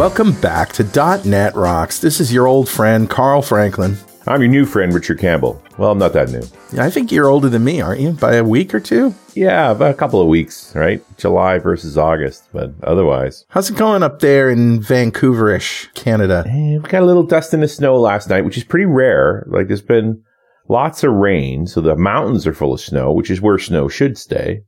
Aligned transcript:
Welcome 0.00 0.32
back 0.40 0.72
to 0.72 1.20
.NET 1.28 1.54
Rocks. 1.54 1.98
This 1.98 2.20
is 2.20 2.32
your 2.32 2.46
old 2.46 2.70
friend, 2.70 3.08
Carl 3.10 3.42
Franklin. 3.42 3.98
I'm 4.26 4.40
your 4.40 4.50
new 4.50 4.64
friend, 4.64 4.94
Richard 4.94 5.18
Campbell. 5.18 5.62
Well, 5.76 5.90
I'm 5.90 5.98
not 5.98 6.14
that 6.14 6.30
new. 6.30 6.40
I 6.80 6.88
think 6.88 7.12
you're 7.12 7.28
older 7.28 7.50
than 7.50 7.64
me, 7.64 7.82
aren't 7.82 8.00
you? 8.00 8.12
By 8.12 8.36
a 8.36 8.42
week 8.42 8.74
or 8.74 8.80
two? 8.80 9.14
Yeah, 9.34 9.72
about 9.72 9.90
a 9.90 9.94
couple 9.94 10.18
of 10.18 10.26
weeks, 10.26 10.74
right? 10.74 11.04
July 11.18 11.58
versus 11.58 11.98
August, 11.98 12.48
but 12.50 12.72
otherwise. 12.82 13.44
How's 13.50 13.68
it 13.68 13.76
going 13.76 14.02
up 14.02 14.20
there 14.20 14.48
in 14.48 14.80
Vancouverish, 14.80 15.92
Canada? 15.92 16.44
Eh, 16.46 16.78
we 16.78 16.88
got 16.88 17.02
a 17.02 17.06
little 17.06 17.22
dust 17.22 17.52
in 17.52 17.60
the 17.60 17.68
snow 17.68 18.00
last 18.00 18.30
night, 18.30 18.46
which 18.46 18.56
is 18.56 18.64
pretty 18.64 18.86
rare. 18.86 19.44
Like 19.48 19.66
there's 19.66 19.82
been 19.82 20.22
lots 20.70 21.04
of 21.04 21.12
rain, 21.12 21.66
so 21.66 21.82
the 21.82 21.94
mountains 21.94 22.46
are 22.46 22.54
full 22.54 22.72
of 22.72 22.80
snow, 22.80 23.12
which 23.12 23.30
is 23.30 23.42
where 23.42 23.58
snow 23.58 23.86
should 23.86 24.16
stay. 24.16 24.62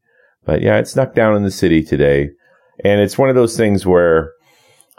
But 0.45 0.61
yeah, 0.61 0.77
it 0.77 0.89
snuck 0.89 1.15
down 1.15 1.37
in 1.37 1.43
the 1.43 1.51
city 1.51 1.83
today. 1.83 2.33
And 2.85 3.01
it's 3.01 3.17
one 3.17 3.31
of 3.31 3.35
those 3.35 3.57
things 3.57 3.87
where 3.87 4.33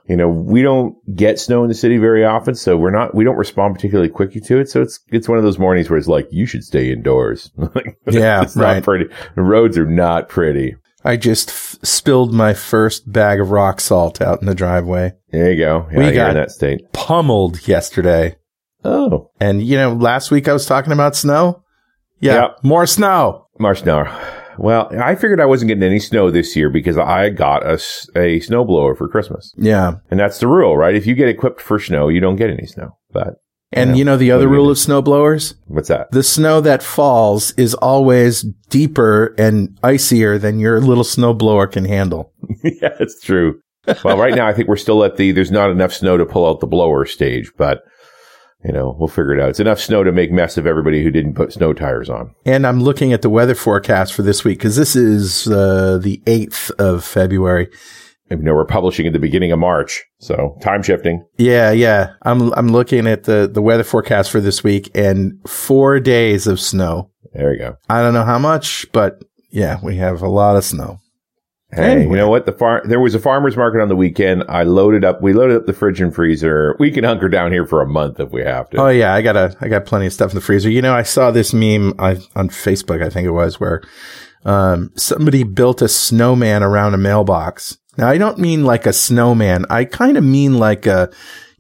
you 0.07 0.16
know, 0.17 0.27
we 0.27 0.62
don't 0.62 0.95
get 1.16 1.39
snow 1.39 1.63
in 1.63 1.70
the 1.70 1.73
city 1.75 1.98
very 1.98 2.25
often, 2.25 2.55
so 2.55 2.75
we're 2.77 2.91
not, 2.91 3.16
we 3.16 3.23
don't 3.23 3.38
respond 3.38 3.75
particularly 3.75 4.09
quickly 4.09 4.41
to 4.41 4.59
it. 4.59 4.70
So 4.70 4.81
it's, 4.81 4.99
it's 5.09 5.30
one 5.30 5.38
of 5.38 5.44
those 5.44 5.57
mornings 5.59 5.89
where 5.89 5.98
it's 5.98 6.07
like, 6.07 6.27
you 6.31 6.45
should 6.45 6.63
stay 6.63 6.91
indoors. 6.91 7.52
yeah, 8.09 8.41
it's 8.44 8.55
right. 8.55 8.75
not 8.75 8.84
pretty. 8.84 9.05
The 9.35 9.41
roads 9.41 9.77
are 9.77 9.85
not 9.85 10.27
pretty. 10.30 10.75
I 11.05 11.17
just 11.17 11.49
f- 11.49 11.77
spilled 11.84 12.34
my 12.34 12.53
first 12.53 13.11
bag 13.11 13.39
of 13.41 13.52
rock 13.52 13.80
salt 13.81 14.21
out 14.21 14.39
in 14.41 14.47
the 14.47 14.55
driveway. 14.55 15.13
There 15.31 15.52
you 15.52 15.58
go. 15.58 15.88
Yeah, 15.91 15.97
We 15.97 16.11
got- 16.13 16.30
in 16.31 16.35
that 16.35 16.52
state. 16.52 16.81
Pummeled 16.94 17.67
yesterday. 17.67 18.35
Oh, 18.85 19.31
And, 19.39 19.61
you 19.61 19.77
know, 19.77 19.94
last 19.94 20.31
week 20.31 20.47
I 20.49 20.53
was 20.53 20.66
talking 20.66 20.91
about 20.91 21.16
snow. 21.16 21.63
Yeah, 22.19 22.33
Yep. 22.41 22.58
more 22.63 22.85
snow. 22.85 23.47
March 23.59 23.85
now. 23.85 24.03
Well, 24.58 24.90
I 25.02 25.16
figured 25.16 25.40
I 25.40 25.46
wasn't 25.46 25.70
getting 25.70 25.84
any 25.84 26.00
snow 26.00 26.30
this 26.32 26.56
year 26.56 26.70
because 26.70 26.98
I 26.98 27.30
got 27.30 27.64
a, 27.66 27.73
a 28.16 28.40
snowblower 28.40 28.98
for 28.98 29.08
Christmas. 29.08 29.54
Yeah. 29.58 29.96
And 30.12 30.20
that's 30.20 30.40
the 30.40 30.48
rule, 30.48 30.78
right? 30.78 30.96
If 30.96 31.06
you 31.08 31.16
get 31.16 31.28
equipped 31.30 31.62
for 31.62 31.80
snow, 31.80 32.08
you 32.09 32.20
don't 32.20 32.36
get 32.36 32.50
any 32.50 32.66
snow. 32.68 32.98
But 33.12 33.36
And 33.72 33.92
Yeah. 33.92 33.96
you 33.96 34.06
know 34.06 34.18
the 34.18 34.31
other 34.31 34.48
What 34.48 34.54
do 34.54 34.58
you 34.58 34.62
rule 34.64 34.72
of 34.72 34.78
snowblowers? 34.78 35.56
what's 35.68 35.88
that? 35.90 36.12
The 36.12 36.24
snow 36.24 36.62
that 36.62 36.84
falls 36.84 37.52
is 37.58 37.74
always 37.76 38.44
deeper 38.70 39.34
and 39.38 39.78
icier 39.84 40.38
than 40.38 40.59
your 40.59 40.80
little 40.81 41.04
snowblower 41.04 41.72
can 41.72 41.86
handle. 41.86 42.31
yeah, 42.64 42.96
it's 43.00 43.20
true. 43.22 43.59
Well, 44.04 44.18
right 44.18 44.34
now 44.36 44.48
I 44.48 44.54
think 44.54 44.70
we're 44.70 44.78
still 44.78 45.04
at 45.04 45.18
the 45.18 45.31
there's 45.34 45.52
not 45.52 45.70
enough 45.70 45.92
snow 45.94 46.16
to 46.18 46.26
pull 46.26 46.48
out 46.48 46.59
the 46.62 46.68
blower 46.68 47.06
stage, 47.06 47.52
but 47.58 47.81
you 48.64 48.72
know, 48.72 48.95
we'll 48.97 49.08
figure 49.08 49.33
it 49.33 49.42
out. 49.42 49.50
It's 49.50 49.59
enough 49.59 49.80
snow 49.80 50.03
to 50.03 50.11
make 50.11 50.31
mess 50.31 50.58
of 50.58 50.66
everybody 50.66 51.03
who 51.03 51.11
didn't 51.11 51.36
put 51.36 51.53
snow 51.53 51.73
tires 51.73 52.09
on. 52.09 52.33
And 52.45 52.66
I'm 52.66 52.81
looking 52.81 53.14
at 53.14 53.22
the 53.22 53.30
weather 53.30 53.56
forecast 53.56 54.14
for 54.14 54.22
this 54.22 54.44
week 54.44 54.59
because 54.59 54.75
this 54.75 54.95
is 54.95 55.47
uh, 55.47 56.00
the 56.02 56.22
8th 56.25 56.72
of 56.80 57.03
February. 57.03 57.69
And, 58.30 58.39
you 58.39 58.45
know, 58.45 58.56
we're 58.56 58.66
publishing 58.66 59.06
at 59.06 59.14
the 59.14 59.19
beginning 59.19 59.52
of 59.52 59.59
March, 59.59 60.03
so 60.19 60.58
time 60.61 60.81
shifting. 60.81 61.25
Yeah, 61.38 61.72
yeah. 61.72 62.14
I'm 62.23 62.53
I'm 62.53 62.69
looking 62.69 63.06
at 63.06 63.25
the 63.25 63.50
the 63.52 63.61
weather 63.61 63.84
forecast 63.84 64.31
for 64.31 64.39
this 64.39 64.64
week 64.64 64.89
and 64.95 65.38
4 65.47 66.00
days 66.00 66.47
of 66.47 66.59
snow. 66.59 67.11
There 67.34 67.52
you 67.52 67.59
go. 67.59 67.75
I 67.89 68.02
don't 68.02 68.14
know 68.14 68.23
how 68.23 68.39
much, 68.39 68.86
but 68.94 69.23
yeah, 69.52 69.80
we 69.84 69.97
have 69.97 70.22
a 70.22 70.30
lot 70.30 70.56
of 70.56 70.64
snow. 70.64 71.00
Hey, 71.75 71.91
Anyway. 71.91 72.11
you 72.11 72.17
know 72.17 72.29
what? 72.29 72.45
The 72.45 72.52
farm 72.52 72.88
there 72.88 72.99
was 72.99 73.16
a 73.16 73.19
farmers 73.19 73.57
market 73.57 73.81
on 73.81 73.89
the 73.89 73.95
weekend. 73.95 74.43
I 74.49 74.63
loaded 74.63 75.03
up. 75.03 75.21
We 75.21 75.33
loaded 75.33 75.57
up 75.57 75.66
the 75.66 75.73
fridge 75.73 76.02
and 76.02 76.13
freezer. 76.13 76.75
We 76.79 76.91
can 76.91 77.03
hunker 77.03 77.29
down 77.29 77.52
here 77.52 77.66
for 77.66 77.81
a 77.81 77.88
month 77.88 78.19
if 78.19 78.31
we 78.31 78.41
have 78.43 78.69
to. 78.71 78.77
Oh 78.77 78.89
yeah, 78.89 79.13
I 79.13 79.21
got 79.21 79.35
a 79.35 79.55
I 79.61 79.67
got 79.67 79.85
plenty 79.85 80.05
of 80.05 80.13
stuff 80.13 80.31
in 80.31 80.35
the 80.35 80.41
freezer. 80.41 80.69
You 80.69 80.81
know, 80.81 80.94
I 80.94 81.03
saw 81.03 81.31
this 81.31 81.53
meme 81.53 81.94
I, 81.99 82.11
on 82.35 82.49
Facebook, 82.49 83.03
I 83.03 83.09
think 83.09 83.25
it 83.25 83.31
was, 83.31 83.59
where 83.59 83.81
um, 84.45 84.91
somebody 84.95 85.44
built 85.44 85.81
a 85.81 85.88
snowman 85.88 86.63
around 86.63 86.94
a 86.94 86.97
mailbox. 86.97 87.78
Now, 87.97 88.09
I 88.09 88.17
don't 88.17 88.39
mean 88.39 88.63
like 88.66 88.85
a 88.85 88.94
snowman. 88.94 89.66
I 89.69 89.85
kind 89.85 90.17
of 90.17 90.23
mean 90.23 90.57
like 90.57 90.85
a. 90.85 91.12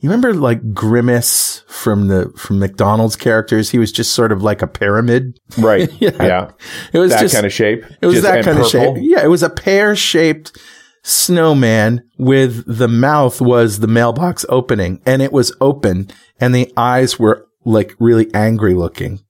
You 0.03 0.09
remember 0.09 0.33
like 0.33 0.73
Grimace 0.73 1.63
from 1.69 2.09
the 2.09 2.29
from 2.35 2.59
McDonald's 2.59 3.15
characters? 3.15 3.69
He 3.69 3.77
was 3.79 3.89
just 3.89 4.11
sort 4.11 4.33
of 4.33 4.43
like 4.43 4.61
a 4.61 4.67
pyramid. 4.67 5.39
right. 5.57 5.89
Yeah. 6.01 6.11
yeah. 6.19 6.51
It 6.91 6.99
was 6.99 7.11
That 7.11 7.21
just 7.21 7.33
kind 7.33 7.45
of 7.45 7.53
shape. 7.53 7.85
it 8.01 8.05
was 8.05 8.15
Just- 8.15 8.25
that 8.27 8.43
kind 8.43 8.59
of 8.59 8.67
shape. 8.67 8.97
Yeah, 8.99 9.23
it 9.23 9.29
was 9.29 9.43
a 9.43 9.49
pear 9.49 9.95
shaped 9.95 10.57
snowman 11.03 12.03
with 12.17 12.63
the 12.67 12.89
mouth 12.89 13.39
was 13.39 13.79
the 13.79 13.87
mailbox 13.87 14.45
opening 14.49 15.01
and 15.05 15.21
it 15.21 15.31
was 15.31 15.55
open 15.61 16.09
and 16.37 16.53
the 16.53 16.73
eyes 16.75 17.17
were 17.17 17.47
like 17.63 17.95
really 17.97 18.29
angry 18.33 18.73
looking. 18.73 19.21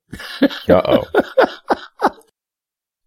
Uh 0.42 0.48
oh. 0.70 1.04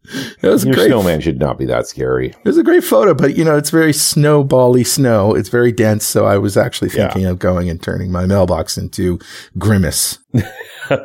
It 0.43 0.49
was 0.49 0.65
Your 0.65 0.75
great. 0.75 0.87
snowman 0.87 1.21
should 1.21 1.39
not 1.41 1.59
be 1.59 1.65
that 1.67 1.87
scary. 1.87 2.29
It 2.29 2.45
was 2.45 2.59
a 2.59 2.63
great 2.63 2.85
photo, 2.85 3.15
but 3.15 3.37
you 3.37 3.45
know, 3.45 3.57
it's 3.57 3.71
very 3.71 3.93
snowbally 3.93 4.87
snow. 4.87 5.35
It's 5.35 5.49
very 5.49 5.73
dense. 5.73 6.05
So 6.07 6.25
I 6.27 6.39
was 6.39 6.57
actually 6.57 6.91
Yeah. 6.91 7.09
thinking 7.09 7.27
of 7.27 7.39
going 7.39 7.69
and 7.71 7.83
turning 7.83 8.13
my 8.13 8.27
mailbox 8.27 8.77
into 8.79 9.19
Grimace. 9.59 10.19
All 10.91 10.99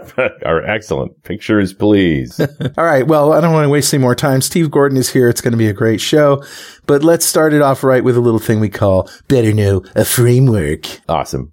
right, 0.55 0.63
excellent. 0.69 1.23
Pictures, 1.23 1.73
please. 1.73 2.39
All 2.77 2.83
right. 2.85 3.07
Well, 3.07 3.33
I 3.33 3.41
don't 3.41 3.53
want 3.53 3.65
to 3.65 3.69
waste 3.69 3.93
any 3.93 4.01
more 4.01 4.15
time. 4.15 4.41
Steve 4.41 4.69
Gordon 4.69 4.97
is 4.97 5.09
here. 5.09 5.29
It's 5.29 5.41
going 5.41 5.53
to 5.53 5.57
be 5.57 5.67
a 5.69 5.73
great 5.73 6.01
show, 6.01 6.43
but 6.85 7.03
let's 7.03 7.25
start 7.25 7.53
it 7.53 7.61
off 7.61 7.83
right 7.83 8.03
with 8.03 8.17
a 8.17 8.21
little 8.21 8.39
thing 8.39 8.59
we 8.59 8.69
call 8.69 9.09
better 9.27 9.53
know 9.53 9.83
a 9.95 10.05
framework. 10.05 10.85
awesome. 11.09 11.49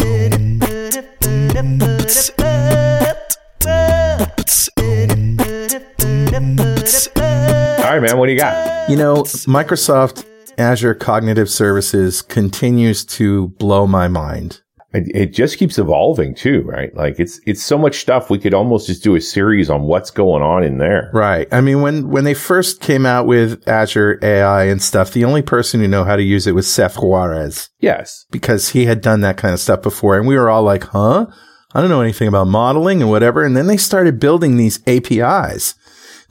Right, 8.01 8.11
man. 8.11 8.19
What 8.19 8.27
do 8.27 8.33
you 8.33 8.39
got? 8.39 8.91
You 8.91 8.97
know, 8.97 9.23
Microsoft 9.23 10.25
Azure 10.59 10.95
Cognitive 10.95 11.51
Services 11.51 12.23
continues 12.23 13.05
to 13.05 13.49
blow 13.49 13.87
my 13.87 14.09
mind. 14.09 14.61
It, 14.95 15.15
it 15.15 15.35
just 15.35 15.59
keeps 15.59 15.77
evolving 15.79 16.35
too, 16.35 16.63
right? 16.63 16.95
Like 16.97 17.21
it's 17.21 17.41
it's 17.45 17.63
so 17.63 17.77
much 17.77 17.99
stuff. 17.99 18.31
We 18.31 18.39
could 18.39 18.55
almost 18.55 18.87
just 18.87 19.03
do 19.05 19.17
a 19.17 19.21
series 19.21 19.69
on 19.69 19.83
what's 19.83 20.11
going 20.11 20.43
on 20.43 20.65
in 20.65 20.79
there. 20.79 21.11
Right. 21.13 21.47
I 21.53 21.61
mean, 21.61 21.83
when, 21.83 22.09
when 22.09 22.25
they 22.25 22.33
first 22.33 22.81
came 22.81 23.05
out 23.05 23.27
with 23.27 23.69
Azure 23.69 24.19
AI 24.23 24.65
and 24.65 24.81
stuff, 24.83 25.13
the 25.13 25.27
only 25.27 25.43
person 25.43 25.81
who 25.81 25.89
know 25.89 26.05
how 26.05 26.17
to 26.17 26.23
use 26.23 26.47
it 26.47 26.55
was 26.55 26.73
Seth 26.73 26.97
Juarez 26.97 27.69
Yes. 27.81 28.25
because 28.31 28.71
he 28.71 28.87
had 28.87 29.03
done 29.03 29.21
that 29.21 29.37
kind 29.37 29.53
of 29.53 29.61
stuff 29.61 29.83
before. 29.83 30.17
And 30.17 30.27
we 30.27 30.39
were 30.39 30.49
all 30.49 30.63
like, 30.63 30.85
huh? 30.85 31.27
I 31.75 31.83
don't 31.83 31.91
know 31.91 32.01
anything 32.01 32.29
about 32.29 32.47
modeling 32.47 33.03
and 33.03 33.11
whatever. 33.11 33.45
And 33.45 33.55
then 33.55 33.67
they 33.67 33.77
started 33.77 34.19
building 34.19 34.57
these 34.57 34.81
APIs 34.89 35.75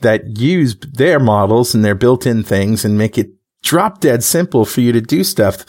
that 0.01 0.37
use 0.37 0.75
their 0.93 1.19
models 1.19 1.73
and 1.73 1.83
their 1.83 1.95
built 1.95 2.25
in 2.25 2.43
things 2.43 2.85
and 2.85 2.97
make 2.97 3.17
it 3.17 3.27
drop 3.63 3.99
dead 3.99 4.23
simple 4.23 4.65
for 4.65 4.81
you 4.81 4.91
to 4.91 5.01
do 5.01 5.23
stuff 5.23 5.65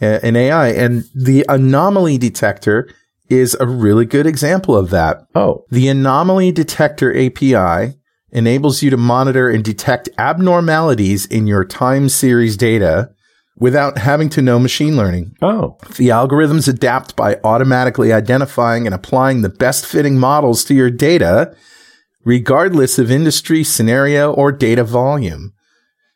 uh, 0.00 0.18
in 0.22 0.36
AI. 0.36 0.68
And 0.68 1.04
the 1.14 1.44
anomaly 1.48 2.18
detector 2.18 2.88
is 3.28 3.56
a 3.60 3.66
really 3.66 4.04
good 4.06 4.26
example 4.26 4.76
of 4.76 4.90
that. 4.90 5.22
Oh, 5.34 5.64
The 5.70 5.88
anomaly 5.88 6.52
detector 6.52 7.12
API 7.16 7.94
enables 8.30 8.82
you 8.82 8.90
to 8.90 8.96
monitor 8.96 9.48
and 9.48 9.64
detect 9.64 10.08
abnormalities 10.18 11.26
in 11.26 11.46
your 11.46 11.64
time 11.64 12.08
series 12.08 12.56
data 12.56 13.10
without 13.58 13.98
having 13.98 14.28
to 14.28 14.42
know 14.42 14.58
machine 14.58 14.96
learning. 14.96 15.34
oh, 15.42 15.76
The 15.96 16.08
algorithms 16.08 16.68
adapt 16.68 17.16
by 17.16 17.38
automatically 17.42 18.12
identifying 18.12 18.86
and 18.86 18.94
applying 18.94 19.42
the 19.42 19.48
best 19.48 19.86
fitting 19.86 20.18
models 20.18 20.62
to 20.64 20.74
your 20.74 20.90
data, 20.90 21.54
regardless 22.26 22.98
of 22.98 23.08
industry, 23.08 23.62
scenario, 23.62 24.32
or 24.32 24.50
data 24.50 24.82
volume. 24.84 25.52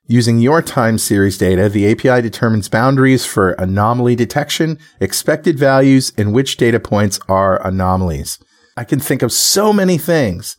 Using 0.07 0.41
your 0.41 0.61
time 0.61 0.99
series 0.99 1.39
data, 1.39 1.69
the 1.69 1.89
API 1.89 2.21
determines 2.21 2.69
boundaries 2.69 3.25
for 3.25 3.53
anomaly 3.53 4.17
detection, 4.17 4.77
expected 4.99 5.57
values, 5.57 6.13
and 6.19 6.35
which 6.35 6.57
data 6.57 6.81
points 6.81 7.21
are 7.29 7.65
anomalies. 7.65 8.41
I 8.77 8.83
can 8.83 8.99
think 8.99 9.23
of 9.23 9.33
so 9.33 9.73
many 9.73 9.99
things 9.99 10.57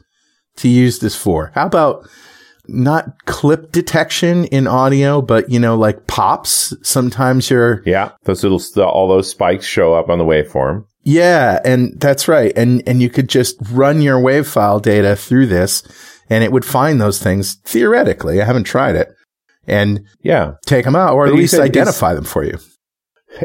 to 0.55 0.69
use 0.69 0.99
this 0.99 1.17
for. 1.17 1.51
How 1.53 1.65
about 1.65 2.07
not 2.69 3.25
clip 3.25 3.73
detection 3.73 4.45
in 4.45 4.67
audio, 4.67 5.21
but 5.21 5.49
you 5.49 5.59
know, 5.59 5.75
like 5.75 6.07
pops? 6.07 6.73
Sometimes 6.81 7.49
you're 7.49 7.83
yeah. 7.85 8.11
Those 8.23 8.43
little 8.43 8.61
all 8.85 9.09
those 9.09 9.29
spikes 9.29 9.65
show 9.65 9.93
up 9.93 10.09
on 10.09 10.17
the 10.17 10.23
waveform. 10.23 10.85
Yeah, 11.03 11.59
and 11.65 11.99
that's 11.99 12.27
right. 12.27 12.53
And 12.55 12.83
and 12.87 13.01
you 13.01 13.09
could 13.09 13.29
just 13.29 13.57
run 13.71 14.01
your 14.01 14.19
wave 14.19 14.47
file 14.47 14.79
data 14.79 15.15
through 15.15 15.47
this 15.47 15.83
and 16.29 16.43
it 16.43 16.51
would 16.51 16.65
find 16.65 17.01
those 17.01 17.21
things 17.21 17.55
theoretically. 17.65 18.41
I 18.41 18.45
haven't 18.45 18.63
tried 18.63 18.95
it. 18.95 19.13
And 19.67 20.05
Yeah. 20.23 20.53
take 20.65 20.85
them 20.85 20.95
out 20.95 21.13
or 21.13 21.25
at 21.25 21.29
But 21.29 21.35
you 21.35 21.41
least 21.41 21.53
identify 21.55 22.13
them 22.13 22.23
for 22.23 22.43
you. 22.43 22.57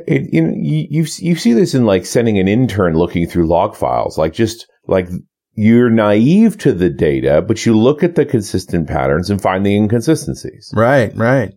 It, 0.07 0.33
you, 0.33 0.43
know, 0.43 0.55
you 0.57 0.87
you 0.91 1.07
you 1.19 1.37
see 1.37 1.53
this 1.53 1.75
in 1.75 1.87
like 1.87 2.07
sending 2.07 2.39
an 2.39 2.49
intern 2.49 2.97
looking 2.97 3.27
through 3.29 3.47
log 3.47 3.77
files, 3.77 4.19
like 4.19 4.33
just 4.33 4.67
like 4.87 5.09
you're 5.55 5.91
naive 5.91 6.59
to 6.59 6.73
the 6.73 6.91
data, 6.91 7.41
but 7.43 7.65
you 7.65 7.77
look 7.77 8.03
at 8.03 8.15
the 8.15 8.25
consistent 8.27 8.89
patterns 8.89 9.31
and 9.31 9.41
find 9.41 9.65
the 9.65 9.77
inconsistencies. 9.77 10.73
Right, 10.75 11.15
right. 11.17 11.53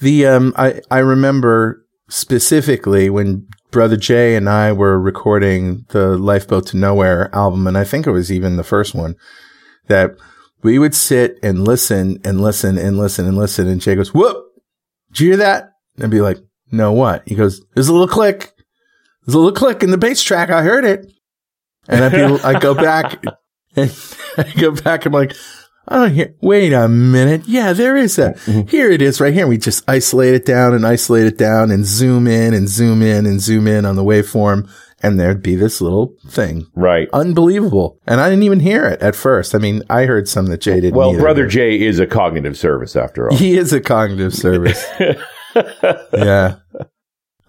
The 0.00 0.26
um 0.26 0.54
I 0.56 0.80
I 0.90 0.98
remember 0.98 1.83
specifically 2.08 3.08
when 3.08 3.46
brother 3.70 3.96
Jay 3.96 4.36
and 4.36 4.48
I 4.48 4.72
were 4.72 5.00
recording 5.00 5.84
the 5.88 6.16
Lifeboat 6.18 6.66
to 6.68 6.76
Nowhere 6.76 7.34
album 7.34 7.66
and 7.66 7.78
I 7.78 7.84
think 7.84 8.06
it 8.06 8.12
was 8.12 8.30
even 8.30 8.56
the 8.56 8.64
first 8.64 8.94
one 8.94 9.16
that 9.88 10.12
we 10.62 10.78
would 10.78 10.94
sit 10.94 11.38
and 11.42 11.66
listen 11.66 12.18
and 12.24 12.40
listen 12.40 12.78
and 12.78 12.98
listen 12.98 13.26
and 13.26 13.36
listen 13.36 13.68
and 13.68 13.80
Jay 13.80 13.94
goes, 13.94 14.14
"Whoop. 14.14 14.44
Did 15.12 15.20
you 15.20 15.28
hear 15.28 15.36
that?" 15.38 15.70
And 15.96 16.04
I'd 16.04 16.10
be 16.10 16.20
like, 16.20 16.38
"No, 16.72 16.92
what?" 16.92 17.22
He 17.26 17.34
goes, 17.34 17.60
"There's 17.74 17.88
a 17.88 17.92
little 17.92 18.08
click." 18.08 18.52
There's 19.24 19.34
a 19.34 19.38
little 19.38 19.52
click 19.52 19.82
in 19.82 19.90
the 19.90 19.98
bass 19.98 20.22
track. 20.22 20.50
I 20.50 20.62
heard 20.62 20.84
it. 20.84 21.10
And 21.88 22.04
I'd, 22.04 22.12
be, 22.12 22.44
I 22.44 22.58
go 22.58 22.74
back 22.74 23.22
and 23.76 23.92
I 24.36 24.52
go 24.56 24.70
back. 24.70 25.06
I'm 25.06 25.12
like, 25.12 25.34
I 25.86 25.96
don't 25.96 26.14
hear, 26.14 26.34
wait 26.40 26.72
a 26.72 26.88
minute. 26.88 27.42
Yeah, 27.46 27.72
there 27.74 27.96
is 27.96 28.18
a, 28.18 28.32
Mm-hmm. 28.32 28.68
here 28.68 28.90
it 28.90 29.02
is 29.02 29.20
right 29.20 29.34
here. 29.34 29.46
We 29.46 29.58
just 29.58 29.88
isolate 29.88 30.34
it 30.34 30.46
down 30.46 30.72
and 30.74 30.86
isolate 30.86 31.26
it 31.26 31.36
down 31.38 31.70
and 31.70 31.84
zoom 31.84 32.26
in 32.26 32.54
and 32.54 32.68
zoom 32.68 33.02
in 33.02 33.26
and 33.26 33.40
zoom 33.40 33.66
in 33.66 33.84
on 33.84 33.96
the 33.96 34.02
waveform. 34.04 34.68
And 35.02 35.20
there'd 35.20 35.42
be 35.42 35.54
this 35.54 35.82
little 35.82 36.14
thing. 36.26 36.66
Right. 36.74 37.08
Unbelievable. 37.12 37.98
And 38.06 38.22
I 38.22 38.30
didn't 38.30 38.44
even 38.44 38.60
hear 38.60 38.86
it 38.86 39.02
at 39.02 39.14
first. 39.14 39.54
I 39.54 39.58
mean, 39.58 39.82
I 39.90 40.06
heard 40.06 40.26
some 40.28 40.46
that 40.46 40.62
Jay 40.62 40.80
didn't 40.80 40.94
Well, 40.96 41.10
either. 41.10 41.20
Brother 41.20 41.46
Jay 41.46 41.78
is 41.82 41.98
a 41.98 42.06
cognitive 42.06 42.56
service 42.56 42.96
after 42.96 43.28
all. 43.30 43.36
He 43.36 43.58
is 43.58 43.74
a 43.74 43.80
cognitive 43.82 44.32
service. 44.34 44.82
yeah. 46.14 46.56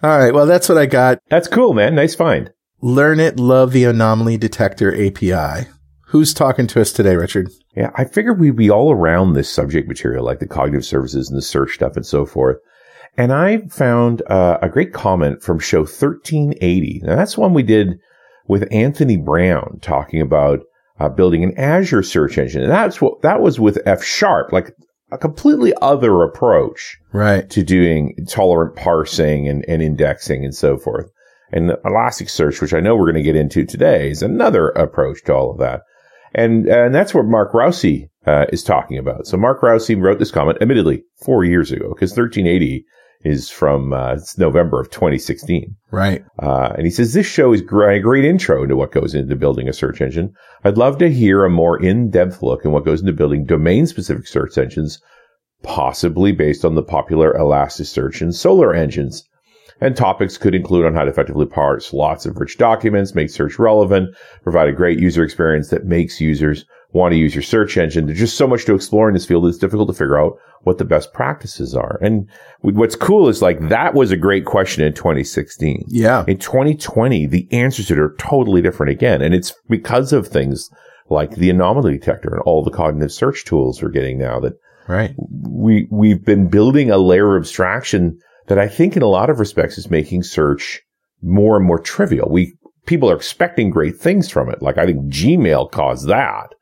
All 0.04 0.18
right. 0.18 0.34
Well, 0.34 0.46
that's 0.46 0.68
what 0.68 0.78
I 0.78 0.86
got. 0.86 1.20
That's 1.30 1.48
cool, 1.48 1.74
man. 1.74 1.96
Nice 1.96 2.14
find. 2.16 2.52
Learn 2.82 3.20
it, 3.22 3.40
love 3.40 3.72
the 3.72 3.86
anomaly 3.86 4.38
detector 4.38 4.94
API. 4.94 5.68
Who's 6.08 6.34
talking 6.34 6.68
to 6.68 6.82
us 6.82 6.92
today, 6.92 7.16
Richard? 7.16 7.50
Yeah, 7.76 7.92
I 7.96 8.06
figured 8.06 8.40
we'd 8.40 8.56
be 8.56 8.70
all 8.70 8.92
around 8.92 9.34
this 9.34 9.50
subject 9.50 9.88
material, 9.88 10.24
like 10.24 10.40
the 10.40 10.48
cognitive 10.48 10.86
services 10.86 11.30
and 11.30 11.38
the 11.38 11.42
search 11.42 11.74
stuff 11.74 11.96
and 11.96 12.06
so 12.06 12.26
forth. 12.26 12.58
And 13.18 13.34
I 13.34 13.60
found 13.70 14.22
uh, 14.30 14.60
a 14.62 14.70
great 14.70 14.94
comment 14.94 15.42
from 15.42 15.60
show 15.60 15.80
1380. 15.80 17.02
Now, 17.04 17.16
that's 17.16 17.38
one 17.38 17.54
we 17.54 17.64
did 17.64 18.00
with 18.48 18.68
Anthony 18.72 19.18
Brown 19.18 19.80
talking 19.82 20.22
about 20.22 20.60
uh, 21.00 21.10
building 21.10 21.44
an 21.44 21.58
Azure 21.58 22.04
search 22.04 22.38
engine. 22.38 22.62
And 22.62 22.72
that's 22.72 23.02
what, 23.02 23.22
that 23.24 23.42
was 23.42 23.60
with 23.60 23.80
F 23.86 24.04
sharp, 24.04 24.52
like 24.52 24.76
a 25.12 25.18
completely 25.18 25.74
other 25.82 26.22
approach 26.24 26.98
Right. 27.14 27.50
to 27.50 27.64
doing 27.64 28.16
tolerant 28.30 28.76
parsing 28.76 29.48
and, 29.48 29.66
and 29.68 29.82
indexing 29.82 30.46
and 30.46 30.54
so 30.54 30.78
forth. 30.78 31.10
And 31.52 31.70
Elasticsearch, 31.70 32.62
which 32.62 32.74
I 32.74 32.80
know 32.80 32.96
we're 32.96 33.12
going 33.12 33.16
to 33.16 33.22
get 33.22 33.36
into 33.36 33.66
today, 33.66 34.10
is 34.12 34.22
another 34.22 34.70
approach 34.70 35.24
to 35.26 35.34
all 35.34 35.52
of 35.52 35.60
that. 35.60 35.82
And, 36.36 36.68
and 36.68 36.94
that's 36.94 37.14
what 37.14 37.26
Mark 37.26 37.54
Rousey 37.54 38.10
uh, 38.28 38.46
is 38.52 38.64
talking 38.64 38.98
about. 38.98 39.26
So 39.26 39.38
Mark 39.38 39.62
Rousey 39.62 40.00
wrote 40.00 40.20
this 40.20 40.32
comment, 40.32 40.58
admittedly, 40.62 41.04
four 41.24 41.46
years 41.46 41.72
ago, 41.72 41.90
because 41.90 42.12
1380 42.12 42.86
is 43.22 43.50
from 43.50 43.94
uh, 43.94 44.14
it's 44.14 44.38
November 44.38 44.80
of 44.80 44.92
2016. 44.92 45.76
Right. 45.92 46.24
Uh, 46.38 46.74
and 46.76 46.86
he 46.86 46.92
says, 46.92 47.14
this 47.14 47.26
show 47.26 47.54
is 47.54 47.62
a 47.62 47.64
great 47.64 48.26
intro 48.26 48.64
into 48.64 48.76
what 48.76 48.92
goes 48.92 49.16
into 49.16 49.36
building 49.36 49.70
a 49.70 49.74
search 49.74 50.02
engine. 50.02 50.34
I'd 50.64 50.78
love 50.78 50.98
to 51.00 51.10
hear 51.10 51.46
a 51.46 51.50
more 51.50 51.82
in-depth 51.82 52.44
look 52.44 52.66
in 52.66 52.72
what 52.72 52.86
goes 52.86 53.00
into 53.00 53.14
building 53.14 53.46
domain-specific 53.46 54.28
search 54.28 54.58
engines, 54.58 55.02
possibly 55.64 56.34
based 56.34 56.66
on 56.66 56.76
the 56.76 56.84
popular 56.84 57.34
Elasticsearch 57.34 58.22
and 58.22 58.32
Solr 58.32 58.78
engines. 58.78 59.24
And 59.82 59.96
topics 59.96 60.38
could 60.38 60.56
include 60.56 60.86
on 60.86 60.94
how 60.94 61.04
to 61.04 61.12
effectively 61.12 61.46
parse 61.46 61.92
lots 61.92 62.26
of 62.26 62.38
rich 62.38 62.58
documents, 62.58 63.14
make 63.14 63.30
search 63.30 63.60
relevant, 63.60 64.16
provide 64.44 64.70
a 64.70 64.74
great 64.74 65.00
user 65.00 65.24
experience 65.24 65.70
that 65.70 65.86
makes 65.86 66.22
users 66.22 66.66
want 66.94 67.12
to 67.12 67.18
use 67.18 67.36
your 67.36 67.42
search 67.42 67.76
engine. 67.78 68.06
There's 68.06 68.20
just 68.20 68.38
so 68.38 68.48
much 68.48 68.64
to 68.66 68.74
explore 68.76 69.10
in 69.10 69.14
this 69.14 69.26
field. 69.26 69.46
It's 69.48 69.58
difficult 69.58 69.90
to 69.90 69.94
figure 69.94 70.18
out 70.18 70.38
what 70.62 70.78
the 70.78 70.86
best 70.86 71.14
practices 71.14 71.76
are. 71.76 72.00
And 72.02 72.30
what's 72.62 72.96
cool 72.96 73.28
is 73.28 73.42
like 73.42 73.60
that 73.68 73.94
was 73.94 74.12
a 74.12 74.18
great 74.18 74.46
question 74.46 74.82
in 74.84 74.94
2016. 74.94 75.84
Yeah. 75.90 76.24
In 76.26 76.38
2020, 76.38 77.26
the 77.26 77.48
answers 77.52 77.88
to 77.88 77.94
it 77.94 78.00
are 78.00 78.16
totally 78.18 78.62
different 78.62 78.92
again. 78.92 79.22
And 79.22 79.36
it's 79.36 79.54
because 79.70 80.14
of 80.14 80.28
things 80.28 80.70
like 81.10 81.36
the 81.36 81.50
anomaly 81.50 81.98
detector 81.98 82.30
and 82.34 82.42
all 82.44 82.64
the 82.64 82.72
cognitive 82.72 83.12
search 83.12 83.44
tools 83.44 83.84
we're 83.84 83.90
getting 83.90 84.18
now 84.18 84.40
that 84.40 84.54
Right. 84.88 85.16
we, 85.18 85.88
we've 85.92 86.24
been 86.24 86.48
building 86.48 86.92
a 86.92 86.98
layer 86.98 87.36
of 87.36 87.42
abstraction 87.42 88.20
that 88.48 88.60
I 88.60 88.68
think 88.68 88.96
in 88.96 89.02
a 89.02 89.08
lot 89.08 89.30
of 89.30 89.40
respects 89.40 89.78
is 89.78 89.90
making 89.90 90.24
search 90.24 90.82
more 91.22 91.58
and 91.58 91.66
more 91.66 91.80
trivial. 91.80 92.30
We, 92.30 92.54
people 92.86 93.10
are 93.10 93.16
expecting 93.16 93.70
great 93.70 93.98
things 93.98 94.30
from 94.30 94.50
it. 94.50 94.62
Like 94.62 94.78
I 94.78 94.86
think 94.86 95.12
Gmail 95.12 95.72
caused 95.72 96.08
that, 96.08 96.54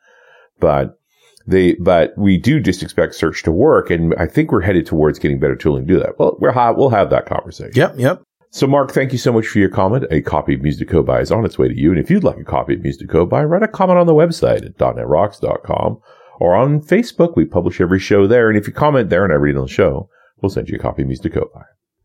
but 0.59 0.97
they, 1.45 1.73
but 1.75 2.17
we 2.17 2.37
do 2.37 2.59
just 2.59 2.83
expect 2.83 3.15
search 3.15 3.43
to 3.43 3.51
work. 3.51 3.89
And 3.89 4.15
I 4.15 4.27
think 4.27 4.51
we're 4.51 4.61
headed 4.61 4.85
towards 4.85 5.19
getting 5.19 5.39
better 5.39 5.55
tooling 5.55 5.85
to 5.85 5.93
do 5.93 5.99
that. 5.99 6.17
Well, 6.17 6.37
we'll 6.39 6.53
have, 6.53 6.77
we'll 6.77 6.89
have 6.89 7.09
that 7.09 7.25
conversation. 7.25 7.73
Yep. 7.75 7.95
Yep. 7.97 8.23
So, 8.51 8.67
Mark, 8.67 8.91
thank 8.91 9.11
you 9.11 9.17
so 9.17 9.33
much 9.33 9.47
for 9.47 9.57
your 9.57 9.69
comment. 9.69 10.05
A 10.11 10.21
copy 10.21 10.53
of 10.53 10.61
Music 10.61 10.87
to 10.87 10.93
Code 10.93 11.07
By 11.07 11.21
is 11.21 11.31
on 11.31 11.43
its 11.43 11.57
way 11.57 11.67
to 11.67 11.75
you. 11.75 11.89
And 11.89 11.99
if 11.99 12.11
you'd 12.11 12.23
like 12.23 12.37
a 12.37 12.43
copy 12.43 12.75
of 12.75 12.81
Music 12.81 13.01
to 13.01 13.11
Code 13.11 13.29
By, 13.29 13.43
write 13.43 13.63
a 13.63 13.67
comment 13.67 13.97
on 13.97 14.05
the 14.05 14.13
website 14.13 14.63
at 14.63 14.77
dot 14.77 14.95
.netrocks.com 14.95 15.99
or 16.39 16.53
on 16.53 16.81
Facebook. 16.81 17.35
We 17.35 17.45
publish 17.45 17.81
every 17.81 17.99
show 17.99 18.27
there. 18.27 18.49
And 18.49 18.57
if 18.57 18.67
you 18.67 18.73
comment 18.73 19.09
there 19.09 19.23
and 19.23 19.33
I 19.33 19.37
read 19.37 19.55
it 19.55 19.57
on 19.57 19.65
the 19.65 19.71
show, 19.71 20.07
we'll 20.43 20.49
send 20.51 20.69
you 20.69 20.75
a 20.75 20.79
copy 20.79 21.01
of 21.01 21.07
Music 21.07 21.33
to 21.33 21.49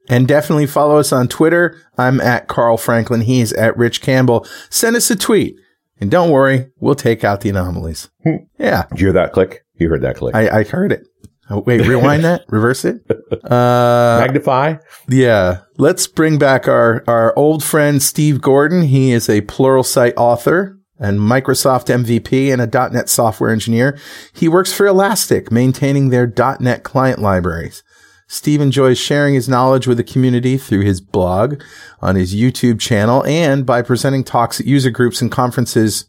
And 0.09 0.27
definitely 0.27 0.67
follow 0.67 0.97
us 0.99 1.13
on 1.13 1.29
Twitter. 1.29 1.77
I'm 1.99 2.21
at 2.21 2.49
Carl 2.49 2.79
Franklin. 2.79 3.23
He's 3.23 3.53
at 3.53 3.77
Rich 3.77 4.01
Campbell. 4.01 4.47
Send 4.71 4.97
us 4.97 5.11
a 5.11 5.17
tweet. 5.17 5.57
And 6.01 6.11
don't 6.11 6.31
worry, 6.31 6.71
we'll 6.79 6.95
take 6.95 7.25
out 7.25 7.41
the 7.41 7.49
anomalies. 7.49 8.09
yeah. 8.57 8.87
Did 8.91 9.01
you 9.01 9.07
hear 9.09 9.13
that 9.15 9.33
click? 9.33 9.65
You 9.75 9.89
heard 9.89 10.03
that 10.03 10.17
click. 10.17 10.35
I, 10.35 10.61
I 10.61 10.65
heard 10.65 10.93
it. 10.93 11.07
Oh, 11.51 11.61
wait, 11.61 11.81
rewind 11.87 12.25
that, 12.25 12.45
reverse 12.49 12.85
it. 12.85 13.03
Uh, 13.45 14.19
Magnify. 14.21 14.77
yeah. 15.09 15.61
Let's 15.79 16.07
bring 16.07 16.39
back 16.39 16.67
our, 16.69 17.03
our 17.07 17.37
old 17.39 17.63
friend, 17.65 18.03
Steve 18.03 18.41
Gordon. 18.43 18.83
He 18.83 19.13
is 19.13 19.29
a 19.29 19.41
Pluralsight 19.43 20.13
author 20.17 20.79
and 20.99 21.21
Microsoft 21.21 21.87
MVP 21.87 22.53
and 22.53 22.61
a 22.61 22.91
.NET 22.91 23.09
software 23.09 23.51
engineer. 23.51 23.99
He 24.35 24.49
works 24.49 24.73
for 24.73 24.87
Elastic, 24.87 25.51
maintaining 25.53 26.09
their 26.11 26.31
.NET 26.61 26.83
client 26.83 27.21
libraries. 27.21 27.83
Steve 28.29 28.61
enjoys 28.61 28.99
sharing 28.99 29.35
his 29.35 29.49
knowledge 29.49 29.87
with 29.87 29.97
the 29.97 30.05
community 30.05 30.59
through 30.59 30.83
his 30.83 31.01
blog, 31.01 31.63
on 32.01 32.15
his 32.15 32.35
YouTube 32.35 32.79
channel, 32.79 33.25
and 33.25 33.65
by 33.65 33.81
presenting 33.81 34.23
talks 34.23 34.61
at 34.61 34.67
user 34.67 34.91
groups 34.91 35.23
and 35.23 35.33
conferences 35.33 36.05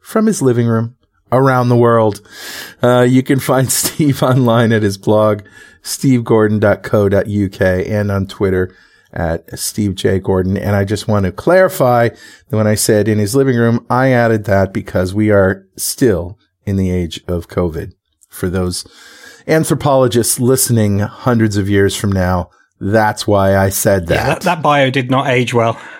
from 0.00 0.26
his 0.26 0.42
living 0.42 0.66
room 0.66 0.94
around 1.32 1.70
the 1.70 1.76
world. 1.76 2.20
Uh, 2.82 3.06
you 3.08 3.22
can 3.22 3.40
find 3.40 3.72
Steve 3.72 4.22
online 4.22 4.70
at 4.70 4.82
his 4.82 4.98
blog, 4.98 5.42
stevegordon.co.uk 5.82 7.86
and 7.86 8.12
on 8.12 8.26
Twitter 8.26 8.76
at 9.14 9.58
Steve 9.58 9.94
J. 9.94 10.18
Gordon. 10.18 10.58
And 10.58 10.76
I 10.76 10.84
just 10.84 11.08
want 11.08 11.26
to 11.26 11.32
clarify 11.32 12.10
that 12.10 12.56
when 12.56 12.66
I 12.66 12.74
said 12.74 13.08
in 13.08 13.18
his 13.18 13.34
living 13.34 13.56
room, 13.56 13.86
I 13.88 14.10
added 14.10 14.44
that 14.44 14.72
because 14.72 15.14
we 15.14 15.30
are 15.30 15.66
still 15.76 16.38
in 16.64 16.76
the 16.76 16.90
age 16.90 17.22
of 17.26 17.48
COVID. 17.48 17.92
For 18.28 18.48
those 18.48 18.86
anthropologists 19.46 20.40
listening 20.40 21.00
hundreds 21.00 21.56
of 21.56 21.68
years 21.68 21.96
from 21.96 22.12
now, 22.12 22.50
that's 22.80 23.26
why 23.26 23.56
I 23.56 23.68
said 23.68 24.06
that. 24.08 24.14
Yeah, 24.14 24.26
that, 24.26 24.42
that 24.42 24.62
bio 24.62 24.90
did 24.90 25.10
not 25.10 25.28
age 25.28 25.54
well. 25.54 25.80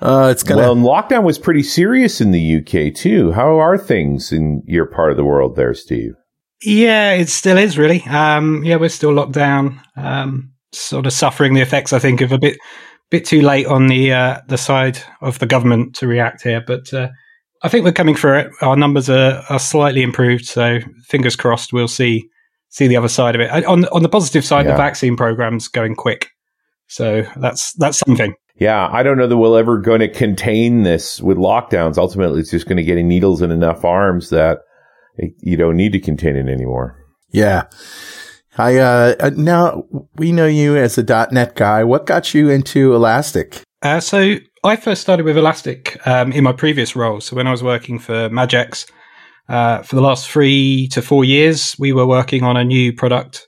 Uh, 0.00 0.28
it's 0.30 0.42
gonna. 0.42 0.60
Well, 0.60 0.72
and 0.72 0.84
lockdown 0.84 1.24
was 1.24 1.38
pretty 1.38 1.62
serious 1.62 2.20
in 2.20 2.30
the 2.30 2.56
UK 2.58 2.94
too. 2.94 3.32
How 3.32 3.58
are 3.58 3.76
things 3.76 4.32
in 4.32 4.62
your 4.66 4.86
part 4.86 5.10
of 5.10 5.16
the 5.16 5.24
world 5.24 5.56
there, 5.56 5.74
Steve? 5.74 6.14
Yeah, 6.62 7.14
it 7.14 7.28
still 7.28 7.58
is 7.58 7.76
really. 7.76 8.02
Um, 8.04 8.62
yeah, 8.64 8.76
we're 8.76 8.90
still 8.90 9.12
locked 9.12 9.32
down. 9.32 9.80
Um, 9.96 10.52
sort 10.72 11.06
of 11.06 11.12
suffering 11.12 11.54
the 11.54 11.62
effects, 11.62 11.92
I 11.92 11.98
think, 11.98 12.20
of 12.20 12.30
a 12.30 12.38
bit, 12.38 12.58
bit 13.10 13.24
too 13.24 13.42
late 13.42 13.66
on 13.66 13.88
the 13.88 14.12
uh, 14.12 14.40
the 14.46 14.58
side 14.58 14.98
of 15.20 15.40
the 15.40 15.46
government 15.46 15.96
to 15.96 16.06
react 16.06 16.42
here. 16.42 16.62
But 16.64 16.92
uh, 16.94 17.08
I 17.62 17.68
think 17.68 17.84
we're 17.84 17.92
coming 17.92 18.14
through 18.14 18.38
it. 18.38 18.50
Our 18.62 18.76
numbers 18.76 19.10
are, 19.10 19.42
are 19.48 19.58
slightly 19.58 20.02
improved, 20.02 20.46
so 20.46 20.78
fingers 21.06 21.36
crossed 21.36 21.72
we'll 21.72 21.88
see 21.88 22.28
see 22.68 22.86
the 22.86 22.96
other 22.96 23.08
side 23.08 23.34
of 23.34 23.40
it. 23.40 23.50
On 23.64 23.84
on 23.86 24.02
the 24.02 24.08
positive 24.08 24.44
side, 24.44 24.66
Yeah. 24.66 24.72
the 24.72 24.76
vaccine 24.78 25.16
program's 25.16 25.68
going 25.68 25.94
quick, 25.94 26.28
so 26.86 27.24
that's 27.36 27.72
that's 27.74 27.98
something. 27.98 28.34
Yeah, 28.56 28.88
I 28.92 29.02
don't 29.04 29.18
know 29.18 29.28
that 29.28 29.36
we're 29.36 29.58
ever 29.58 29.78
going 29.78 30.00
to 30.00 30.08
contain 30.08 30.82
this 30.82 31.20
with 31.22 31.36
lockdowns. 31.38 31.96
Ultimately, 31.96 32.40
it's 32.40 32.50
just 32.50 32.66
going 32.66 32.76
to 32.76 32.82
get 32.82 32.96
needles 32.96 33.40
in 33.40 33.52
enough 33.52 33.84
arms 33.84 34.30
that 34.30 34.58
it- 35.16 35.34
you 35.40 35.56
don't 35.56 35.76
need 35.76 35.92
to 35.92 36.00
contain 36.00 36.34
it 36.36 36.48
anymore. 36.48 36.96
Yeah. 37.30 37.64
I, 38.56 38.76
uh, 38.78 39.14
uh, 39.20 39.30
now 39.36 39.84
we 40.16 40.32
know 40.32 40.46
you 40.46 40.76
as 40.76 40.98
a 40.98 41.04
.NET 41.30 41.54
guy. 41.54 41.84
What 41.84 42.06
got 42.06 42.34
you 42.34 42.48
into 42.50 42.92
Elastic? 42.96 43.62
Uh, 43.82 44.00
so 44.00 44.36
I 44.64 44.76
first 44.76 45.00
started 45.02 45.24
with 45.24 45.36
Elastic 45.38 46.04
um, 46.06 46.32
in 46.32 46.44
my 46.44 46.52
previous 46.52 46.96
role. 46.96 47.20
So 47.20 47.36
when 47.36 47.46
I 47.46 47.50
was 47.50 47.62
working 47.62 47.98
for 47.98 48.28
Madgex, 48.28 48.90
uh, 49.48 49.82
for 49.82 49.94
the 49.94 50.02
last 50.02 50.28
three 50.28 50.88
to 50.88 51.00
four 51.00 51.24
years, 51.24 51.76
we 51.78 51.92
were 51.92 52.06
working 52.06 52.42
on 52.42 52.56
a 52.56 52.64
new 52.64 52.92
product 52.92 53.46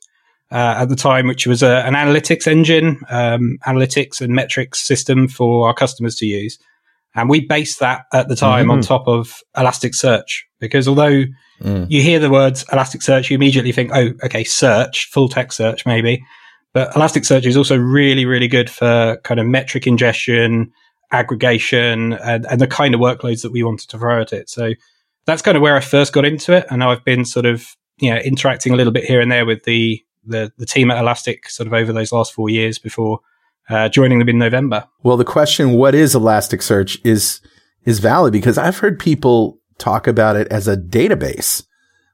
uh, 0.52 0.74
at 0.78 0.88
the 0.88 0.96
time, 0.96 1.26
which 1.26 1.46
was 1.46 1.62
a, 1.62 1.84
an 1.86 1.94
analytics 1.94 2.46
engine, 2.46 3.00
um, 3.10 3.58
analytics 3.66 4.20
and 4.20 4.34
metrics 4.34 4.80
system 4.80 5.28
for 5.28 5.66
our 5.68 5.74
customers 5.74 6.16
to 6.16 6.26
use. 6.26 6.58
And 7.14 7.28
we 7.28 7.40
based 7.44 7.80
that 7.80 8.02
at 8.12 8.28
the 8.28 8.36
time 8.36 8.70
on 8.70 8.78
Mhm. 8.80 8.86
top 8.86 9.08
of 9.08 9.40
Elasticsearch 9.56 10.42
because 10.60 10.86
although 10.86 11.24
Mm. 11.62 11.86
you 11.90 12.00
hear 12.00 12.18
the 12.18 12.30
words 12.30 12.64
Elasticsearch, 12.72 13.28
you 13.28 13.34
immediately 13.34 13.70
think, 13.72 13.90
oh, 13.92 14.12
okay, 14.24 14.44
search, 14.44 15.10
full 15.10 15.28
text 15.28 15.58
search, 15.58 15.84
maybe. 15.84 16.22
But 16.72 16.90
Elasticsearch 16.94 17.44
is 17.44 17.54
also 17.54 17.76
really, 17.76 18.24
really 18.24 18.48
good 18.48 18.70
for 18.70 19.18
kind 19.24 19.38
of 19.38 19.46
metric 19.46 19.86
ingestion, 19.86 20.70
aggregation, 21.12 22.14
and, 22.14 22.46
and 22.46 22.60
the 22.60 22.66
kind 22.66 22.94
of 22.94 23.00
workloads 23.00 23.42
that 23.42 23.52
we 23.52 23.62
wanted 23.62 23.88
to 23.90 23.98
throw 23.98 24.20
at 24.20 24.32
it. 24.32 24.48
So 24.48 24.72
that's 25.26 25.42
kind 25.42 25.56
of 25.56 25.62
where 25.62 25.76
I 25.76 25.80
first 25.80 26.12
got 26.12 26.24
into 26.24 26.52
it. 26.52 26.66
And 26.70 26.78
now 26.78 26.90
I've 26.90 27.04
been 27.04 27.24
sort 27.24 27.46
of, 27.46 27.76
you 27.98 28.10
know, 28.10 28.18
interacting 28.18 28.72
a 28.72 28.76
little 28.76 28.92
bit 28.92 29.04
here 29.04 29.20
and 29.20 29.30
there 29.30 29.44
with 29.44 29.64
the, 29.64 30.02
the, 30.24 30.52
the 30.56 30.66
team 30.66 30.90
at 30.90 30.98
Elastic 30.98 31.48
sort 31.48 31.66
of 31.66 31.72
over 31.72 31.92
those 31.92 32.12
last 32.12 32.32
four 32.32 32.48
years 32.48 32.78
before 32.78 33.20
uh, 33.68 33.88
joining 33.88 34.18
them 34.18 34.28
in 34.28 34.38
November. 34.38 34.86
Well, 35.02 35.16
the 35.16 35.24
question, 35.24 35.72
what 35.72 35.94
is 35.94 36.14
Elasticsearch 36.14 37.00
is, 37.04 37.40
is 37.84 37.98
valid 37.98 38.32
because 38.32 38.58
I've 38.58 38.78
heard 38.78 38.98
people 38.98 39.58
talk 39.78 40.06
about 40.06 40.36
it 40.36 40.48
as 40.48 40.68
a 40.68 40.76
database. 40.76 41.64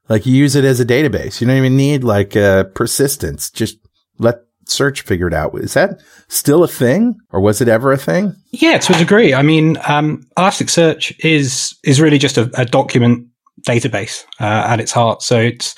Like 0.09 0.25
you 0.25 0.33
use 0.33 0.55
it 0.55 0.63
as 0.63 0.79
a 0.79 0.85
database. 0.85 1.41
You 1.41 1.47
don't 1.47 1.57
even 1.57 1.75
need 1.75 2.03
like 2.03 2.35
uh, 2.35 2.65
persistence. 2.65 3.51
Just 3.51 3.77
let 4.17 4.39
search 4.71 5.01
figured 5.01 5.33
out. 5.33 5.55
Is 5.55 5.73
that 5.73 6.01
still 6.27 6.63
a 6.63 6.67
thing 6.67 7.15
or 7.31 7.41
was 7.41 7.61
it 7.61 7.67
ever 7.67 7.91
a 7.91 7.97
thing? 7.97 8.35
Yeah, 8.51 8.77
to 8.77 8.95
a 8.95 8.97
degree. 8.97 9.33
I 9.33 9.41
mean, 9.41 9.77
um, 9.87 10.25
Elasticsearch 10.37 11.15
is, 11.23 11.75
is 11.83 12.01
really 12.01 12.17
just 12.17 12.37
a, 12.37 12.49
a 12.59 12.65
document 12.65 13.27
database 13.67 14.25
uh, 14.39 14.65
at 14.67 14.79
its 14.79 14.91
heart. 14.91 15.21
So 15.21 15.39
it's, 15.39 15.75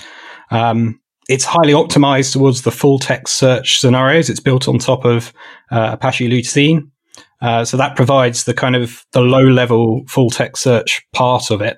um, 0.52 1.00
it's 1.30 1.46
highly 1.46 1.74
optimized 1.74 2.34
towards 2.34 2.64
the 2.64 2.72
full 2.72 3.00
text 3.00 3.36
search 3.36 3.80
scenarios. 3.80 4.30
It's 4.30 4.40
built 4.40 4.68
on 4.68 4.80
top 4.80 5.06
of 5.06 5.32
uh, 5.72 5.92
Apache 5.94 6.30
Lucene. 6.30 6.90
Uh, 7.42 7.64
so 7.64 7.78
that 7.78 7.96
provides 7.96 8.44
the 8.44 8.54
kind 8.54 8.76
of 8.76 9.06
the 9.14 9.22
low 9.22 9.44
level 9.44 10.04
full 10.08 10.30
text 10.30 10.64
search 10.64 11.02
part 11.14 11.52
of 11.52 11.62
it. 11.62 11.78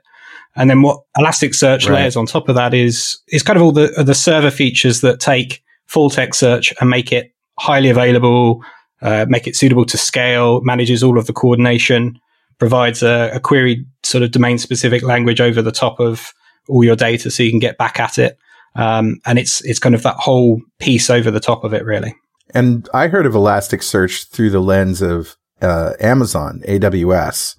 And 0.56 0.70
then 0.70 0.82
what 0.82 1.02
Elasticsearch 1.18 1.88
right. 1.88 1.96
layers 1.96 2.16
on 2.16 2.26
top 2.26 2.50
of 2.50 2.56
that 2.56 2.74
is, 2.74 3.20
is 3.28 3.44
kind 3.44 3.58
of 3.58 3.64
all 3.64 3.72
the, 3.72 4.04
the 4.04 4.16
server 4.16 4.52
features 4.52 5.02
that 5.02 5.20
take 5.20 5.64
full 5.92 6.10
text 6.10 6.40
search 6.40 6.74
and 6.80 6.90
make 6.90 7.12
it 7.12 7.34
highly 7.60 7.90
available, 7.90 8.64
uh, 9.02 9.26
make 9.28 9.46
it 9.46 9.58
suitable 9.58 9.86
to 9.86 9.98
scale, 9.98 10.62
manages 10.62 11.04
all 11.04 11.18
of 11.18 11.28
the 11.28 11.34
coordination, 11.34 12.18
provides 12.60 13.04
a, 13.04 13.30
a 13.34 13.40
query 13.42 13.86
sort 14.04 14.24
of 14.24 14.32
domain 14.32 14.58
specific 14.58 15.04
language 15.04 15.42
over 15.42 15.62
the 15.62 15.72
top 15.72 16.00
of 16.00 16.34
all 16.70 16.84
your 16.84 16.96
data 16.96 17.30
so 17.30 17.44
you 17.44 17.50
can 17.50 17.60
get 17.60 17.78
back 17.78 18.00
at 18.00 18.18
it. 18.18 18.38
Um, 18.76 19.20
and 19.26 19.38
it's 19.38 19.60
it's 19.66 19.80
kind 19.80 19.94
of 19.94 20.04
that 20.04 20.16
whole 20.16 20.62
piece 20.80 21.10
over 21.10 21.30
the 21.30 21.42
top 21.42 21.66
of 21.66 21.74
it, 21.74 21.84
really. 21.84 22.16
And 22.54 22.88
I 22.94 23.10
heard 23.10 23.26
of 23.26 23.34
Elasticsearch 23.34 24.30
through 24.30 24.52
the 24.52 24.62
lens 24.62 25.02
of 25.02 25.36
uh, 25.62 25.92
Amazon 26.00 26.62
AWS. 26.70 27.58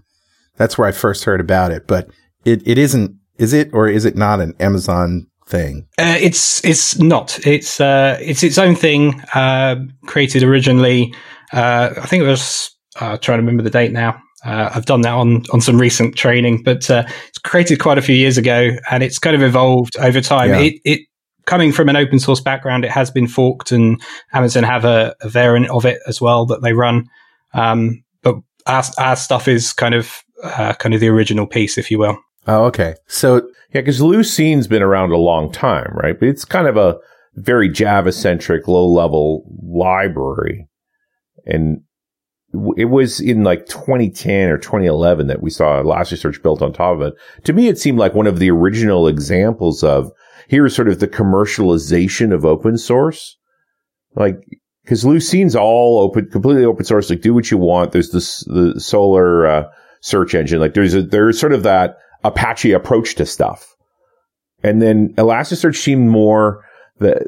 That's 0.57 0.79
where 0.79 0.89
I 0.89 0.93
first 0.93 1.25
heard 1.25 1.41
about 1.41 1.71
it. 1.71 1.87
But 1.87 2.09
it, 2.47 2.67
it 2.67 2.79
isn't. 2.79 3.15
Is 3.37 3.53
it 3.53 3.71
or 3.75 3.89
is 3.89 4.07
it 4.07 4.17
not 4.17 4.41
an 4.41 4.55
Amazon 4.59 5.27
thing? 5.53 5.87
Uh, 5.99 6.19
it's 6.21 6.65
it's 6.65 6.99
not. 6.99 7.39
It's 7.47 7.81
uh, 7.81 8.19
it's 8.21 8.43
its 8.43 8.59
own 8.59 8.75
thing. 8.75 9.23
Uh, 9.35 9.77
created 10.07 10.43
originally. 10.43 11.15
Uh, 11.53 11.91
I 11.97 12.07
think 12.07 12.25
it 12.25 12.27
was. 12.27 12.71
Uh, 13.01 13.17
trying 13.17 13.39
to 13.39 13.43
remember 13.43 13.63
the 13.63 13.71
date 13.71 13.91
now. 13.91 14.21
Uh, 14.45 14.69
I've 14.75 14.85
done 14.85 15.01
that 15.03 15.15
on 15.15 15.45
on 15.53 15.61
some 15.63 15.81
recent 15.81 16.15
training, 16.15 16.63
but 16.63 16.91
uh, 16.91 17.05
it's 17.29 17.39
created 17.39 17.79
quite 17.79 17.97
a 17.97 18.03
few 18.03 18.15
years 18.15 18.37
ago, 18.37 18.71
and 18.91 19.03
it's 19.03 19.19
kind 19.19 19.35
of 19.35 19.43
evolved 19.43 19.97
over 19.99 20.21
time. 20.21 20.51
Yeah. 20.51 20.59
It, 20.61 20.75
it 20.85 21.01
coming 21.47 21.73
from 21.73 21.89
an 21.89 21.97
open 21.97 22.19
source 22.19 22.41
background, 22.41 22.85
it 22.85 22.91
has 22.91 23.11
been 23.11 23.27
forked, 23.29 23.73
and 23.73 24.01
Amazon 24.33 24.65
have 24.65 24.85
a, 24.85 25.15
a 25.23 25.29
variant 25.29 25.71
of 25.71 25.87
it 25.87 26.01
as 26.07 26.21
well 26.21 26.45
that 26.47 26.63
they 26.63 26.73
run. 26.73 27.09
Um, 27.55 28.05
but 28.23 28.37
our, 28.67 28.85
our 28.99 29.17
stuff 29.17 29.49
is 29.49 29.73
kind 29.73 29.95
of 29.95 30.23
uh, 30.43 30.75
kind 30.75 30.95
of 30.95 31.01
the 31.01 31.09
original 31.09 31.47
piece, 31.47 31.79
if 31.79 31.91
you 31.91 31.99
will. 31.99 32.19
Oh, 32.47 32.65
okay. 32.65 32.95
So 33.07 33.37
yeah, 33.73 33.81
because 33.81 34.01
Lucene's 34.01 34.67
been 34.67 34.83
around 34.83 35.13
a 35.13 35.17
long 35.17 35.51
time, 35.53 35.93
right? 35.95 36.19
But 36.19 36.29
it's 36.29 36.45
kind 36.45 36.67
of 36.67 36.77
a 36.77 36.99
very 37.35 37.69
Java 37.69 38.13
centric, 38.13 38.69
low 38.69 38.87
level 38.87 39.45
library, 39.63 40.69
and 41.47 41.83
it 42.77 42.87
was 42.87 43.21
in 43.21 43.45
like 43.45 43.67
2010 43.67 44.51
or 44.51 44.59
2011 44.59 45.27
that 45.29 45.43
we 45.43 45.51
saw 45.51 45.83
Elasticsearch 45.83 46.43
built 46.43 46.61
on 46.61 46.73
top 46.73 46.97
of 46.97 47.03
it. 47.03 47.15
To 47.45 47.53
me, 47.53 47.69
it 47.69 47.79
seemed 47.79 47.99
like 47.99 48.15
one 48.15 48.27
of 48.27 48.39
the 48.39 48.51
original 48.51 49.09
examples 49.09 49.83
of 49.83 50.11
here's 50.49 50.77
sort 50.77 50.89
of 50.89 51.01
the 51.01 51.09
commercialization 51.09 52.33
of 52.33 52.45
open 52.45 52.77
source. 52.77 53.39
Like, 54.15 54.37
cause 54.87 55.05
Lucene's 55.05 55.57
all 55.57 56.01
open, 56.01 56.29
completely 56.31 56.67
open 56.67 56.85
source. 56.85 57.09
Like, 57.09 57.23
do 57.23 57.33
what 57.33 57.51
you 57.51 57.57
want. 57.57 57.93
There's 57.93 58.11
this, 58.11 58.41
the 58.45 58.75
Solr, 58.77 59.49
uh, 59.49 59.69
search 60.03 60.35
engine. 60.35 60.61
Like, 60.61 60.75
there's 60.75 60.95
a, 60.95 61.03
there's 61.03 61.41
sort 61.41 61.55
of 61.55 61.63
that 61.63 61.97
Apache 62.25 62.73
approach 62.73 63.15
to 63.17 63.27
stuff. 63.27 63.77
And 64.63 64.81
then 64.81 65.15
Elasticsearch 65.15 65.77
seemed 65.77 66.09
more 66.09 66.65
the 66.99 67.21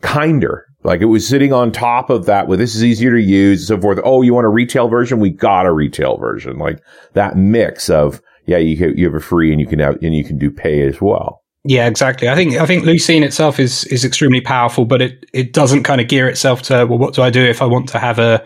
kinder 0.00 0.66
like 0.82 1.02
it 1.02 1.06
was 1.06 1.26
sitting 1.26 1.52
on 1.52 1.72
top 1.72 2.08
of 2.08 2.26
that 2.26 2.48
with 2.48 2.58
this 2.58 2.74
is 2.74 2.82
easier 2.82 3.10
to 3.10 3.20
use 3.20 3.60
and 3.60 3.78
so 3.78 3.80
forth. 3.80 4.00
Oh, 4.02 4.22
you 4.22 4.32
want 4.32 4.46
a 4.46 4.50
retail 4.50 4.88
version? 4.88 5.20
We 5.20 5.30
got 5.30 5.66
a 5.66 5.72
retail 5.72 6.16
version. 6.16 6.58
Like 6.58 6.82
that 7.12 7.36
mix 7.36 7.90
of, 7.90 8.22
yeah, 8.46 8.56
you, 8.56 8.94
you 8.96 9.04
have 9.04 9.14
a 9.14 9.20
free 9.20 9.52
and 9.52 9.60
you 9.60 9.66
can 9.66 9.78
have, 9.78 9.96
and 10.02 10.14
you 10.14 10.24
can 10.24 10.38
do 10.38 10.50
pay 10.50 10.86
as 10.86 11.00
well. 11.00 11.42
Yeah, 11.64 11.86
exactly. 11.86 12.30
I 12.30 12.34
think 12.34 12.54
I 12.54 12.64
think 12.64 12.84
Lucene 12.84 13.22
itself 13.22 13.60
is 13.60 13.84
is 13.84 14.02
extremely 14.06 14.40
powerful, 14.40 14.86
but 14.86 15.02
it 15.02 15.26
it 15.34 15.52
doesn't 15.52 15.82
kind 15.82 16.00
of 16.00 16.08
gear 16.08 16.26
itself 16.26 16.62
to 16.62 16.86
well, 16.86 16.98
what 16.98 17.12
do 17.12 17.20
I 17.20 17.28
do 17.28 17.44
if 17.44 17.60
I 17.60 17.66
want 17.66 17.90
to 17.90 17.98
have 17.98 18.18
a 18.18 18.42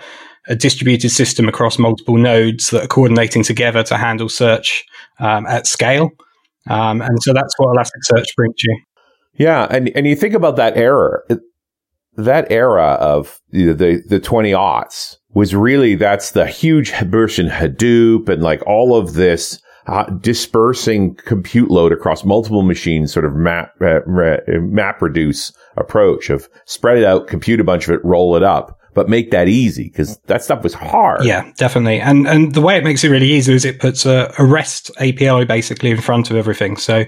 a 0.49 0.55
distributed 0.55 1.11
system 1.11 1.49
across 1.49 1.79
multiple 1.79 2.17
nodes 2.17 2.71
that 2.71 2.85
are 2.85 2.89
coordinating 2.89 3.43
together 3.43 3.83
to 3.85 3.97
handle 3.97 4.29
search 4.29 4.85
um, 5.19 5.47
at 5.47 5.67
scale. 5.67 6.11
Um, 6.69 7.01
and 7.01 7.23
so 7.23 7.33
that's 7.33 7.55
what 7.59 7.77
Elasticsearch 7.77 8.35
brings 8.37 8.63
you. 8.63 8.81
Yeah, 9.37 9.67
and 9.69 9.91
and 9.97 10.07
you 10.07 10.15
think 10.15 10.35
about 10.35 10.57
that 10.57 10.77
error 10.77 11.27
that 12.17 12.51
era 12.51 12.93
of 13.01 13.41
the, 13.51 13.73
the, 14.07 14.21
20 14.21 14.53
aughts 14.53 15.17
was 15.33 15.55
really, 15.55 15.95
that's 15.95 16.33
the 16.33 16.47
huge 16.47 16.93
burst 17.07 17.39
in 17.39 17.49
Hadoop 17.49 18.29
and 18.29 18.43
like 18.43 18.65
all 18.67 18.97
of 18.97 19.15
this 19.15 19.61
uh, 19.87 20.05
dispersing 20.05 21.15
compute 21.17 21.71
load 21.71 21.93
across 21.93 22.25
multiple 22.25 22.63
machines, 22.63 23.13
sort 23.13 23.25
of 23.25 23.35
map, 23.35 23.73
uh, 23.83 24.01
map 24.61 25.03
reduce 25.03 25.53
approach 25.77 26.31
of 26.31 26.49
spread 26.67 26.99
it 26.99 27.05
out, 27.05 27.27
compute 27.27 27.61
a 27.61 27.65
bunch 27.65 27.89
of 27.89 27.95
it, 27.95 28.05
roll 28.05 28.37
it 28.37 28.43
up 28.43 28.79
but 28.95 29.09
make 29.09 29.31
that 29.33 29.49
easy 29.49 29.85
because 29.85 30.19
that 30.27 30.43
stuff 30.43 30.63
was 30.63 30.75
hard. 30.75 31.25
Yeah, 31.25 31.51
definitely. 31.57 32.01
And 32.01 32.27
and 32.27 32.55
the 32.55 32.61
way 32.61 32.77
it 32.77 32.85
makes 32.85 33.05
it 33.05 33.11
really 33.11 33.31
easy 33.31 33.53
is 33.53 33.65
it 33.65 33.81
puts 33.81 34.07
a, 34.07 34.33
a 34.39 34.45
REST 34.45 34.91
API 34.99 35.45
basically 35.45 35.91
in 35.91 36.01
front 36.01 36.31
of 36.31 36.37
everything. 36.37 36.77
So 36.77 37.05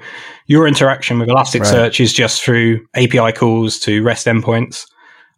your 0.46 0.66
interaction 0.66 1.18
with 1.18 1.28
Elasticsearch 1.28 1.72
right. 1.72 2.00
is 2.00 2.12
just 2.12 2.42
through 2.42 2.86
API 2.94 3.32
calls 3.32 3.78
to 3.80 4.02
REST 4.02 4.26
endpoints. 4.26 4.86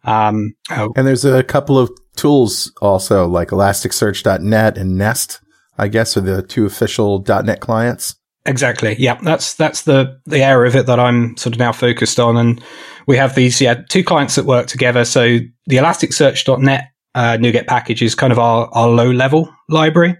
Um, 0.03 0.53
oh. 0.71 0.91
And 0.95 1.05
there's 1.05 1.25
a 1.25 1.43
couple 1.43 1.77
of 1.77 1.91
tools 2.15 2.71
also 2.81 3.27
like 3.27 3.49
Elasticsearch.net 3.49 4.77
and 4.77 4.97
Nest, 4.97 5.39
I 5.77 5.87
guess, 5.87 6.17
are 6.17 6.21
the 6.21 6.41
two 6.41 6.65
official 6.65 7.23
.NET 7.27 7.59
clients. 7.59 8.15
Exactly. 8.45 8.95
Yeah, 8.97 9.19
that's 9.21 9.53
that's 9.53 9.83
the 9.83 10.19
the 10.25 10.41
area 10.41 10.69
of 10.69 10.75
it 10.75 10.85
that 10.85 10.99
I'm 10.99 11.35
sort 11.37 11.53
of 11.53 11.59
now 11.59 11.71
focused 11.71 12.19
on, 12.19 12.37
and 12.37 12.63
we 13.09 13.17
have 13.17 13.33
these 13.33 13.59
yeah 13.59 13.73
two 13.89 14.03
clients 14.03 14.35
that 14.35 14.45
work 14.45 14.67
together. 14.67 15.03
So 15.03 15.39
the 15.65 15.77
Elasticsearch.net 15.77 16.91
uh, 17.15 17.37
NuGet 17.37 17.65
package 17.65 18.03
is 18.03 18.13
kind 18.13 18.31
of 18.31 18.37
our 18.37 18.69
our 18.71 18.87
low 18.87 19.09
level 19.09 19.51
library. 19.67 20.15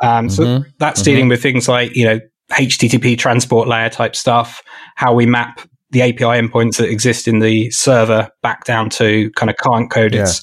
Um, 0.00 0.30
so 0.30 0.42
mm-hmm. 0.42 0.70
that's 0.78 1.00
mm-hmm. 1.00 1.04
dealing 1.04 1.28
with 1.28 1.42
things 1.42 1.68
like 1.68 1.94
you 1.94 2.06
know 2.06 2.20
HTTP 2.52 3.18
transport 3.18 3.68
layer 3.68 3.90
type 3.90 4.16
stuff, 4.16 4.62
how 4.94 5.12
we 5.12 5.26
map 5.26 5.60
the 5.90 6.00
API 6.00 6.40
endpoints 6.40 6.78
that 6.78 6.88
exist 6.88 7.28
in 7.28 7.40
the 7.40 7.70
server 7.70 8.30
back 8.42 8.64
down 8.64 8.88
to 8.90 9.30
kind 9.32 9.50
of 9.50 9.56
client 9.56 9.90
code. 9.90 10.14
Yeah. 10.14 10.22
It's 10.22 10.42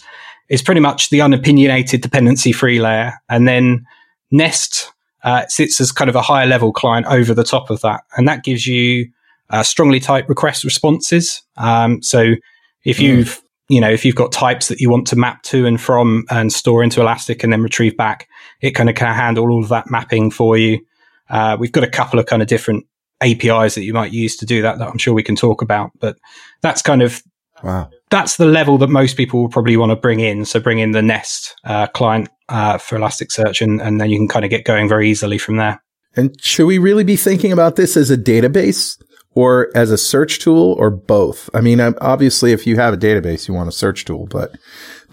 it's 0.50 0.62
pretty 0.62 0.82
much 0.82 1.10
the 1.10 1.20
unopinionated 1.20 2.02
dependency 2.02 2.52
free 2.52 2.80
layer, 2.80 3.14
and 3.30 3.48
then 3.48 3.84
Nest 4.30 4.94
uh, 5.24 5.48
sits 5.48 5.82
as 5.82 5.92
kind 5.92 6.10
of 6.10 6.16
a 6.16 6.22
higher 6.22 6.46
level 6.46 6.72
client 6.72 7.08
over 7.08 7.34
the 7.34 7.44
top 7.44 7.72
of 7.72 7.82
that, 7.82 8.02
and 8.16 8.28
that 8.28 8.44
gives 8.44 8.68
you 8.68 9.08
uh, 9.54 9.62
strongly 9.62 10.00
typed 10.00 10.28
request 10.30 10.64
responses. 10.64 11.44
Um, 11.58 12.02
so 12.02 12.34
if 12.84 12.98
mm. 12.98 13.02
you've 13.02 13.42
you 13.70 13.80
know 13.80 13.90
if 13.90 14.04
you've 14.04 14.16
got 14.16 14.32
types 14.32 14.68
that 14.68 14.80
you 14.80 14.90
want 14.90 15.08
to 15.08 15.16
map 15.16 15.44
to 15.44 15.68
and 15.68 15.80
from 15.80 16.26
and 16.32 16.52
store 16.52 16.84
into 16.84 17.02
Elastic 17.02 17.44
and 17.44 17.54
then 17.54 17.62
retrieve 17.62 17.96
back, 17.96 18.28
it 18.62 18.72
kind 18.72 18.90
of 18.90 18.96
can 18.96 19.14
handle 19.14 19.50
all 19.50 19.64
of 19.64 19.70
that 19.70 19.92
mapping 19.92 20.32
for 20.32 20.58
you. 20.58 20.80
Uh, 21.30 21.56
we've 21.60 21.72
got 21.72 21.84
a 21.84 21.90
couple 21.90 22.20
of 22.20 22.26
kind 22.26 22.42
of 22.42 22.48
different 22.48 22.86
APIs 23.22 23.76
that 23.76 23.84
you 23.84 23.94
might 23.94 24.12
use 24.12 24.36
to 24.38 24.46
do 24.46 24.64
that 24.64 24.80
that 24.80 24.90
I'm 24.90 24.98
sure 24.98 25.14
we 25.14 25.24
can 25.24 25.36
talk 25.36 25.62
about. 25.62 25.92
But 26.00 26.18
that's 26.62 26.82
kind 26.82 27.04
of 27.04 27.22
wow. 27.64 27.92
That's 28.10 28.38
the 28.38 28.46
level 28.46 28.80
that 28.80 28.90
most 28.90 29.18
people 29.18 29.40
will 29.40 29.50
probably 29.50 29.78
want 29.78 29.92
to 29.92 29.96
bring 29.96 30.20
in. 30.20 30.46
So 30.46 30.60
bring 30.60 30.80
in 30.80 30.92
the 30.92 31.02
Nest 31.04 31.56
uh, 31.64 31.88
client 31.88 32.30
uh, 32.50 32.80
for 32.80 32.98
Elasticsearch, 32.98 33.62
and, 33.62 33.82
and 33.82 34.02
then 34.02 34.10
you 34.10 34.18
can 34.18 34.28
kind 34.28 34.46
of 34.46 34.52
get 34.52 34.66
going 34.66 34.90
very 34.90 35.10
easily 35.10 35.38
from 35.38 35.58
there. 35.58 35.82
And 36.16 36.40
should 36.42 36.66
we 36.66 36.78
really 36.80 37.04
be 37.04 37.16
thinking 37.16 37.52
about 37.52 37.76
this 37.76 37.98
as 37.98 38.12
a 38.12 38.18
database 38.18 38.98
or 39.36 39.70
as 39.76 39.92
a 39.92 39.98
search 39.98 40.40
tool 40.40 40.74
or 40.74 40.90
both? 40.90 41.50
I 41.54 41.62
mean, 41.62 41.80
obviously, 41.80 42.52
if 42.52 42.66
you 42.68 42.76
have 42.78 42.94
a 42.94 42.98
database, 42.98 43.48
you 43.48 43.54
want 43.54 43.70
a 43.70 43.74
search 43.74 44.06
tool, 44.06 44.28
but 44.28 44.56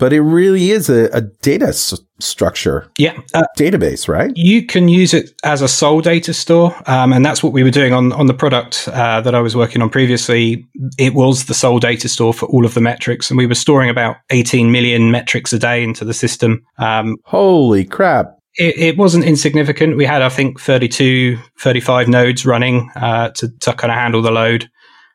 but 0.01 0.15
it 0.15 0.23
really 0.23 0.71
is 0.71 0.89
a, 0.89 1.11
a 1.13 1.21
data 1.21 1.69
s- 1.69 2.01
structure. 2.21 2.91
Yeah. 2.97 3.21
Uh, 3.35 3.45
database, 3.59 4.09
right? 4.09 4.33
You 4.35 4.65
can 4.65 4.89
use 4.89 5.13
it 5.13 5.31
as 5.45 5.61
a 5.61 5.69
sole 5.69 6.01
data 6.01 6.33
store. 6.33 6.75
Um, 6.87 7.13
and 7.13 7.25
that's 7.25 7.43
what 7.43 7.53
we 7.53 7.63
were 7.63 7.71
doing 7.71 7.93
on, 7.93 8.11
on 8.15 8.27
the 8.27 8.33
product 8.33 8.89
uh, 8.89 9.21
that 9.21 9.35
I 9.35 9.41
was 9.41 9.55
working 9.55 9.83
on 9.83 9.91
previously. 9.91 10.67
It 10.99 11.13
was 11.13 11.45
the 11.45 11.55
sole 11.55 11.79
data 11.79 12.09
store 12.09 12.33
for 12.33 12.47
all 12.47 12.65
of 12.65 12.73
the 12.73 12.81
metrics. 12.81 13.31
And 13.31 13.37
we 13.37 13.47
were 13.47 13.55
storing 13.55 13.91
about 13.91 14.17
18 14.31 14.73
million 14.73 15.11
metrics 15.11 15.53
a 15.53 15.59
day 15.59 15.85
into 15.85 16.07
the 16.07 16.15
system. 16.15 16.65
Um, 16.79 17.17
Holy 17.25 17.85
crap. 17.85 18.40
It, 18.57 18.77
it, 18.79 18.99
wasn't 18.99 19.25
insignificant. 19.25 19.97
We 19.97 20.05
had, 20.05 20.23
I 20.23 20.29
think, 20.29 20.61
32, 20.61 21.39
35 21.59 22.09
nodes 22.09 22.45
running 22.45 22.91
uh, 22.97 23.31
to, 23.31 23.49
to 23.61 23.73
kind 23.75 23.93
of 23.93 23.99
handle 23.99 24.23
the 24.23 24.33
load. 24.33 24.69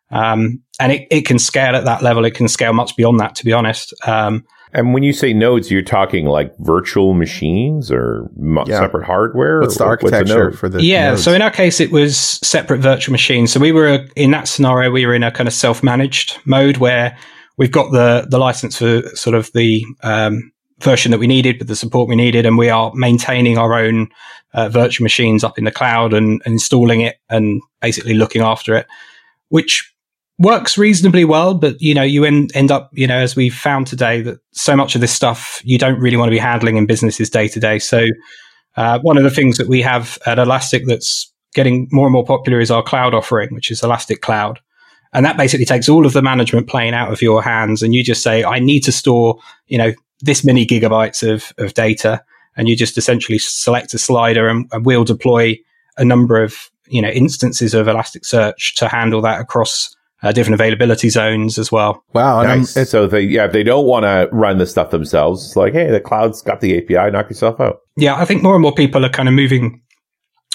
Um, 0.10 0.62
and 0.80 0.92
it, 0.92 1.08
it 1.12 1.26
can 1.26 1.40
scale 1.40 1.76
at 1.76 1.86
that 1.86 2.02
level. 2.02 2.24
It 2.26 2.34
can 2.34 2.48
scale 2.48 2.74
much 2.74 2.96
beyond 2.96 3.20
that, 3.20 3.36
to 3.36 3.46
be 3.46 3.52
honest. 3.52 3.94
Um, 4.08 4.46
and 4.76 4.94
when 4.94 5.04
you 5.04 5.14
say 5.14 5.32
nodes, 5.32 5.72
you're 5.72 5.82
talking 5.82 6.26
like 6.26 6.54
virtual 6.60 7.14
machines 7.14 7.90
or 7.90 8.30
yeah. 8.68 8.80
separate 8.80 9.06
hardware. 9.06 9.62
What's 9.62 9.78
the 9.78 9.86
architecture 9.86 10.48
what's 10.48 10.60
for 10.60 10.68
the? 10.68 10.84
Yeah, 10.84 11.12
nodes? 11.12 11.24
so 11.24 11.32
in 11.32 11.42
our 11.42 11.50
case, 11.50 11.80
it 11.80 11.92
was 11.92 12.18
separate 12.18 12.80
virtual 12.80 13.14
machines. 13.14 13.54
So 13.54 13.60
we 13.60 13.72
were 13.72 14.06
in 14.18 14.32
that 14.32 14.50
scenario. 14.50 14.92
We 14.92 15.06
were 15.06 15.14
in 15.14 15.24
a 15.24 15.32
kind 15.32 15.48
of 15.48 15.54
self-managed 15.54 16.40
mode 16.44 16.78
where 16.78 17.18
we've 17.58 17.72
got 17.72 17.94
the 17.94 18.28
the 18.30 18.38
license 18.38 18.78
for 18.78 19.02
sort 19.16 19.34
of 19.34 19.50
the 19.54 19.86
um, 20.04 20.52
version 20.80 21.12
that 21.12 21.20
we 21.20 21.28
needed 21.28 21.58
with 21.60 21.68
the 21.68 21.76
support 21.76 22.10
we 22.10 22.16
needed, 22.16 22.46
and 22.46 22.58
we 22.58 22.70
are 22.70 22.92
maintaining 22.94 23.58
our 23.58 23.74
own 23.74 24.10
uh, 24.54 24.70
virtual 24.70 25.04
machines 25.04 25.44
up 25.44 25.58
in 25.58 25.64
the 25.64 25.72
cloud 25.72 26.14
and, 26.14 26.42
and 26.46 26.54
installing 26.54 27.02
it 27.02 27.18
and 27.30 27.62
basically 27.82 28.14
looking 28.14 28.42
after 28.42 28.76
it, 28.76 28.88
which 29.50 29.92
works 30.38 30.78
reasonably 30.78 31.24
well, 31.24 31.54
but 31.54 31.82
you 31.82 31.94
know, 31.94 32.04
you 32.04 32.26
end, 32.26 32.52
end 32.56 32.72
up, 32.72 32.90
you 32.94 33.08
know, 33.08 33.18
as 33.18 33.36
we've 33.36 33.56
found 33.56 33.88
today 33.88 34.22
that 34.22 34.40
so 34.52 34.76
much 34.76 34.96
of 34.96 35.02
this 35.02 35.14
stuff 35.14 35.62
you 35.64 35.78
don't 35.78 36.00
really 36.00 36.18
want 36.18 36.28
to 36.28 36.36
be 36.36 36.40
handling 36.40 36.78
in 36.78 36.86
businesses 36.86 37.30
day 37.30 37.48
to 37.48 37.60
day. 37.60 37.80
So, 37.80 38.08
uh, 38.76 39.00
one 39.00 39.18
of 39.18 39.24
the 39.24 39.30
things 39.30 39.58
that 39.58 39.68
we 39.68 39.82
have 39.82 40.18
at 40.26 40.38
Elastic 40.38 40.84
that's 40.86 41.32
getting 41.54 41.88
more 41.92 42.06
and 42.06 42.12
more 42.12 42.26
popular 42.26 42.60
is 42.60 42.70
our 42.70 42.84
cloud 42.84 43.14
offering, 43.14 43.54
which 43.54 43.72
is 43.72 43.82
Elastic 43.82 44.22
Cloud. 44.22 44.60
And 45.14 45.26
that 45.26 45.38
basically 45.38 45.66
takes 45.66 45.88
all 45.88 46.06
of 46.06 46.12
the 46.12 46.22
management 46.22 46.68
plane 46.68 46.94
out 46.94 47.12
of 47.12 47.22
your 47.22 47.42
hands. 47.42 47.82
And 47.82 47.94
you 47.94 48.04
just 48.04 48.22
say, 48.22 48.44
I 48.44 48.60
need 48.60 48.82
to 48.82 48.92
store, 48.92 49.40
you 49.68 49.78
know, 49.78 49.94
this 50.22 50.44
many 50.44 50.66
gigabytes 50.66 51.28
of, 51.28 51.54
of 51.58 51.74
data. 51.74 52.24
And 52.58 52.70
you 52.70 52.76
just 52.76 52.98
essentially 52.98 53.38
select 53.38 53.94
a 53.94 53.98
slider 53.98 54.48
and, 54.48 54.68
and 54.72 54.86
we'll 54.86 55.04
deploy 55.04 55.58
a 55.98 56.06
number 56.06 56.42
of, 56.42 56.70
you 56.88 57.02
know, 57.02 57.10
instances 57.10 57.74
of 57.74 57.88
Elasticsearch 57.88 58.76
to 58.76 58.88
handle 58.88 59.22
that 59.22 59.42
across 59.42 59.94
uh, 60.24 60.32
different 60.32 60.56
availability 60.56 61.10
zones 61.10 61.58
as 61.58 61.72
well. 61.72 62.04
Wow. 62.14 62.44
Nice. 62.44 62.90
so 62.90 63.08
they, 63.08 63.22
yeah, 63.22 63.46
if 63.46 63.52
they 63.52 63.64
don't 63.64 63.86
want 63.86 64.04
to 64.04 64.30
run 64.32 64.58
the 64.58 64.66
stuff 64.66 64.92
themselves, 64.92 65.46
it's 65.46 65.56
like, 65.56 65.74
hey, 65.74 65.92
the 65.92 66.00
cloud's 66.00 66.42
got 66.42 66.62
the 66.62 66.78
API, 66.78 67.12
knock 67.12 67.30
yourself 67.30 67.60
out. 67.60 67.80
Yeah. 67.98 68.16
I 68.16 68.26
think 68.26 68.42
more 68.42 68.56
and 68.56 68.62
more 68.62 68.74
people 68.74 69.06
are 69.06 69.10
kind 69.10 69.28
of 69.28 69.36
moving, 69.36 69.82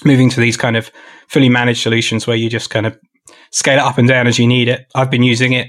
moving 0.04 0.30
to 0.30 0.40
these 0.40 0.56
kind 0.56 0.76
of 0.76 0.90
fully 1.28 1.50
managed 1.50 1.82
solutions 1.82 2.26
where 2.26 2.36
you 2.36 2.48
just 2.48 2.70
kind 2.70 2.86
of 2.86 2.98
scale 3.52 3.78
it 3.78 3.82
up 3.82 3.98
and 3.98 4.08
down 4.08 4.26
as 4.26 4.38
you 4.38 4.46
need 4.46 4.68
it. 4.68 4.86
I've 4.94 5.10
been 5.10 5.22
using 5.22 5.52
it 5.52 5.68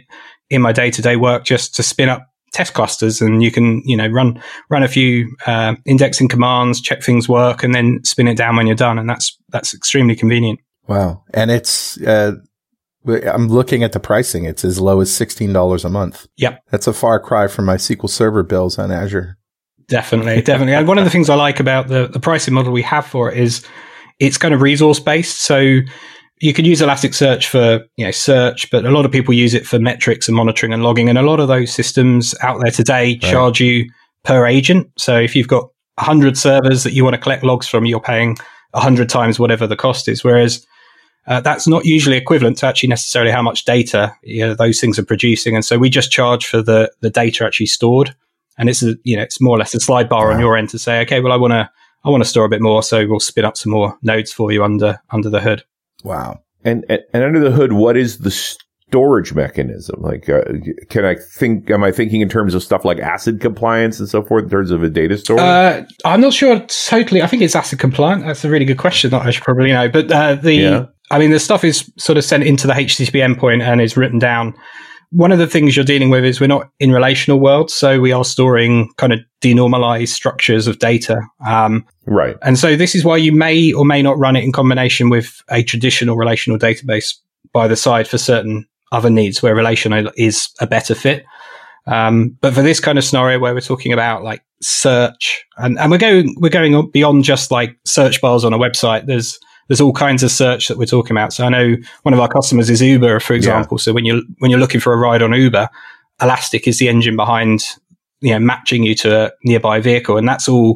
in 0.50 0.62
my 0.62 0.72
day 0.72 0.92
to 0.92 1.02
day 1.02 1.16
work 1.16 1.44
just 1.44 1.76
to 1.76 1.84
spin 1.84 2.10
up 2.10 2.28
test 2.52 2.74
clusters 2.74 3.22
and 3.22 3.42
you 3.42 3.52
can, 3.52 3.82
you 3.86 3.96
know, 3.96 4.08
run, 4.08 4.42
run 4.70 4.84
a 4.84 4.88
few, 4.88 5.36
uh, 5.46 5.76
indexing 5.86 6.28
commands, 6.28 6.82
check 6.82 7.02
things 7.02 7.28
work 7.30 7.64
and 7.64 7.74
then 7.74 8.04
spin 8.04 8.28
it 8.28 8.38
down 8.38 8.56
when 8.56 8.68
you're 8.68 8.76
done. 8.76 9.00
And 9.00 9.10
that's, 9.10 9.38
that's 9.50 9.74
extremely 9.74 10.16
convenient. 10.16 10.60
Wow. 10.88 11.24
And 11.34 11.52
it's, 11.52 12.00
uh, 12.02 12.34
I'm 13.08 13.48
looking 13.48 13.84
at 13.84 13.94
the 13.94 14.00
pricing. 14.00 14.46
It's 14.46 14.64
as 14.64 14.80
low 14.80 15.02
as 15.02 15.10
$16 15.10 15.86
a 15.86 15.90
month. 15.90 16.28
Yep. 16.38 16.64
That's 16.70 16.88
a 16.88 16.94
far 16.94 17.20
cry 17.20 17.48
from 17.48 17.66
my 17.66 17.78
SQL 17.78 18.10
Server 18.10 18.44
bills 18.44 18.78
on 18.78 18.92
Azure. 18.92 19.38
Definitely, 19.88 20.42
definitely. 20.42 20.74
and 20.74 20.88
one 20.88 20.98
of 20.98 21.04
the 21.04 21.10
things 21.10 21.30
I 21.30 21.36
like 21.36 21.60
about 21.60 21.90
the, 21.90 22.08
the 22.08 22.20
pricing 22.20 22.54
model 22.54 22.72
we 22.72 22.84
have 22.84 23.06
for 23.06 23.30
it 23.30 23.38
is 23.38 23.66
it's 24.20 24.38
kind 24.38 24.54
of 24.54 24.62
resource 24.62 25.00
based. 25.00 25.42
So 25.42 25.80
you 26.42 26.54
can 26.54 26.66
use 26.66 26.82
Elasticsearch 26.82 27.46
for 27.46 27.86
you 27.98 28.06
know 28.06 28.12
search, 28.12 28.70
but 28.72 28.86
a 28.86 28.92
lot 28.92 29.06
of 29.06 29.12
people 29.12 29.34
use 29.34 29.54
it 29.54 29.66
for 29.66 29.80
metrics 29.80 30.28
and 30.28 30.36
monitoring 30.36 30.74
and 30.74 30.84
logging. 30.84 31.08
And 31.08 31.18
a 31.18 31.22
lot 31.22 31.40
of 31.40 31.48
those 31.48 31.72
systems 31.72 32.36
out 32.42 32.60
there 32.62 32.72
today 32.72 33.12
right. 33.12 33.22
charge 33.22 33.62
you 33.62 33.90
per 34.24 34.46
agent. 34.48 34.92
So 34.98 35.20
if 35.20 35.36
you've 35.36 35.48
got 35.48 35.70
100 35.96 36.38
servers 36.38 36.84
that 36.84 36.94
you 36.94 37.04
want 37.04 37.14
to 37.14 37.22
collect 37.22 37.44
logs 37.44 37.68
from, 37.68 37.86
you're 37.86 38.00
paying 38.00 38.38
100 38.72 39.08
times 39.08 39.40
whatever 39.40 39.68
the 39.68 39.76
cost 39.76 40.08
is. 40.08 40.24
Whereas 40.24 40.66
uh, 41.28 41.42
that's 41.42 41.68
not 41.68 41.86
usually 41.86 42.18
equivalent 42.18 42.58
to 42.58 42.66
actually 42.66 42.90
necessarily 42.90 43.32
how 43.32 43.44
much 43.44 43.66
data 43.66 44.16
you 44.24 44.46
know, 44.46 44.56
those 44.56 44.80
things 44.82 44.98
are 44.98 45.06
producing. 45.06 45.56
And 45.56 45.64
so 45.64 45.78
we 45.78 45.90
just 45.90 46.12
charge 46.12 46.48
for 46.48 46.64
the, 46.64 46.92
the 47.02 47.12
data 47.12 47.46
actually 47.46 47.68
stored. 47.68 48.16
And 48.58 48.68
it's 48.70 48.82
a, 48.82 48.96
you 49.04 49.16
know, 49.16 49.24
it's 49.24 49.40
more 49.40 49.56
or 49.56 49.60
less 49.60 49.76
a 49.76 49.80
slide 49.80 50.10
bar 50.10 50.28
wow. 50.28 50.34
on 50.34 50.40
your 50.40 50.58
end 50.58 50.70
to 50.70 50.80
say, 50.80 51.02
okay, 51.02 51.20
well, 51.20 51.34
I 51.34 51.38
want 51.38 51.52
to, 51.52 51.70
I 52.04 52.10
want 52.10 52.24
to 52.24 52.30
store 52.30 52.46
a 52.46 52.50
bit 52.50 52.62
more. 52.62 52.82
So 52.82 53.06
we'll 53.08 53.20
spin 53.20 53.46
up 53.46 53.58
some 53.58 53.72
more 53.72 53.98
nodes 54.02 54.34
for 54.34 54.52
you 54.52 54.64
under, 54.64 55.00
under 55.12 55.30
the 55.30 55.40
hood. 55.40 55.64
Wow. 56.04 56.42
And, 56.64 56.86
and, 56.90 57.02
and 57.14 57.24
under 57.24 57.40
the 57.40 57.52
hood, 57.52 57.74
what 57.74 57.98
is 57.98 58.20
the 58.20 58.32
storage 58.32 59.34
mechanism? 59.34 60.02
Like, 60.02 60.30
uh, 60.30 60.44
can 60.90 61.06
I 61.06 61.16
think, 61.16 61.70
am 61.72 61.84
I 61.84 61.92
thinking 61.92 62.22
in 62.22 62.30
terms 62.30 62.54
of 62.54 62.62
stuff 62.62 62.86
like 62.86 62.98
ACID 62.98 63.40
compliance 63.40 64.00
and 64.00 64.10
so 64.10 64.22
forth 64.22 64.44
in 64.44 64.50
terms 64.50 64.72
of 64.72 64.84
a 64.84 64.90
data 64.90 65.18
store? 65.18 65.40
Uh, 65.40 65.84
I'm 66.06 66.22
not 66.22 66.34
sure 66.34 66.60
totally. 66.60 67.22
I 67.22 67.28
think 67.28 67.42
it's 67.42 67.56
ACID 67.56 67.80
compliant. 67.80 68.26
That's 68.26 68.44
a 68.46 68.50
really 68.50 68.66
good 68.66 68.78
question 68.78 69.10
that 69.12 69.26
I 69.26 69.32
should 69.32 69.44
probably 69.44 69.72
know. 69.72 69.90
But, 69.90 70.12
uh, 70.12 70.36
the, 70.36 70.54
yeah. 70.54 70.86
I 71.10 71.20
mean, 71.20 71.32
the 71.32 71.40
stuff 71.40 71.64
is 71.64 71.92
sort 71.98 72.18
of 72.18 72.24
sent 72.24 72.44
into 72.44 72.68
the 72.68 72.74
HTTP 72.74 73.20
endpoint 73.22 73.62
and 73.62 73.82
is 73.82 73.98
written 73.98 74.20
down. 74.20 74.54
One 75.12 75.34
of 75.34 75.40
the 75.40 75.48
things 75.48 75.76
you're 75.76 75.84
dealing 75.84 76.10
with 76.10 76.24
is 76.24 76.40
we're 76.40 76.48
not 76.48 76.70
in 76.80 76.92
relational 76.92 77.40
world, 77.40 77.70
so 77.70 78.00
we 78.00 78.14
are 78.14 78.24
storing 78.24 78.94
kind 78.98 79.12
of 79.12 79.20
denormalized 79.42 80.10
structures 80.10 80.68
of 80.68 80.80
data. 80.80 81.22
Um, 81.46 81.86
right. 82.06 82.38
And 82.42 82.58
so 82.58 82.78
this 82.78 82.96
is 82.96 83.04
why 83.04 83.18
you 83.18 83.34
may 83.34 83.74
or 83.74 83.84
may 83.84 84.02
not 84.02 84.18
run 84.18 84.38
it 84.38 84.44
in 84.44 84.54
combination 84.54 85.10
with 85.10 85.42
a 85.50 85.64
traditional 85.64 86.16
relational 86.16 86.58
database 86.58 87.16
by 87.52 87.68
the 87.68 87.76
side 87.76 88.08
for 88.08 88.18
certain 88.18 88.66
other 88.94 89.10
needs 89.10 89.44
where 89.44 89.54
relational 89.54 90.10
is 90.16 90.50
a 90.62 90.68
better 90.68 90.96
fit. 90.96 91.26
Um, 91.88 92.38
but 92.40 92.54
for 92.54 92.62
this 92.62 92.80
kind 92.80 92.98
of 92.98 93.04
scenario 93.04 93.40
where 93.40 93.54
we're 93.54 93.62
talking 93.62 93.92
about 93.92 94.24
like 94.24 94.44
search 94.62 95.44
and, 95.58 95.78
and 95.80 95.92
we're 95.92 95.98
going, 95.98 96.36
we're 96.40 96.50
going 96.50 96.90
beyond 96.92 97.24
just 97.26 97.52
like 97.52 97.76
search 97.86 98.22
bars 98.22 98.46
on 98.46 98.54
a 98.54 98.58
website. 98.60 99.08
There's, 99.08 99.40
there's 99.72 99.80
all 99.80 99.94
kinds 99.94 100.22
of 100.22 100.30
search 100.30 100.68
that 100.68 100.78
we're 100.78 100.86
talking 100.86 101.16
about. 101.16 101.32
So 101.32 101.46
I 101.46 101.50
know 101.50 101.78
one 102.02 102.14
of 102.14 102.20
our 102.20 102.28
customers 102.28 102.70
is 102.70 102.82
Uber, 102.82 103.22
for 103.22 103.34
example. 103.34 103.78
Yeah. 103.78 103.84
So 103.84 103.94
when 103.94 104.04
you 104.04 104.22
when 104.40 104.52
you're 104.52 104.60
looking 104.60 104.82
for 104.82 104.92
a 104.92 104.98
ride 104.98 105.22
on 105.22 105.32
Uber, 105.32 105.70
Elastic 106.22 106.68
is 106.68 106.78
the 106.78 106.90
engine 106.90 107.16
behind 107.16 107.64
you 108.20 108.32
know 108.32 108.40
matching 108.40 108.84
you 108.84 108.96
to 108.96 109.28
a 109.28 109.32
nearby 109.46 109.80
vehicle, 109.80 110.18
and 110.18 110.28
that's 110.28 110.50
all 110.50 110.76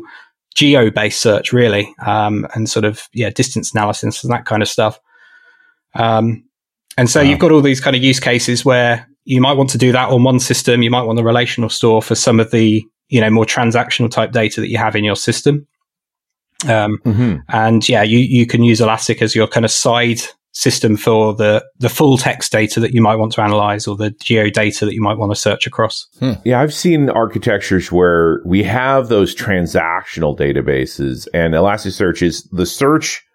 geo 0.56 0.90
based 0.90 1.20
search 1.20 1.52
really, 1.52 1.94
um, 2.06 2.48
and 2.56 2.70
sort 2.70 2.86
of 2.86 3.10
yeah 3.12 3.30
distance 3.30 3.74
analysis 3.74 4.24
and 4.24 4.32
that 4.32 4.46
kind 4.46 4.64
of 4.64 4.70
stuff. 4.70 4.98
Um, 5.94 6.46
and 6.98 7.10
so 7.10 7.22
wow. 7.22 7.30
you've 7.30 7.40
got 7.40 7.52
all 7.52 7.62
these 7.62 7.82
kind 7.82 7.98
of 7.98 8.02
use 8.02 8.22
cases 8.22 8.64
where 8.64 9.06
you 9.26 9.42
might 9.42 9.58
want 9.58 9.72
to 9.72 9.78
do 9.78 9.92
that 9.92 10.08
on 10.08 10.24
one 10.24 10.40
system. 10.40 10.82
You 10.82 10.90
might 10.90 11.04
want 11.04 11.18
the 11.18 11.24
relational 11.26 11.68
store 11.68 12.02
for 12.02 12.16
some 12.16 12.40
of 12.40 12.52
the 12.52 12.82
you 13.10 13.20
know 13.20 13.30
more 13.30 13.46
transactional 13.46 14.10
type 14.10 14.32
data 14.32 14.62
that 14.62 14.70
you 14.70 14.78
have 14.78 14.96
in 14.96 15.04
your 15.04 15.18
system. 15.18 15.68
Um, 16.70 16.98
mm-hmm. 17.06 17.36
And 17.50 17.88
yeah, 17.88 18.04
you, 18.04 18.20
you 18.20 18.46
can 18.46 18.64
use 18.64 18.82
Elastic 18.82 19.22
as 19.22 19.36
your 19.36 19.48
kind 19.48 19.66
of 19.66 19.72
side 19.72 20.22
system 20.52 20.96
for 20.96 21.34
the, 21.34 21.66
the 21.80 21.90
full 21.90 22.18
text 22.18 22.52
data 22.52 22.80
that 22.80 22.94
you 22.94 23.02
might 23.02 23.18
want 23.18 23.34
to 23.34 23.42
analyze 23.42 23.88
or 23.88 23.96
the 23.96 24.12
geo 24.12 24.50
data 24.50 24.86
that 24.86 24.94
you 24.94 25.02
might 25.02 25.18
want 25.18 25.32
to 25.32 25.36
search 25.36 25.68
across. 25.68 26.08
Hmm. 26.20 26.34
Yeah, 26.46 26.62
I've 26.62 26.74
seen 26.74 27.10
architectures 27.10 27.92
where 27.92 28.42
we 28.46 28.64
have 28.64 29.10
those 29.10 29.36
transactional 29.36 30.38
databases 30.38 31.28
and 31.34 31.54
Elasticsearch 31.54 32.22
is 32.22 32.44
the 32.54 32.66
search 32.66 33.26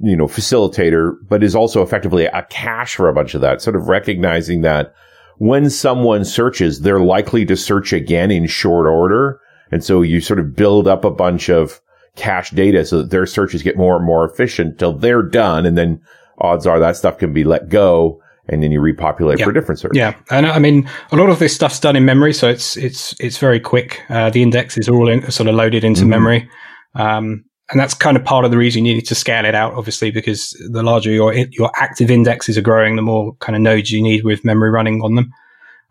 you 0.00 0.16
know, 0.16 0.26
facilitator, 0.26 1.16
but 1.28 1.42
is 1.42 1.54
also 1.54 1.82
effectively 1.82 2.26
a 2.26 2.46
cache 2.50 2.94
for 2.94 3.08
a 3.08 3.14
bunch 3.14 3.34
of 3.34 3.40
that, 3.40 3.60
sort 3.60 3.76
of 3.76 3.88
recognizing 3.88 4.62
that 4.62 4.94
when 5.38 5.70
someone 5.70 6.24
searches, 6.24 6.80
they're 6.80 7.00
likely 7.00 7.44
to 7.46 7.56
search 7.56 7.92
again 7.92 8.30
in 8.30 8.46
short 8.46 8.86
order. 8.86 9.40
And 9.70 9.82
so 9.84 10.02
you 10.02 10.20
sort 10.20 10.40
of 10.40 10.54
build 10.54 10.86
up 10.86 11.04
a 11.04 11.10
bunch 11.10 11.48
of 11.48 11.80
cache 12.18 12.50
data 12.50 12.84
so 12.84 12.98
that 12.98 13.10
their 13.10 13.26
searches 13.26 13.62
get 13.62 13.76
more 13.76 13.96
and 13.96 14.04
more 14.04 14.24
efficient 14.24 14.78
till 14.78 14.92
they're 14.92 15.22
done. 15.22 15.64
And 15.64 15.78
then 15.78 16.00
odds 16.38 16.66
are 16.66 16.78
that 16.78 16.96
stuff 16.96 17.18
can 17.18 17.32
be 17.32 17.44
let 17.44 17.68
go 17.68 18.20
and 18.48 18.62
then 18.62 18.72
you 18.72 18.80
repopulate 18.80 19.40
for 19.40 19.50
a 19.50 19.54
different 19.54 19.78
search. 19.78 19.92
Yeah, 19.94 20.14
and 20.30 20.46
I 20.46 20.58
mean, 20.58 20.88
a 21.12 21.16
lot 21.16 21.28
of 21.28 21.38
this 21.38 21.54
stuff's 21.54 21.78
done 21.78 21.96
in 21.96 22.04
memory, 22.04 22.32
so 22.32 22.48
it's 22.48 22.76
it's 22.76 23.14
it's 23.20 23.38
very 23.38 23.60
quick. 23.60 24.02
Uh, 24.08 24.30
the 24.30 24.42
indexes 24.42 24.88
are 24.88 24.94
all 24.94 25.08
in, 25.08 25.30
sort 25.30 25.48
of 25.48 25.54
loaded 25.54 25.84
into 25.84 26.00
mm-hmm. 26.00 26.10
memory, 26.10 26.50
um, 26.94 27.44
and 27.70 27.78
that's 27.78 27.94
kind 27.94 28.16
of 28.16 28.24
part 28.24 28.44
of 28.44 28.50
the 28.50 28.56
reason 28.56 28.86
you 28.86 28.94
need 28.94 29.06
to 29.06 29.14
scale 29.14 29.44
it 29.44 29.54
out, 29.54 29.74
obviously, 29.74 30.10
because 30.10 30.50
the 30.70 30.82
larger 30.82 31.10
your 31.10 31.34
your 31.34 31.70
active 31.76 32.10
indexes 32.10 32.56
are 32.56 32.62
growing, 32.62 32.96
the 32.96 33.02
more 33.02 33.34
kind 33.36 33.54
of 33.54 33.60
nodes 33.62 33.90
you 33.90 34.02
need 34.02 34.24
with 34.24 34.44
memory 34.44 34.70
running 34.70 35.02
on 35.02 35.14
them. 35.14 35.30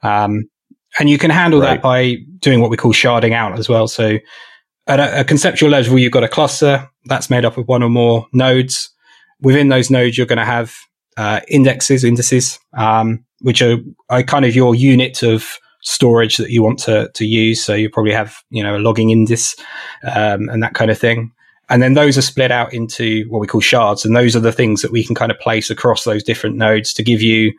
Um, 0.02 0.50
and 1.00 1.10
you 1.10 1.20
can 1.20 1.30
handle 1.30 1.62
right. 1.62 1.76
that 1.76 1.82
by 1.82 2.16
doing 2.40 2.60
what 2.60 2.72
we 2.72 2.78
call 2.78 2.92
sharding 2.92 3.34
out 3.34 3.60
as 3.60 3.70
well. 3.70 3.88
So 3.88 4.18
at 4.88 5.00
a, 5.00 5.22
a, 5.22 5.24
conceptual 5.24 5.70
level, 5.70 6.00
you've 6.00 6.12
got 6.12 6.24
a 6.24 6.30
cluster 6.30 6.90
that's 7.06 7.30
made 7.30 7.46
up 7.46 7.58
of 7.58 7.68
one 7.68 7.84
or 7.84 7.90
more 7.90 8.28
nodes. 8.34 8.90
Within 9.42 9.70
those 9.70 9.90
nodes, 9.90 10.18
you're 10.18 10.28
going 10.28 10.38
to 10.38 10.46
have 10.46 10.76
uh, 11.18 11.42
indexes, 11.48 12.04
indices, 12.04 12.60
um, 12.74 13.24
which 13.42 13.62
are, 13.62 13.78
are, 14.10 14.24
kind 14.24 14.46
of 14.46 14.56
your 14.56 14.76
unit 14.76 15.24
of 15.24 15.58
storage 15.82 16.38
that 16.38 16.50
you 16.50 16.64
want 16.64 16.80
to, 16.80 17.10
to 17.14 17.26
use. 17.26 17.64
So 17.64 17.74
you 17.74 17.90
probably 17.90 18.14
have, 18.14 18.38
you 18.50 18.64
know, 18.64 18.78
a 18.78 18.80
logging 18.80 19.10
index 19.10 19.56
um, 20.04 20.50
and 20.50 20.64
that 20.64 20.74
kind 20.74 20.92
of 20.92 20.98
thing. 20.98 21.32
And 21.70 21.84
then 21.84 21.94
those 21.94 22.18
are 22.18 22.22
split 22.22 22.52
out 22.52 22.74
into 22.74 23.26
what 23.30 23.40
we 23.40 23.48
call 23.48 23.62
shards. 23.62 24.06
And 24.06 24.16
those 24.16 24.36
are 24.36 24.42
the 24.42 24.54
things 24.54 24.82
that 24.82 24.92
we 24.92 25.06
can 25.06 25.16
kind 25.16 25.32
of 25.32 25.40
place 25.40 25.70
across 25.70 26.06
those 26.06 26.24
different 26.24 26.56
nodes 26.56 26.94
to 26.94 27.04
give 27.04 27.22
you 27.22 27.54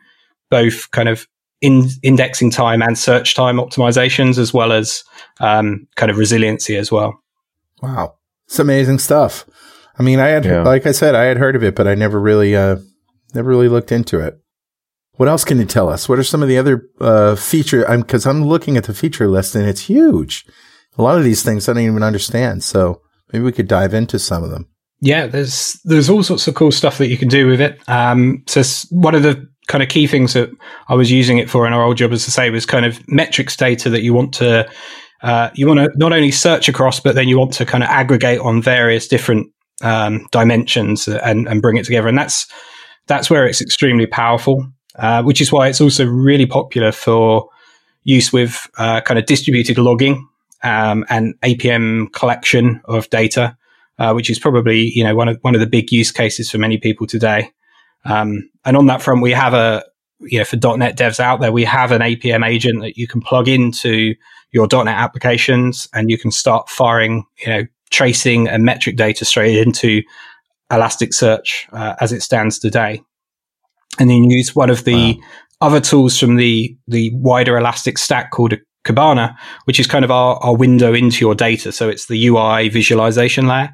both 0.49 0.89
kind 0.91 1.07
of 1.07 1.27
in 1.61 1.89
indexing 2.03 2.51
time 2.51 2.81
and 2.81 2.97
search 2.97 3.35
time 3.35 3.57
optimizations, 3.57 4.37
as 4.37 4.53
well 4.53 4.71
as 4.71 5.03
um, 5.39 5.87
kind 5.95 6.09
of 6.09 6.17
resiliency 6.17 6.77
as 6.77 6.91
well. 6.91 7.21
Wow, 7.81 8.15
it's 8.47 8.59
amazing 8.59 8.99
stuff. 8.99 9.45
I 9.97 10.03
mean, 10.03 10.19
I 10.19 10.29
had, 10.29 10.45
yeah. 10.45 10.63
like 10.63 10.85
I 10.85 10.93
said, 10.93 11.13
I 11.13 11.25
had 11.25 11.37
heard 11.37 11.57
of 11.57 11.63
it, 11.63 11.75
but 11.75 11.87
I 11.87 11.95
never 11.95 12.19
really, 12.19 12.55
uh, 12.55 12.77
never 13.33 13.49
really 13.49 13.67
looked 13.67 13.91
into 13.91 14.19
it. 14.19 14.39
What 15.13 15.27
else 15.27 15.43
can 15.43 15.59
you 15.59 15.65
tell 15.65 15.89
us? 15.89 16.07
What 16.07 16.17
are 16.19 16.23
some 16.23 16.41
of 16.41 16.47
the 16.47 16.57
other 16.57 16.87
uh, 17.01 17.35
feature? 17.35 17.79
Because 17.79 17.93
I'm, 17.93 18.01
because 18.01 18.25
I'm 18.25 18.45
looking 18.45 18.77
at 18.77 18.85
the 18.85 18.93
feature 18.93 19.27
list 19.27 19.55
and 19.55 19.67
it's 19.67 19.81
huge. 19.81 20.45
A 20.97 21.01
lot 21.01 21.17
of 21.17 21.25
these 21.25 21.43
things 21.43 21.67
I 21.67 21.73
don't 21.73 21.83
even 21.83 22.03
understand. 22.03 22.63
So 22.63 23.01
maybe 23.33 23.43
we 23.43 23.51
could 23.51 23.67
dive 23.67 23.93
into 23.93 24.17
some 24.17 24.43
of 24.45 24.49
them. 24.49 24.69
Yeah, 25.01 25.27
there's 25.27 25.79
there's 25.83 26.09
all 26.09 26.23
sorts 26.23 26.47
of 26.47 26.55
cool 26.55 26.71
stuff 26.71 26.97
that 26.97 27.07
you 27.07 27.17
can 27.17 27.27
do 27.27 27.47
with 27.47 27.59
it. 27.61 27.79
Um, 27.87 28.43
so 28.47 28.61
one 28.91 29.15
of 29.15 29.23
the 29.23 29.47
kind 29.69 29.81
of 29.81 29.87
key 29.87 30.07
things 30.07 30.33
that 30.33 30.49
I 30.89 30.95
was 30.95 31.09
using 31.09 31.37
it 31.37 31.49
for 31.49 31.65
in 31.65 31.71
our 31.71 31.83
old 31.83 31.95
job, 31.95 32.11
as 32.11 32.27
I 32.27 32.31
say, 32.31 32.49
was 32.49 32.65
kind 32.65 32.85
of 32.85 33.07
metrics 33.07 33.55
data 33.55 33.89
that 33.91 34.01
you 34.01 34.13
want 34.13 34.33
to 34.35 34.69
uh, 35.21 35.49
you 35.53 35.67
want 35.67 35.79
to 35.79 35.91
not 35.97 36.11
only 36.11 36.31
search 36.31 36.67
across, 36.67 36.99
but 36.99 37.15
then 37.15 37.27
you 37.27 37.37
want 37.37 37.53
to 37.53 37.65
kind 37.65 37.83
of 37.83 37.89
aggregate 37.89 38.39
on 38.39 38.61
various 38.61 39.07
different 39.07 39.51
um, 39.81 40.27
dimensions 40.31 41.07
and, 41.07 41.47
and 41.47 41.61
bring 41.61 41.77
it 41.77 41.85
together. 41.85 42.07
And 42.07 42.17
that's 42.17 42.47
that's 43.07 43.29
where 43.29 43.45
it's 43.45 43.61
extremely 43.61 44.05
powerful. 44.05 44.65
Uh, 44.95 45.23
which 45.23 45.39
is 45.39 45.49
why 45.49 45.69
it's 45.69 45.79
also 45.79 46.05
really 46.05 46.45
popular 46.45 46.91
for 46.91 47.47
use 48.03 48.33
with 48.33 48.67
uh, 48.77 48.99
kind 48.99 49.17
of 49.17 49.25
distributed 49.25 49.77
logging 49.77 50.27
um, 50.63 51.05
and 51.09 51.39
APM 51.41 52.11
collection 52.11 52.81
of 52.85 53.09
data, 53.09 53.55
uh, 53.97 54.11
which 54.11 54.29
is 54.29 54.39
probably 54.39 54.91
you 54.93 55.03
know 55.03 55.15
one 55.15 55.29
of 55.29 55.37
one 55.41 55.55
of 55.55 55.61
the 55.61 55.67
big 55.67 55.91
use 55.91 56.11
cases 56.11 56.51
for 56.51 56.57
many 56.57 56.77
people 56.77 57.07
today. 57.07 57.49
Um, 58.05 58.49
and 58.65 58.77
on 58.77 58.87
that 58.87 59.01
front, 59.01 59.21
we 59.21 59.31
have 59.31 59.53
a 59.53 59.83
you 60.21 60.39
know 60.39 60.45
for 60.45 60.57
.NET 60.57 60.97
devs 60.97 61.19
out 61.19 61.39
there, 61.39 61.51
we 61.51 61.63
have 61.65 61.91
an 61.91 62.01
APM 62.01 62.47
agent 62.47 62.81
that 62.81 62.97
you 62.97 63.07
can 63.07 63.21
plug 63.21 63.47
into 63.47 64.15
your 64.51 64.67
.NET 64.71 64.87
applications, 64.87 65.87
and 65.93 66.09
you 66.09 66.17
can 66.17 66.31
start 66.31 66.69
firing 66.69 67.25
you 67.45 67.47
know 67.47 67.63
tracing 67.91 68.47
and 68.47 68.63
metric 68.63 68.95
data 68.95 69.25
straight 69.25 69.57
into 69.57 70.01
Elasticsearch 70.71 71.65
uh, 71.73 71.95
as 71.99 72.13
it 72.13 72.21
stands 72.21 72.59
today 72.59 73.01
and 73.97 74.09
then 74.09 74.23
use 74.29 74.55
one 74.55 74.69
of 74.69 74.83
the 74.83 75.13
wow. 75.13 75.27
other 75.61 75.79
tools 75.79 76.19
from 76.19 76.35
the 76.35 76.75
the 76.87 77.11
wider 77.13 77.57
Elastic 77.57 77.97
stack 77.97 78.31
called 78.31 78.53
Kibana, 78.85 79.35
which 79.65 79.79
is 79.79 79.87
kind 79.87 80.05
of 80.05 80.11
our, 80.11 80.37
our 80.37 80.55
window 80.55 80.93
into 80.93 81.19
your 81.19 81.35
data. 81.35 81.71
So 81.71 81.89
it's 81.89 82.07
the 82.07 82.27
UI 82.27 82.69
visualization 82.69 83.47
layer, 83.47 83.71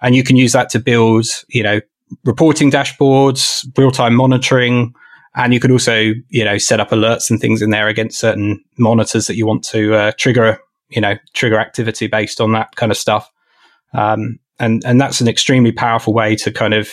and 0.00 0.14
you 0.14 0.24
can 0.24 0.36
use 0.36 0.52
that 0.52 0.70
to 0.70 0.80
build, 0.80 1.26
you 1.48 1.62
know, 1.62 1.80
reporting 2.24 2.70
dashboards, 2.70 3.66
real 3.76 3.90
time 3.90 4.14
monitoring, 4.14 4.94
and 5.34 5.52
you 5.52 5.60
could 5.60 5.70
also, 5.70 6.12
you 6.28 6.44
know, 6.44 6.58
set 6.58 6.80
up 6.80 6.90
alerts 6.90 7.30
and 7.30 7.40
things 7.40 7.60
in 7.60 7.70
there 7.70 7.88
against 7.88 8.18
certain 8.18 8.62
monitors 8.78 9.26
that 9.26 9.36
you 9.36 9.46
want 9.46 9.64
to 9.64 9.94
uh, 9.94 10.12
trigger, 10.16 10.58
you 10.90 11.00
know, 11.00 11.16
trigger 11.32 11.58
activity 11.58 12.06
based 12.06 12.40
on 12.40 12.52
that 12.52 12.74
kind 12.76 12.92
of 12.92 12.98
stuff. 12.98 13.30
Um, 13.92 14.38
and 14.58 14.84
and 14.84 15.00
that's 15.00 15.20
an 15.20 15.28
extremely 15.28 15.72
powerful 15.72 16.14
way 16.14 16.36
to 16.36 16.52
kind 16.52 16.74
of 16.74 16.90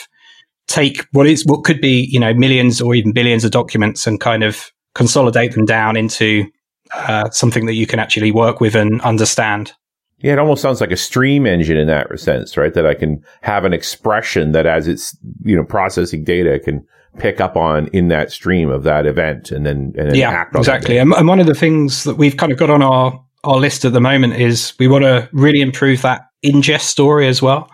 take 0.68 1.06
what 1.12 1.28
is 1.28 1.46
what 1.46 1.64
could 1.64 1.82
be 1.82 2.08
you 2.12 2.20
know 2.20 2.34
millions 2.34 2.82
or 2.82 2.96
even 2.96 3.12
billions 3.12 3.44
of 3.44 3.52
documents 3.52 4.08
and 4.08 4.20
kind 4.20 4.44
of 4.44 4.72
consolidate 4.96 5.54
them 5.54 5.66
down 5.66 5.96
into 5.96 6.46
uh, 6.94 7.30
something 7.30 7.66
that 7.66 7.74
you 7.74 7.88
can 7.88 8.00
actually 8.00 8.32
work 8.32 8.60
with 8.60 8.76
and 8.76 9.02
understand. 9.02 9.74
Yeah, 10.22 10.34
it 10.34 10.40
almost 10.40 10.62
sounds 10.62 10.82
like 10.82 10.92
a 10.92 10.98
stream 10.98 11.46
engine 11.46 11.78
in 11.78 11.88
that 11.88 12.20
sense, 12.20 12.58
right? 12.58 12.74
That 12.74 12.86
I 12.86 12.94
can 12.94 13.24
have 13.42 13.66
an 13.66 13.74
expression 13.74 14.52
that 14.52 14.66
as 14.66 14.88
it's, 14.88 15.18
you 15.44 15.56
know, 15.56 15.64
processing 15.64 16.24
data 16.24 16.60
can 16.60 16.86
pick 17.18 17.42
up 17.42 17.58
on 17.58 17.88
in 17.88 18.08
that 18.08 18.32
stream 18.32 18.70
of 18.70 18.84
that 18.84 19.06
event 19.06 19.52
and 19.52 19.66
then, 19.66 19.94
and 19.98 20.10
then 20.10 20.16
yeah, 20.16 20.46
exactly. 20.56 20.98
And, 20.98 21.14
and 21.14 21.28
one 21.28 21.40
of 21.40 21.48
the 21.48 21.54
things 21.54 22.04
that 22.06 22.16
we've 22.16 22.38
kind 22.38 22.52
of 22.52 22.58
got 22.58 22.70
on 22.70 22.82
our, 22.82 23.24
our 23.44 23.58
list 23.58 23.84
at 23.84 23.94
the 23.94 24.00
moment 24.00 24.34
is 24.34 24.74
we 24.80 24.88
want 24.88 25.04
to 25.04 25.28
really 25.34 25.62
improve 25.62 26.02
that 26.04 26.22
ingest 26.46 26.82
story 26.82 27.28
as 27.28 27.42
well. 27.42 27.70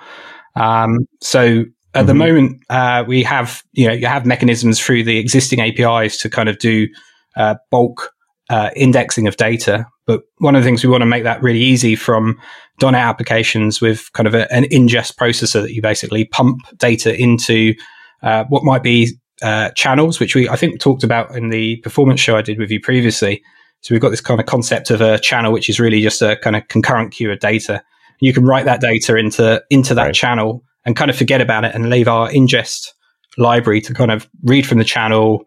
Um, 0.55 0.99
so 1.21 1.65
at 1.93 2.01
mm-hmm. 2.01 2.07
the 2.07 2.13
moment, 2.13 2.63
uh, 2.69 3.03
we 3.07 3.23
have 3.23 3.63
you 3.73 3.87
know 3.87 3.93
you 3.93 4.07
have 4.07 4.25
mechanisms 4.25 4.79
through 4.79 5.03
the 5.03 5.17
existing 5.17 5.59
APIs 5.61 6.17
to 6.17 6.29
kind 6.29 6.49
of 6.49 6.59
do 6.59 6.87
uh, 7.35 7.55
bulk 7.71 8.11
uh, 8.49 8.69
indexing 8.75 9.27
of 9.27 9.37
data. 9.37 9.85
But 10.07 10.23
one 10.37 10.55
of 10.55 10.63
the 10.63 10.65
things 10.65 10.83
we 10.83 10.89
want 10.89 11.01
to 11.01 11.05
make 11.05 11.23
that 11.23 11.43
really 11.43 11.61
easy 11.61 11.95
from 11.95 12.39
.NET 12.81 12.95
applications 12.95 13.81
with 13.81 14.11
kind 14.13 14.25
of 14.25 14.33
a, 14.33 14.51
an 14.51 14.63
ingest 14.63 15.15
processor 15.15 15.61
that 15.61 15.73
you 15.73 15.81
basically 15.81 16.25
pump 16.25 16.61
data 16.77 17.15
into 17.15 17.75
uh, 18.23 18.45
what 18.45 18.63
might 18.63 18.81
be 18.81 19.11
uh, 19.41 19.69
channels, 19.71 20.19
which 20.19 20.33
we 20.33 20.49
I 20.49 20.55
think 20.55 20.79
talked 20.79 21.03
about 21.03 21.35
in 21.35 21.49
the 21.49 21.75
performance 21.77 22.19
show 22.19 22.37
I 22.37 22.41
did 22.41 22.57
with 22.57 22.71
you 22.71 22.79
previously. 22.79 23.43
So 23.81 23.93
we've 23.93 24.01
got 24.01 24.09
this 24.09 24.21
kind 24.21 24.39
of 24.39 24.47
concept 24.47 24.89
of 24.89 25.01
a 25.01 25.19
channel, 25.19 25.51
which 25.51 25.69
is 25.69 25.79
really 25.79 26.01
just 26.01 26.21
a 26.21 26.37
kind 26.37 26.55
of 26.55 26.67
concurrent 26.67 27.11
queue 27.11 27.31
of 27.31 27.39
data. 27.39 27.83
You 28.19 28.33
can 28.33 28.45
write 28.45 28.65
that 28.65 28.81
data 28.81 29.15
into 29.15 29.61
into 29.69 29.93
that 29.93 30.05
right. 30.05 30.15
channel 30.15 30.63
and 30.85 30.95
kind 30.95 31.11
of 31.11 31.17
forget 31.17 31.41
about 31.41 31.65
it 31.65 31.75
and 31.75 31.89
leave 31.89 32.07
our 32.07 32.29
ingest 32.29 32.93
library 33.37 33.81
to 33.81 33.93
kind 33.93 34.09
of 34.09 34.27
read 34.43 34.65
from 34.65 34.79
the 34.79 34.83
channel, 34.83 35.45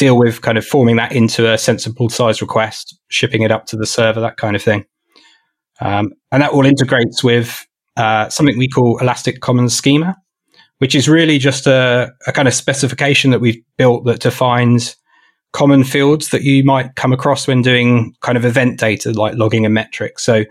deal 0.00 0.16
with 0.16 0.40
kind 0.40 0.56
of 0.56 0.64
forming 0.64 0.96
that 0.96 1.12
into 1.12 1.52
a 1.52 1.58
sensible 1.58 2.08
size 2.08 2.40
request, 2.40 2.98
shipping 3.08 3.42
it 3.42 3.52
up 3.52 3.66
to 3.66 3.76
the 3.76 3.86
server, 3.86 4.18
that 4.20 4.38
kind 4.38 4.56
of 4.56 4.62
thing. 4.62 4.86
Um, 5.80 6.12
and 6.32 6.42
that 6.42 6.52
all 6.52 6.64
integrates 6.64 7.22
with 7.22 7.64
uh, 7.98 8.30
something 8.30 8.56
we 8.56 8.66
call 8.66 8.98
Elastic 8.98 9.40
Commons 9.40 9.76
Schema, 9.76 10.16
which 10.78 10.94
is 10.94 11.06
really 11.06 11.38
just 11.38 11.66
a, 11.66 12.10
a, 12.26 12.32
kind 12.32 12.48
of 12.48 12.54
specification 12.54 13.30
that 13.30 13.40
we've 13.40 13.62
built 13.76 14.06
that 14.06 14.20
defines 14.20 14.96
common 15.52 15.84
fields 15.84 16.30
that 16.30 16.42
you 16.42 16.64
might 16.64 16.94
come 16.96 17.12
across 17.12 17.46
when 17.46 17.60
doing 17.60 18.14
kind 18.20 18.38
of 18.38 18.44
event 18.46 18.78
data 18.78 19.12
like 19.12 19.34
logging 19.34 19.66
and 19.66 19.74
metrics. 19.74 20.24
So 20.24 20.44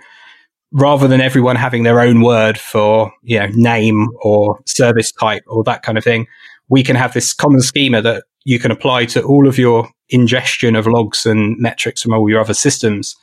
rather 0.71 1.07
than 1.07 1.21
everyone 1.21 1.55
having 1.55 1.83
their 1.83 2.01
own 2.01 2.21
word 2.21 2.59
for 2.59 3.11
you 3.23 3.39
know 3.39 3.47
name 3.53 4.09
or 4.21 4.59
service 4.67 5.11
type 5.11 5.41
or 5.47 5.63
that 5.63 5.81
kind 5.81 5.97
of 5.97 6.03
thing 6.03 6.27
we 6.69 6.83
can 6.83 6.95
have 6.95 7.13
this 7.13 7.33
common 7.33 7.61
schema 7.61 8.01
that 8.01 8.23
you 8.49 8.57
can 8.57 8.71
apply 8.71 9.05
to 9.05 9.21
all 9.21 9.47
of 9.47 9.59
your 9.59 9.87
ingestion 10.09 10.75
of 10.75 10.87
logs 10.87 11.27
and 11.27 11.55
metrics 11.59 12.01
from 12.01 12.13
all 12.13 12.27
your 12.27 12.41
other 12.41 12.55
systems. 12.55 13.15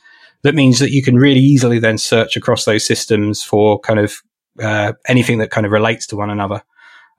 That 0.43 0.55
means 0.55 0.79
that 0.79 0.91
you 0.91 1.03
can 1.03 1.17
really 1.17 1.41
easily 1.41 1.79
then 1.79 1.97
search 1.97 2.37
across 2.37 2.63
those 2.63 2.85
systems 2.85 3.43
for 3.43 3.77
kind 3.81 3.99
of 3.99 4.21
uh, 4.61 4.93
anything 5.09 5.39
that 5.39 5.51
kind 5.51 5.65
of 5.65 5.73
relates 5.73 6.07
to 6.07 6.15
one 6.15 6.29
another. 6.29 6.63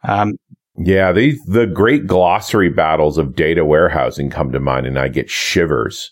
Um, 0.05 0.39
yeah, 0.79 1.13
the 1.13 1.37
the 1.49 1.67
great 1.67 2.07
glossary 2.07 2.71
battles 2.71 3.19
of 3.19 3.35
data 3.37 3.63
warehousing 3.67 4.31
come 4.31 4.53
to 4.53 4.61
mind, 4.61 4.87
and 4.87 4.99
I 4.99 5.09
get 5.09 5.29
shivers. 5.29 6.11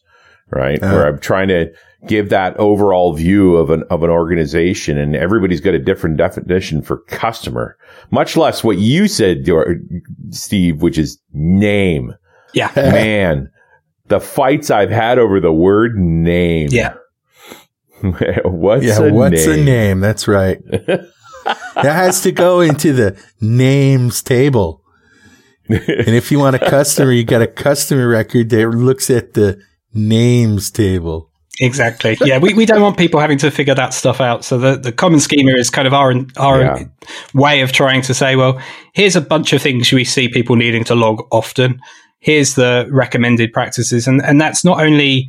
Right, 0.51 0.83
uh, 0.83 0.91
where 0.91 1.07
I'm 1.07 1.19
trying 1.19 1.49
to 1.49 1.73
give 2.07 2.31
that 2.31 2.57
overall 2.57 3.13
view 3.13 3.57
of 3.57 3.71
an 3.71 3.85
of 3.91 4.03
an 4.03 4.11
organization 4.11 4.99
and 4.99 5.17
everybody's 5.17 5.61
got 5.61 5.75
a 5.75 5.79
different 5.79 6.17
definition 6.17 6.83
for 6.83 6.99
customer 7.09 7.77
much 8.11 8.37
less 8.37 8.63
what 8.63 8.79
you 8.79 9.09
said 9.09 9.47
steve 10.31 10.83
which 10.83 10.99
is 10.99 11.19
name. 11.33 12.15
Yeah. 12.55 12.71
Man 12.77 13.51
the 14.09 14.21
fights 14.21 14.71
i've 14.71 14.91
had 14.91 15.19
over 15.19 15.41
the 15.41 15.53
word 15.53 15.97
name. 15.97 16.69
Yeah. 16.71 16.95
What's 18.45 18.85
yeah, 18.85 18.99
a 19.01 19.13
what's 19.13 19.47
name? 19.47 19.61
a 19.61 19.65
name? 19.65 20.01
That's 20.01 20.29
right. 20.29 20.61
That 20.67 21.85
has 21.85 22.21
to 22.23 22.33
go 22.33 22.61
into 22.61 22.93
the 22.93 23.19
names 23.41 24.23
table. 24.23 24.83
And 25.69 25.81
if 26.09 26.31
you 26.31 26.39
want 26.39 26.57
a 26.57 26.71
customer 26.71 27.13
you 27.13 27.25
got 27.25 27.41
a 27.41 27.47
customer 27.47 28.07
record 28.07 28.51
that 28.51 28.69
looks 28.69 29.09
at 29.09 29.33
the 29.33 29.61
names 29.95 30.71
table 30.71 31.31
Exactly. 31.61 32.19
Yeah, 32.25 32.39
we, 32.39 32.55
we 32.55 32.67
don't 32.67 32.83
want 32.83 32.99
people 32.99 33.21
having 33.21 33.39
to 33.39 33.51
figure 33.51 33.75
that 33.75 33.95
stuff 33.95 34.21
out. 34.21 34.45
So 34.45 34.59
the, 34.59 34.77
the 34.77 34.93
common 34.93 35.21
schema 35.21 35.53
is 35.53 35.71
kind 35.71 35.87
of 35.87 35.95
our 35.95 36.13
our 36.37 36.61
yeah. 36.61 36.85
way 37.35 37.63
of 37.63 37.73
trying 37.73 38.03
to 38.03 38.15
say, 38.15 38.37
well, 38.37 38.61
here's 38.93 39.17
a 39.17 39.21
bunch 39.21 39.53
of 39.53 39.63
things 39.63 39.93
we 39.93 40.05
see 40.05 40.29
people 40.29 40.57
needing 40.57 40.85
to 40.85 40.95
log 40.95 41.27
often. 41.33 41.81
Here's 42.19 42.55
the 42.55 42.89
recommended 42.91 43.53
practices, 43.53 44.07
and 44.07 44.23
and 44.23 44.41
that's 44.41 44.65
not 44.65 44.81
only 44.81 45.29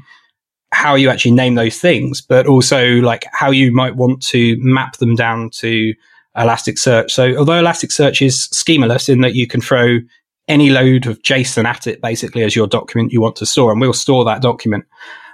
how 0.73 0.95
you 0.95 1.09
actually 1.09 1.31
name 1.31 1.55
those 1.55 1.79
things, 1.79 2.21
but 2.21 2.45
also 2.45 2.95
like 2.97 3.25
how 3.31 3.51
you 3.51 3.71
might 3.71 3.95
want 3.95 4.21
to 4.21 4.57
map 4.59 4.97
them 4.97 5.15
down 5.15 5.49
to 5.49 5.93
Elasticsearch. 6.35 7.09
So 7.09 7.35
although 7.37 7.63
Elasticsearch 7.63 8.25
is 8.25 8.49
schemaless 8.53 9.07
in 9.07 9.21
that 9.21 9.33
you 9.33 9.47
can 9.47 9.61
throw 9.61 9.99
any 10.47 10.69
load 10.69 11.07
of 11.07 11.21
JSON 11.21 11.65
at 11.65 11.87
it 11.87 12.01
basically 12.01 12.43
as 12.43 12.55
your 12.55 12.67
document 12.67 13.11
you 13.11 13.21
want 13.21 13.37
to 13.37 13.45
store, 13.45 13.71
and 13.71 13.79
we'll 13.79 13.93
store 13.93 14.25
that 14.25 14.41
document. 14.41 14.85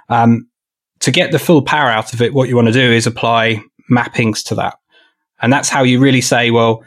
Um, 0.08 0.48
to 1.00 1.10
get 1.10 1.32
the 1.32 1.38
full 1.38 1.62
power 1.62 1.88
out 1.88 2.12
of 2.12 2.22
it, 2.22 2.34
what 2.34 2.48
you 2.48 2.56
want 2.56 2.68
to 2.68 2.72
do 2.72 2.92
is 2.92 3.06
apply 3.06 3.62
mappings 3.90 4.42
to 4.44 4.54
that. 4.54 4.76
And 5.40 5.52
that's 5.52 5.68
how 5.68 5.82
you 5.82 6.00
really 6.00 6.20
say, 6.20 6.50
well, 6.50 6.82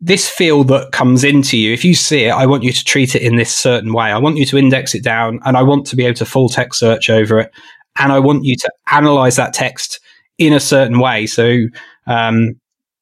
this 0.00 0.28
field 0.28 0.68
that 0.68 0.90
comes 0.90 1.22
into 1.22 1.56
you, 1.56 1.72
if 1.72 1.84
you 1.84 1.94
see 1.94 2.24
it, 2.24 2.32
I 2.32 2.46
want 2.46 2.64
you 2.64 2.72
to 2.72 2.84
treat 2.84 3.14
it 3.14 3.22
in 3.22 3.36
this 3.36 3.54
certain 3.54 3.92
way. 3.92 4.10
I 4.10 4.18
want 4.18 4.36
you 4.36 4.44
to 4.46 4.58
index 4.58 4.94
it 4.94 5.04
down 5.04 5.38
and 5.44 5.56
I 5.56 5.62
want 5.62 5.86
to 5.86 5.96
be 5.96 6.04
able 6.04 6.16
to 6.16 6.24
full 6.24 6.48
text 6.48 6.80
search 6.80 7.08
over 7.08 7.38
it. 7.38 7.52
And 7.98 8.10
I 8.10 8.18
want 8.18 8.44
you 8.44 8.56
to 8.56 8.72
analyze 8.90 9.36
that 9.36 9.54
text 9.54 10.00
in 10.38 10.52
a 10.52 10.58
certain 10.58 10.98
way. 10.98 11.26
So, 11.26 11.58
um, 12.08 12.54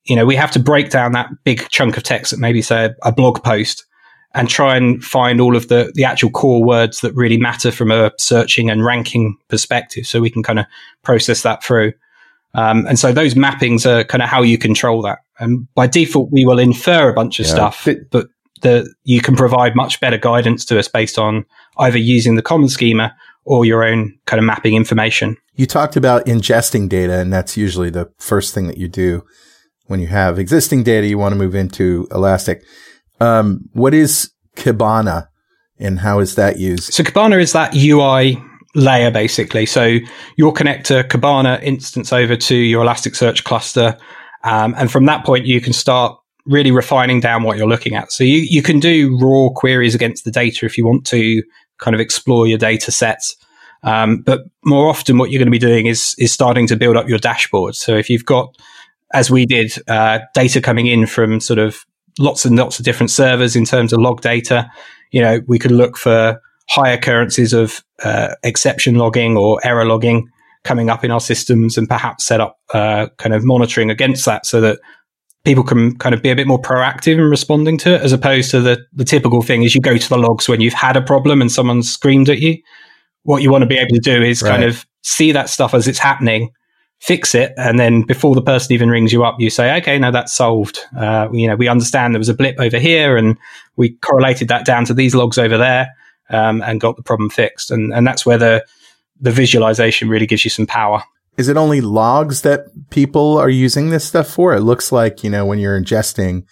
you 0.05 0.15
know, 0.15 0.27
we 0.27 0.37
have 0.37 0.51
to 0.51 0.59
break 0.59 0.91
down 0.91 1.13
that 1.13 1.31
big 1.45 1.67
chunk 1.71 1.97
of 1.97 2.03
text 2.03 2.33
that 2.33 2.41
maybe 2.41 2.61
say 2.61 2.91
a 3.03 3.13
blog 3.13 3.43
post 3.43 3.87
and 4.35 4.49
try 4.49 4.77
and 4.77 5.03
find 5.03 5.41
all 5.41 5.57
of 5.57 5.69
the, 5.69 5.91
the 5.95 6.05
actual 6.05 6.31
core 6.31 6.63
words 6.63 7.01
that 7.01 7.15
really 7.15 7.37
matter 7.37 7.73
from 7.73 7.91
a 7.91 8.13
searching 8.19 8.71
and 8.71 8.85
ranking 8.85 9.37
perspective. 9.49 10.07
So 10.07 10.21
we 10.21 10.31
can 10.31 10.43
kind 10.43 10.61
of 10.61 10.67
process 11.03 11.43
that 11.43 11.65
through. 11.65 11.93
Um, 12.55 12.87
and 12.87 12.99
so 12.99 13.13
those 13.13 13.35
mappings 13.35 13.87
are 13.87 14.05
kind 14.05 14.23
of 14.23 14.29
how 14.29 14.43
you 14.43 14.59
control 14.59 15.03
that. 15.03 15.19
And 15.39 15.73
by 15.75 15.87
default, 15.87 16.31
we 16.31 16.45
will 16.45 16.59
infer 16.59 17.09
a 17.09 17.15
bunch 17.15 17.41
of 17.41 17.47
yeah. 17.47 17.53
stuff, 17.53 17.89
but 18.11 18.29
that 18.63 18.93
you 19.05 19.21
can 19.21 19.37
provide 19.37 19.75
much 19.75 20.01
better 20.01 20.19
guidance 20.19 20.65
to 20.67 20.79
us 20.79 20.89
based 20.89 21.19
on 21.19 21.47
either 21.79 21.99
using 21.99 22.35
the 22.35 22.43
common 22.43 22.69
schema 22.69 23.15
or 23.45 23.65
your 23.65 23.83
own 23.83 24.19
kind 24.27 24.39
of 24.39 24.45
mapping 24.45 24.75
information. 24.75 25.37
You 25.55 25.67
talked 25.67 25.97
about 25.97 26.27
ingesting 26.27 26.89
data, 26.89 27.15
and 27.15 27.33
that's 27.33 27.57
usually 27.57 27.91
the 27.91 28.11
first 28.19 28.55
thing 28.55 28.67
that 28.67 28.77
you 28.77 28.89
do 28.89 29.25
when 29.87 30.01
you 30.01 30.09
have 30.09 30.39
existing 30.39 30.83
data 30.83 31.07
you 31.07 31.19
want 31.19 31.33
to 31.33 31.39
move 31.39 31.55
into 31.55 32.07
Elastic. 32.11 32.65
Um, 33.21 33.69
what 33.73 33.95
is 33.95 34.33
Kibana 34.57 35.29
and 35.79 35.99
how 35.99 36.21
is 36.21 36.35
that 36.35 36.59
used? 36.59 36.93
So 36.93 37.03
Kibana 37.03 37.41
is 37.41 37.53
that 37.53 37.75
UI 37.75 38.43
layer 38.75 39.11
basically. 39.11 39.67
So 39.67 39.99
you'll 40.37 40.53
connect 40.53 40.91
a 40.91 41.05
Kibana 41.05 41.63
instance 41.63 42.13
over 42.13 42.37
to 42.37 42.57
your 42.57 42.85
Elasticsearch 42.85 43.45
cluster. 43.45 43.97
Um, 44.45 44.75
and 44.77 44.91
from 44.91 45.07
that 45.07 45.25
point, 45.25 45.47
you 45.47 45.61
can 45.61 45.73
start 45.73 46.17
really 46.47 46.71
refining 46.71 47.21
down 47.21 47.43
what 47.43 47.57
you're 47.57 47.69
looking 47.69 47.95
at. 47.95 48.13
So 48.13 48.25
you, 48.25 48.39
you 48.39 48.63
can 48.63 48.81
do 48.81 49.19
raw 49.21 49.51
queries 49.55 49.95
against 49.95 50.25
the 50.25 50.31
data 50.31 50.67
if 50.67 50.79
you 50.79 50.87
want 50.87 51.07
to 51.09 51.43
kind 51.79 51.95
of 51.95 52.01
explore 52.01 52.47
your 52.47 52.59
data 52.59 52.91
sets. 52.91 53.37
Um, 53.83 54.19
but 54.19 54.43
more 54.65 54.89
often, 54.89 55.19
what 55.19 55.31
you're 55.31 55.39
going 55.39 55.47
to 55.47 55.51
be 55.51 55.59
doing 55.59 55.87
is 55.87 56.15
is 56.19 56.33
starting 56.33 56.67
to 56.67 56.77
build 56.77 56.97
up 56.97 57.09
your 57.09 57.19
dashboard. 57.19 57.75
So 57.75 57.97
if 57.97 58.11
you've 58.11 58.27
got, 58.27 58.55
as 59.15 59.31
we 59.31 59.47
did, 59.47 59.73
uh, 59.89 60.21
data 60.35 60.61
coming 60.61 60.87
in 60.87 61.07
from 61.07 61.41
sort 61.41 61.59
of 61.59 61.87
lots 62.19 62.45
and 62.45 62.57
lots 62.57 62.79
of 62.79 62.85
different 62.85 63.11
servers 63.11 63.57
in 63.57 63.65
terms 63.65 63.93
of 63.93 64.01
log 64.01 64.21
data, 64.21 64.71
you 65.11 65.21
know, 65.21 65.41
we 65.47 65.59
could 65.59 65.71
look 65.71 65.97
for 65.97 66.41
high 66.69 66.91
occurrences 66.91 67.53
of 67.53 67.83
uh, 68.03 68.35
exception 68.43 68.95
logging 68.95 69.37
or 69.37 69.59
error 69.65 69.85
logging 69.85 70.29
coming 70.63 70.91
up 70.91 71.05
in 71.05 71.11
our 71.11 71.21
systems, 71.21 71.79
and 71.79 71.89
perhaps 71.89 72.25
set 72.25 72.41
up 72.41 72.59
uh, 72.75 73.07
kind 73.17 73.35
of 73.35 73.45
monitoring 73.45 73.91
against 73.91 74.25
that, 74.27 74.45
so 74.45 74.61
that 74.61 74.79
people 75.45 75.65
can 75.65 75.97
kind 75.97 76.15
of 76.15 76.23
be 76.23 76.31
a 76.31 76.37
bit 76.37 76.47
more 76.47 76.61
proactive 76.61 77.15
in 77.15 77.31
responding 77.31 77.79
to 77.79 77.95
it, 77.95 78.03
as 78.03 78.13
opposed 78.13 78.51
to 78.51 78.61
the 78.61 78.79
the 78.93 79.05
typical 79.05 79.43
thing 79.43 79.63
is 79.63 79.75
you 79.75 79.81
go 79.81 79.97
to 79.97 80.09
the 80.09 80.19
logs 80.19 80.49
when 80.49 80.61
you've 80.61 80.75
had 80.75 80.97
a 80.97 81.03
problem 81.03 81.41
and 81.41 81.51
someone 81.51 81.83
screamed 81.83 82.29
at 82.29 82.41
you 82.41 82.59
what 83.25 83.43
you 83.43 83.51
want 83.51 83.63
to 83.63 83.67
be 83.67 83.77
able 83.77 83.95
to 83.95 84.01
do 84.01 84.23
is 84.23 84.43
right. 84.43 84.51
kind 84.51 84.65
of 84.65 84.87
see 85.03 85.33
that 85.33 85.49
stuff 85.49 85.75
as 85.75 85.89
it's 85.89 85.99
happening, 85.99 86.51
fix 87.01 87.35
it, 87.35 87.53
and 87.57 87.79
then 87.79 88.03
before 88.03 88.35
the 88.35 88.43
person 88.43 88.73
even 88.73 88.91
rings 88.91 89.13
you 89.13 89.25
up, 89.25 89.37
you 89.39 89.51
say, 89.51 89.77
"Okay, 89.79 89.99
now 89.99 90.11
that's 90.11 90.35
solved. 90.35 90.81
Uh, 90.97 91.29
you 91.33 91.49
know, 91.49 91.57
we 91.57 91.69
understand 91.69 92.15
there 92.15 92.21
was 92.21 92.29
a 92.29 92.35
blip 92.35 92.59
over 92.59 92.79
here, 92.79 93.17
and 93.17 93.37
we 93.77 93.91
correlated 94.03 94.49
that 94.49 94.65
down 94.65 94.85
to 94.87 94.95
these 94.95 95.15
logs 95.15 95.39
over 95.39 95.59
there, 95.59 95.89
um, 96.31 96.63
and 96.63 96.81
got 96.81 96.97
the 96.97 97.03
problem 97.03 97.31
fixed." 97.31 97.71
And 97.71 97.93
and 97.93 98.07
that's 98.07 98.25
where 98.25 98.39
the 98.39 98.65
the 99.21 99.31
visualization 99.31 100.09
really 100.09 100.27
gives 100.27 100.45
you 100.45 100.51
some 100.51 100.67
power. 100.67 101.03
Is 101.37 101.49
it 101.49 101.57
only 101.57 101.81
logs 101.81 102.43
that 102.43 102.67
people 102.91 103.39
are 103.39 103.51
using 103.51 103.91
this 103.91 104.05
stuff 104.05 104.29
for? 104.29 104.55
It 104.55 104.61
looks 104.61 104.93
like 104.93 105.25
you 105.25 105.31
know 105.31 105.47
when 105.47 105.59
you're 105.59 105.81
ingesting, 105.81 106.45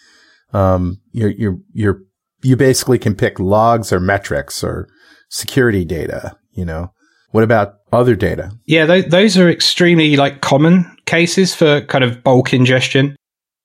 um, 0.53 1.01
you're 1.13 1.31
you're 1.31 1.59
you're 1.73 2.03
you 2.43 2.57
basically 2.57 2.99
can 2.99 3.15
pick 3.15 3.39
logs 3.39 3.93
or 3.93 4.01
metrics 4.01 4.63
or 4.63 4.89
security 5.29 5.85
data 5.85 6.39
you 6.59 6.65
know, 6.65 6.93
what 7.31 7.45
about 7.45 7.78
other 7.92 8.14
data? 8.14 8.51
Yeah, 8.66 8.87
th- 8.87 9.07
those 9.07 9.37
are 9.37 9.48
extremely 9.48 10.16
like 10.16 10.40
common 10.40 10.96
cases 11.07 11.55
for 11.55 11.81
kind 11.83 12.05
of 12.05 12.22
bulk 12.22 12.53
ingestion. 12.53 13.16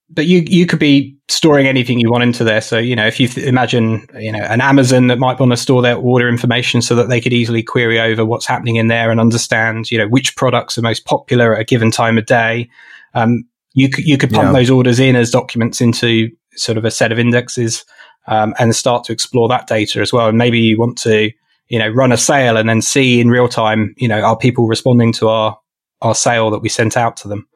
But 0.09 0.27
you 0.27 0.43
you 0.45 0.65
could 0.65 0.79
be 0.79 1.17
storing 1.27 1.65
anything 1.65 1.99
you 1.99 2.11
want 2.11 2.23
into 2.23 2.43
there. 2.43 2.61
So 2.61 2.77
you 2.77 2.95
know, 2.95 3.07
if 3.07 3.19
you 3.19 3.27
th- 3.27 3.47
imagine 3.47 4.05
you 4.19 4.31
know 4.31 4.43
an 4.43 4.61
Amazon 4.61 5.07
that 5.07 5.17
might 5.17 5.39
want 5.39 5.51
to 5.51 5.57
store 5.57 5.81
their 5.81 5.95
order 5.95 6.29
information 6.29 6.81
so 6.81 6.95
that 6.95 7.09
they 7.09 7.19
could 7.19 7.33
easily 7.33 7.63
query 7.63 7.99
over 7.99 8.23
what's 8.23 8.45
happening 8.45 8.75
in 8.75 8.87
there 8.87 9.09
and 9.09 9.19
understand 9.19 9.89
you 9.89 9.97
know 9.97 10.07
which 10.07 10.35
products 10.35 10.77
are 10.77 10.83
most 10.83 11.05
popular 11.05 11.55
at 11.55 11.61
a 11.61 11.65
given 11.65 11.89
time 11.89 12.17
of 12.17 12.25
day. 12.25 12.69
Um, 13.15 13.45
you 13.73 13.89
could 13.89 14.05
you 14.05 14.17
could 14.17 14.31
pump 14.31 14.47
yeah. 14.47 14.53
those 14.53 14.69
orders 14.69 14.99
in 14.99 15.15
as 15.15 15.31
documents 15.31 15.81
into 15.81 16.29
sort 16.55 16.77
of 16.77 16.85
a 16.85 16.91
set 16.91 17.11
of 17.11 17.17
indexes 17.17 17.85
um, 18.27 18.53
and 18.59 18.75
start 18.75 19.03
to 19.05 19.13
explore 19.13 19.47
that 19.49 19.67
data 19.67 19.99
as 19.99 20.13
well. 20.13 20.27
And 20.27 20.37
maybe 20.37 20.59
you 20.59 20.77
want 20.77 20.97
to 20.99 21.31
you 21.73 21.79
know, 21.79 21.89
run 21.89 22.11
a 22.11 22.17
sale 22.17 22.55
and 22.55 22.69
then 22.69 22.83
see 22.83 23.19
in 23.19 23.31
real 23.31 23.47
time, 23.47 23.95
you 23.97 24.07
know, 24.07 24.21
are 24.21 24.37
people 24.37 24.67
responding 24.67 25.11
to 25.11 25.27
our 25.27 25.57
our 26.03 26.13
sale 26.13 26.51
that 26.51 26.59
we 26.59 26.69
sent 26.69 26.95
out 26.95 27.17
to 27.17 27.27
them? 27.27 27.47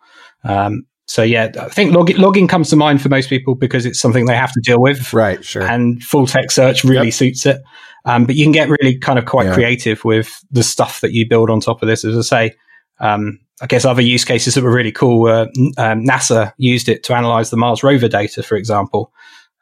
Um, 0.43 0.87
so 1.05 1.21
yeah, 1.21 1.51
I 1.59 1.69
think 1.69 1.93
log- 1.93 2.17
logging 2.17 2.47
comes 2.47 2.71
to 2.71 2.75
mind 2.75 2.99
for 2.99 3.09
most 3.09 3.29
people 3.29 3.53
because 3.53 3.85
it's 3.85 3.99
something 3.99 4.25
they 4.25 4.35
have 4.35 4.51
to 4.53 4.61
deal 4.63 4.81
with. 4.81 5.13
Right, 5.13 5.45
sure. 5.45 5.61
And 5.61 6.03
full 6.03 6.25
text 6.25 6.55
search 6.55 6.83
really 6.83 7.07
yep. 7.09 7.13
suits 7.13 7.45
it. 7.45 7.61
Um, 8.05 8.25
but 8.25 8.33
you 8.33 8.43
can 8.43 8.51
get 8.51 8.69
really 8.69 8.97
kind 8.97 9.19
of 9.19 9.25
quite 9.25 9.45
yeah. 9.45 9.53
creative 9.53 10.03
with 10.03 10.43
the 10.49 10.63
stuff 10.63 11.01
that 11.01 11.11
you 11.13 11.29
build 11.29 11.51
on 11.51 11.59
top 11.59 11.83
of 11.83 11.87
this. 11.87 12.03
As 12.03 12.17
I 12.17 12.21
say, 12.21 12.55
um, 12.99 13.39
I 13.61 13.67
guess 13.67 13.85
other 13.85 14.01
use 14.01 14.25
cases 14.25 14.55
that 14.55 14.63
were 14.63 14.73
really 14.73 14.91
cool. 14.91 15.21
were 15.21 15.47
um, 15.77 16.03
NASA 16.03 16.53
used 16.57 16.89
it 16.89 17.03
to 17.03 17.15
analyze 17.15 17.51
the 17.51 17.57
Mars 17.57 17.83
rover 17.83 18.07
data, 18.07 18.41
for 18.41 18.55
example. 18.55 19.13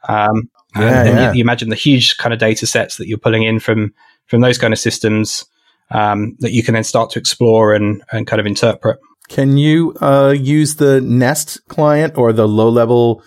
Um, 0.08 0.50
yeah, 0.78 1.04
and 1.04 1.10
yeah. 1.10 1.32
You, 1.32 1.40
you, 1.40 1.42
imagine 1.42 1.68
the 1.68 1.76
huge 1.76 2.16
kind 2.16 2.34
of 2.34 2.40
data 2.40 2.66
sets 2.66 2.96
that 2.96 3.10
you're 3.10 3.18
pulling 3.18 3.44
in 3.44 3.60
from 3.60 3.94
from 4.28 4.42
those 4.42 4.58
kind 4.58 4.74
of 4.74 4.80
systems 4.80 5.46
um, 5.92 6.36
that 6.40 6.52
you 6.52 6.64
can 6.64 6.74
then 6.74 6.84
start 6.84 7.10
to 7.12 7.20
explore 7.20 7.74
and, 7.74 8.04
and 8.12 8.28
kind 8.28 8.40
of 8.40 8.46
interpret. 8.46 9.00
Can 9.30 9.58
you 9.58 9.96
uh, 10.02 10.36
use 10.38 10.76
the 10.76 11.02
Nest 11.02 11.60
client 11.68 12.18
or 12.18 12.32
the 12.34 12.48
low 12.48 12.70
level 12.70 13.24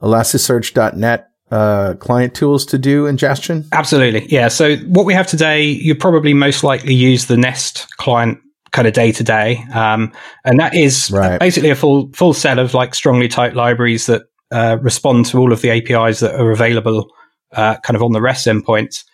Elasticsearch.net 0.00 1.28
uh, 1.50 1.94
client 1.94 2.34
tools 2.34 2.66
to 2.66 2.78
do 2.78 3.06
ingestion? 3.06 3.66
Absolutely. 3.72 4.26
Yeah. 4.28 4.48
So 4.48 4.76
what 4.76 5.06
we 5.06 5.14
have 5.14 5.26
today, 5.26 5.64
you 5.64 5.94
probably 5.94 6.34
most 6.34 6.64
likely 6.64 6.94
use 6.94 7.26
the 7.26 7.36
Nest 7.36 7.88
client 7.96 8.38
kind 8.72 8.88
of 8.88 8.94
day 8.94 9.12
to 9.12 9.22
day. 9.22 9.62
Um, 9.74 10.12
and 10.44 10.58
that 10.58 10.74
is 10.74 11.10
right. 11.10 11.38
basically 11.38 11.70
a 11.70 11.76
full, 11.76 12.10
full 12.14 12.32
set 12.32 12.58
of 12.58 12.74
like 12.74 12.94
strongly 12.94 13.28
typed 13.28 13.54
libraries 13.54 14.06
that 14.06 14.22
uh, 14.50 14.78
respond 14.80 15.26
to 15.26 15.38
all 15.38 15.52
of 15.52 15.60
the 15.60 15.70
APIs 15.70 16.20
that 16.20 16.34
are 16.34 16.50
available 16.50 17.10
uh, 17.52 17.76
kind 17.80 17.96
of 17.96 18.02
on 18.02 18.12
the 18.12 18.20
REST 18.20 18.46
endpoints. 18.46 19.04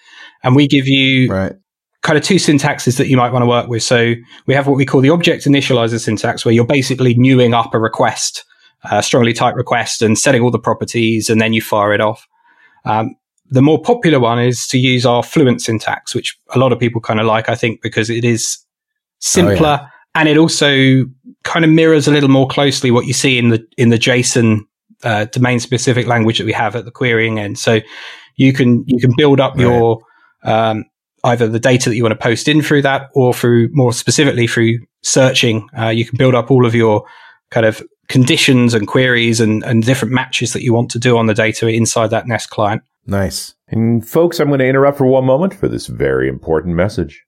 And 0.43 0.55
we 0.55 0.67
give 0.67 0.87
you 0.87 1.31
right. 1.31 1.53
kind 2.03 2.17
of 2.17 2.25
two 2.25 2.37
syntaxes 2.37 2.97
that 2.99 3.09
you 3.09 3.17
might 3.17 3.33
want 3.33 3.43
to 3.43 3.47
work 3.47 3.69
with. 3.69 3.83
So 3.83 4.15
we 4.47 4.55
have 4.55 4.67
what 4.67 4.77
we 4.77 4.87
call 4.87 5.01
the 5.01 5.11
object 5.11 5.45
initializer 5.45 6.01
syntax, 6.01 6.45
where 6.45 6.53
you're 6.53 6.67
basically 6.67 7.15
newing 7.15 7.55
up 7.55 7.75
a 7.75 7.79
request, 7.79 8.45
a 8.91 9.03
strongly 9.03 9.33
typed 9.33 9.57
request, 9.57 10.03
and 10.03 10.19
setting 10.19 10.43
all 10.43 10.51
the 10.51 10.59
properties, 10.59 11.29
and 11.29 11.41
then 11.41 11.53
you 11.53 11.61
fire 11.61 11.93
it 11.93 12.01
off. 12.01 12.27
Um, 12.85 13.17
the 13.51 13.63
more 13.63 13.81
popular 13.81 14.21
one 14.21 14.39
is 14.39 14.67
to 14.69 14.79
use 14.79 15.07
our 15.07 15.23
fluent 15.23 15.63
syntax, 15.63 16.15
which 16.15 16.39
a 16.55 16.59
lot 16.59 16.73
of 16.73 16.79
people 16.79 17.01
kind 17.01 17.19
of 17.19 17.27
like, 17.27 17.49
I 17.49 17.55
think, 17.55 17.81
because 17.83 18.11
it 18.11 18.25
is 18.25 18.59
simpler 19.21 19.79
oh, 19.81 19.83
yeah. 19.83 19.89
and 20.15 20.29
it 20.29 20.37
also 20.37 21.05
kind 21.45 21.65
of 21.65 21.71
mirrors 21.71 22.07
a 22.07 22.11
little 22.11 22.29
more 22.29 22.47
closely 22.47 22.91
what 22.91 23.07
you 23.07 23.13
see 23.13 23.39
in 23.39 23.49
the 23.49 23.67
in 23.77 23.89
the 23.89 23.99
JSON 23.99 24.61
uh, 25.03 25.25
domain 25.27 25.61
specific 25.61 26.07
language 26.07 26.39
that 26.39 26.45
we 26.45 26.53
have 26.53 26.77
at 26.77 26.85
the 26.85 26.91
querying 26.91 27.39
end. 27.39 27.59
So 27.59 27.81
you 28.37 28.53
can 28.53 28.85
you 28.87 29.01
can 29.01 29.13
build 29.17 29.41
up 29.41 29.55
right. 29.55 29.63
your 29.63 30.01
um, 30.49 30.85
either 31.25 31.49
the 31.49 31.61
data 31.61 31.89
that 31.89 31.97
you 31.97 32.03
want 32.03 32.13
to 32.13 32.23
post 32.23 32.49
in 32.49 32.63
through 32.63 32.83
that 32.83 33.11
or 33.15 33.35
through 33.35 33.69
more 33.73 33.93
specifically 33.93 34.47
through 34.47 34.79
searching. 35.03 35.69
Uh, 35.79 35.89
you 35.89 36.05
can 36.05 36.17
build 36.17 36.35
up 36.35 36.51
all 36.51 36.65
of 36.65 36.75
your 36.75 37.05
kind 37.51 37.67
of 37.67 37.83
conditions 38.09 38.75
and 38.75 38.89
queries 38.89 39.41
and, 39.41 39.63
and 39.65 39.85
different 39.85 40.15
matches 40.15 40.53
that 40.53 40.63
you 40.63 40.73
want 40.73 40.91
to 40.91 40.99
do 40.99 41.19
on 41.19 41.27
the 41.27 41.35
data 41.35 41.69
inside 41.69 42.09
that 42.09 42.27
Nest 42.27 42.51
client. 42.51 42.83
Nice. 43.07 43.55
And 43.69 44.07
folks, 44.07 44.41
I'm 44.41 44.49
going 44.49 44.61
to 44.61 44.67
interrupt 44.67 44.99
for 44.99 45.07
one 45.07 45.25
moment 45.25 45.55
for 45.55 45.69
this 45.69 45.87
very 45.87 46.29
important 46.29 46.75
message. 46.75 47.25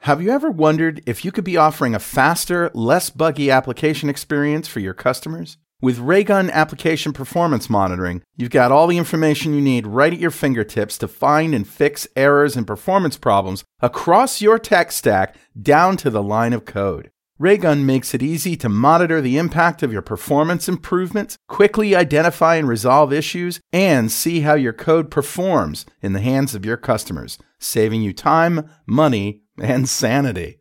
Have 0.00 0.20
you 0.20 0.30
ever 0.30 0.50
wondered 0.50 1.00
if 1.06 1.24
you 1.24 1.30
could 1.30 1.44
be 1.44 1.56
offering 1.56 1.94
a 1.94 2.00
faster, 2.00 2.72
less 2.74 3.08
buggy 3.08 3.52
application 3.52 4.08
experience 4.08 4.66
for 4.66 4.80
your 4.80 4.94
customers? 4.94 5.58
With 5.82 5.98
Raygun 5.98 6.48
Application 6.48 7.12
Performance 7.12 7.68
Monitoring, 7.68 8.22
you've 8.36 8.50
got 8.50 8.70
all 8.70 8.86
the 8.86 8.98
information 8.98 9.52
you 9.52 9.60
need 9.60 9.84
right 9.84 10.12
at 10.12 10.20
your 10.20 10.30
fingertips 10.30 10.96
to 10.98 11.08
find 11.08 11.56
and 11.56 11.66
fix 11.66 12.06
errors 12.14 12.56
and 12.56 12.64
performance 12.64 13.16
problems 13.16 13.64
across 13.80 14.40
your 14.40 14.60
tech 14.60 14.92
stack 14.92 15.34
down 15.60 15.96
to 15.96 16.08
the 16.08 16.22
line 16.22 16.52
of 16.52 16.64
code. 16.64 17.10
Raygun 17.36 17.84
makes 17.84 18.14
it 18.14 18.22
easy 18.22 18.54
to 18.58 18.68
monitor 18.68 19.20
the 19.20 19.38
impact 19.38 19.82
of 19.82 19.92
your 19.92 20.02
performance 20.02 20.68
improvements, 20.68 21.36
quickly 21.48 21.96
identify 21.96 22.54
and 22.54 22.68
resolve 22.68 23.12
issues, 23.12 23.58
and 23.72 24.12
see 24.12 24.42
how 24.42 24.54
your 24.54 24.72
code 24.72 25.10
performs 25.10 25.84
in 26.00 26.12
the 26.12 26.20
hands 26.20 26.54
of 26.54 26.64
your 26.64 26.76
customers, 26.76 27.38
saving 27.58 28.02
you 28.02 28.12
time, 28.12 28.70
money, 28.86 29.42
and 29.60 29.88
sanity. 29.88 30.60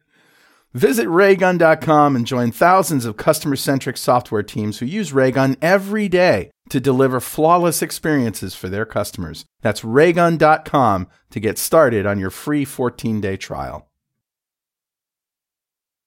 Visit 0.74 1.10
raygun.com 1.10 2.16
and 2.16 2.26
join 2.26 2.52
thousands 2.52 3.04
of 3.04 3.18
customer 3.18 3.58
centric 3.58 3.98
software 3.98 4.44
teams 4.44 4.80
who 4.80 4.86
use 4.86 5.12
Raygun 5.12 5.58
every 5.62 6.08
day 6.08 6.50
to 6.70 6.80
deliver 6.80 7.20
flawless 7.20 7.82
experiences 7.82 8.56
for 8.56 8.70
their 8.70 8.86
customers. 8.86 9.44
That's 9.62 9.84
raygun.com 9.84 11.08
to 11.32 11.40
get 11.42 11.58
started 11.58 12.06
on 12.06 12.20
your 12.20 12.30
free 12.30 12.64
14 12.64 13.20
day 13.20 13.36
trial. 13.36 13.90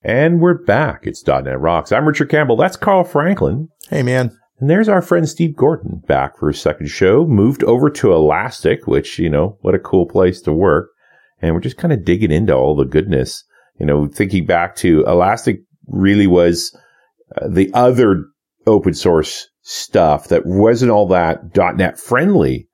And 0.03 0.40
we're 0.40 0.64
back. 0.64 1.07
It's 1.07 1.27
.NET 1.27 1.61
Rocks. 1.61 1.92
I'm 1.92 2.07
Richard 2.07 2.31
Campbell. 2.31 2.57
That's 2.57 2.77
Carl 2.77 3.05
Franklin. 3.05 3.68
Hey, 3.90 4.03
man. 4.03 4.35
And 4.61 4.70
there's 4.70 4.88
our 4.88 5.03
friend 5.03 5.29
Steve 5.29 5.57
Gordon 5.57 6.03
back 6.07 6.38
for 6.38 6.48
a 6.48 6.55
second 6.55 6.87
show. 6.87 7.27
Moved 7.27 7.64
over 7.64 7.90
to 7.90 8.12
Elastic, 8.14 8.87
which, 8.87 9.18
you 9.18 9.29
know, 9.29 9.59
what 9.61 9.74
a 9.74 9.79
cool 9.79 10.07
place 10.07 10.40
to 10.42 10.53
work. 10.53 10.90
And 11.42 11.55
we're 11.55 11.61
just 11.61 11.77
kind 11.77 11.92
of 11.92 12.05
digging 12.05 12.31
into 12.31 12.55
all 12.55 12.74
the 12.74 12.85
goodness 12.85 13.44
you 13.79 13.87
know, 13.87 14.07
thinking 14.07 14.47
back 14.47 14.77
to 14.77 15.05
Elastic 15.07 15.61
really 15.87 16.27
was 16.27 16.77
uh, 17.37 17.49
the 17.49 17.71
other 17.75 18.25
open 18.67 18.95
source 18.95 19.49
stuff 19.63 20.29
that 20.29 20.45
wasn't 20.45 20.91
all 20.91 21.09
that 21.09 21.57
.NET 21.77 21.99
friendly 21.99 22.69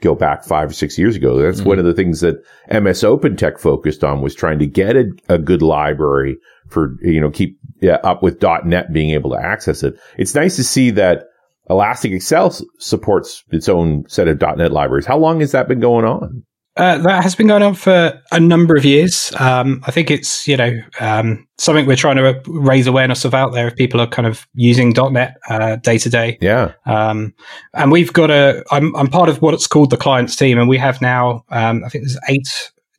go 0.00 0.14
back 0.14 0.44
five 0.44 0.70
or 0.70 0.72
six 0.72 0.98
years 0.98 1.16
ago. 1.16 1.38
That's 1.38 1.60
mm-hmm. 1.60 1.68
one 1.68 1.78
of 1.78 1.84
the 1.84 1.94
things 1.94 2.20
that 2.20 2.42
MS 2.70 3.04
Open 3.04 3.36
Tech 3.36 3.58
focused 3.58 4.02
on 4.02 4.22
was 4.22 4.34
trying 4.34 4.58
to 4.58 4.66
get 4.66 4.96
a, 4.96 5.04
a 5.28 5.38
good 5.38 5.62
library 5.62 6.38
for, 6.68 6.96
you 7.02 7.20
know, 7.20 7.30
keep 7.30 7.58
yeah, 7.80 7.98
up 8.02 8.22
with 8.22 8.40
dot 8.40 8.66
.NET 8.66 8.92
being 8.92 9.10
able 9.10 9.30
to 9.30 9.38
access 9.38 9.82
it. 9.82 9.94
It's 10.16 10.34
nice 10.34 10.56
to 10.56 10.64
see 10.64 10.90
that 10.92 11.24
Elastic 11.68 12.12
Excel 12.12 12.54
supports 12.78 13.44
its 13.50 13.68
own 13.68 14.04
set 14.08 14.28
of 14.28 14.40
.NET 14.40 14.72
libraries. 14.72 15.06
How 15.06 15.18
long 15.18 15.40
has 15.40 15.52
that 15.52 15.68
been 15.68 15.80
going 15.80 16.04
on? 16.04 16.44
Uh, 16.80 16.96
that 16.96 17.22
has 17.22 17.34
been 17.34 17.46
going 17.46 17.62
on 17.62 17.74
for 17.74 18.18
a 18.32 18.40
number 18.40 18.74
of 18.74 18.86
years. 18.86 19.34
Um, 19.38 19.82
I 19.86 19.90
think 19.90 20.10
it's 20.10 20.48
you 20.48 20.56
know 20.56 20.80
um, 20.98 21.46
something 21.58 21.84
we're 21.84 21.94
trying 21.94 22.16
to 22.16 22.40
raise 22.46 22.86
awareness 22.86 23.26
of 23.26 23.34
out 23.34 23.52
there 23.52 23.68
if 23.68 23.76
people 23.76 24.00
are 24.00 24.06
kind 24.06 24.26
of 24.26 24.48
using 24.54 24.94
.NET 24.96 25.36
day 25.82 25.98
to 25.98 26.08
day. 26.08 26.38
Yeah. 26.40 26.72
Um, 26.86 27.34
and 27.74 27.92
we've 27.92 28.14
got 28.14 28.30
a. 28.30 28.64
I'm 28.70 28.96
I'm 28.96 29.08
part 29.08 29.28
of 29.28 29.42
what's 29.42 29.66
called 29.66 29.90
the 29.90 29.98
clients 29.98 30.34
team, 30.34 30.58
and 30.58 30.70
we 30.70 30.78
have 30.78 31.02
now 31.02 31.44
um, 31.50 31.84
I 31.84 31.90
think 31.90 32.04
there's 32.04 32.18
eight 32.30 32.48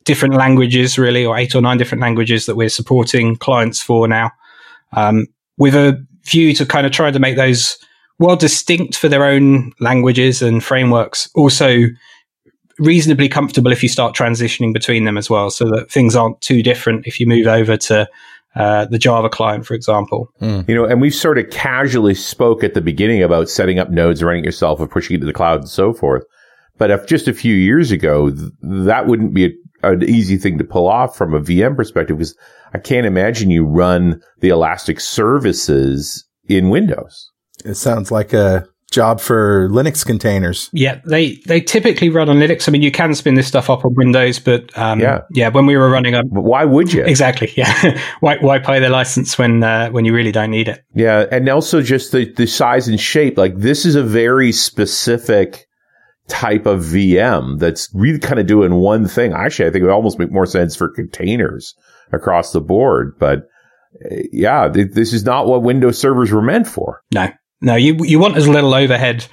different 0.04 0.36
languages 0.36 0.96
really, 0.96 1.26
or 1.26 1.36
eight 1.36 1.56
or 1.56 1.60
nine 1.60 1.76
different 1.76 2.02
languages 2.02 2.46
that 2.46 2.54
we're 2.54 2.68
supporting 2.68 3.34
clients 3.34 3.82
for 3.82 4.06
now, 4.06 4.30
um, 4.92 5.26
with 5.58 5.74
a 5.74 6.00
view 6.24 6.54
to 6.54 6.64
kind 6.64 6.86
of 6.86 6.92
trying 6.92 7.14
to 7.14 7.18
make 7.18 7.34
those 7.34 7.78
well 8.20 8.36
distinct 8.36 8.96
for 8.96 9.08
their 9.08 9.24
own 9.24 9.72
languages 9.80 10.40
and 10.40 10.62
frameworks. 10.62 11.28
Also 11.34 11.88
reasonably 12.78 13.28
comfortable 13.28 13.72
if 13.72 13.82
you 13.82 13.88
start 13.88 14.14
transitioning 14.14 14.72
between 14.72 15.04
them 15.04 15.18
as 15.18 15.28
well, 15.28 15.50
so 15.50 15.70
that 15.70 15.90
things 15.90 16.16
aren't 16.16 16.40
too 16.40 16.62
different 16.62 17.06
if 17.06 17.20
you 17.20 17.26
move 17.26 17.46
over 17.46 17.76
to 17.76 18.08
uh, 18.54 18.84
the 18.86 18.98
Java 18.98 19.28
client, 19.28 19.66
for 19.66 19.74
example. 19.74 20.30
Mm. 20.40 20.68
You 20.68 20.74
know, 20.74 20.84
and 20.84 21.00
we've 21.00 21.14
sort 21.14 21.38
of 21.38 21.50
casually 21.50 22.14
spoke 22.14 22.62
at 22.62 22.74
the 22.74 22.80
beginning 22.80 23.22
about 23.22 23.48
setting 23.48 23.78
up 23.78 23.90
nodes, 23.90 24.22
running 24.22 24.44
it 24.44 24.46
yourself, 24.46 24.80
and 24.80 24.90
pushing 24.90 25.16
it 25.16 25.20
to 25.20 25.26
the 25.26 25.32
cloud, 25.32 25.60
and 25.60 25.68
so 25.68 25.92
forth. 25.92 26.24
But 26.78 26.90
if 26.90 27.06
just 27.06 27.28
a 27.28 27.34
few 27.34 27.54
years 27.54 27.90
ago, 27.90 28.30
th- 28.30 28.50
that 28.62 29.06
wouldn't 29.06 29.34
be 29.34 29.46
a, 29.82 29.92
an 29.92 30.02
easy 30.02 30.36
thing 30.36 30.58
to 30.58 30.64
pull 30.64 30.88
off 30.88 31.16
from 31.16 31.34
a 31.34 31.40
VM 31.40 31.76
perspective, 31.76 32.18
because 32.18 32.36
I 32.74 32.78
can't 32.78 33.06
imagine 33.06 33.50
you 33.50 33.64
run 33.64 34.20
the 34.40 34.48
Elastic 34.48 35.00
services 35.00 36.26
in 36.46 36.70
Windows. 36.70 37.30
It 37.64 37.74
sounds 37.74 38.10
like 38.10 38.32
a 38.32 38.66
job 38.92 39.20
for 39.20 39.68
Linux 39.70 40.06
containers. 40.06 40.70
Yeah, 40.72 41.00
they 41.04 41.36
they 41.46 41.60
typically 41.60 42.08
run 42.08 42.28
on 42.28 42.36
Linux. 42.36 42.68
I 42.68 42.72
mean, 42.72 42.82
you 42.82 42.92
can 42.92 43.14
spin 43.14 43.34
this 43.34 43.48
stuff 43.48 43.68
up 43.68 43.84
on 43.84 43.94
Windows, 43.94 44.38
but 44.38 44.76
um, 44.78 45.00
yeah, 45.00 45.22
yeah. 45.32 45.48
When 45.48 45.66
we 45.66 45.76
were 45.76 45.90
running 45.90 46.14
a, 46.14 46.22
but 46.22 46.42
why 46.42 46.64
would 46.64 46.92
you? 46.92 47.04
Exactly. 47.12 47.52
Yeah. 47.56 48.00
why 48.20 48.38
why 48.38 48.58
pay 48.58 48.78
the 48.78 48.88
license 48.88 49.36
when 49.36 49.62
uh, 49.62 49.90
when 49.90 50.04
you 50.04 50.14
really 50.14 50.32
don't 50.32 50.50
need 50.50 50.68
it? 50.68 50.84
Yeah, 50.94 51.26
and 51.30 51.48
also 51.48 51.82
just 51.82 52.12
the 52.12 52.32
the 52.32 52.46
size 52.46 52.88
and 52.88 53.00
shape. 53.00 53.36
Like 53.36 53.56
this 53.56 53.84
is 53.84 53.96
a 53.96 54.02
very 54.02 54.52
specific 54.52 55.66
type 56.28 56.66
of 56.66 56.80
VM 56.80 57.58
that's 57.58 57.90
really 57.92 58.18
kind 58.18 58.38
of 58.38 58.46
doing 58.46 58.76
one 58.76 59.08
thing. 59.08 59.32
Actually, 59.32 59.68
I 59.68 59.72
think 59.72 59.82
it 59.82 59.86
would 59.86 59.92
almost 59.94 60.18
make 60.18 60.30
more 60.30 60.46
sense 60.46 60.76
for 60.76 60.88
containers 60.88 61.74
across 62.12 62.52
the 62.52 62.60
board, 62.60 63.16
but. 63.18 63.48
Uh, 64.10 64.22
yeah, 64.32 64.68
this 64.68 65.12
is 65.12 65.22
not 65.26 65.46
what 65.46 65.62
Windows 65.62 65.98
servers 65.98 66.32
were 66.32 66.40
meant 66.40 66.66
for. 66.66 67.02
No, 67.12 67.28
no, 67.62 67.76
you 67.76 67.96
you 68.04 68.18
want 68.18 68.36
as 68.36 68.48
little 68.48 68.74
overhead 68.74 69.24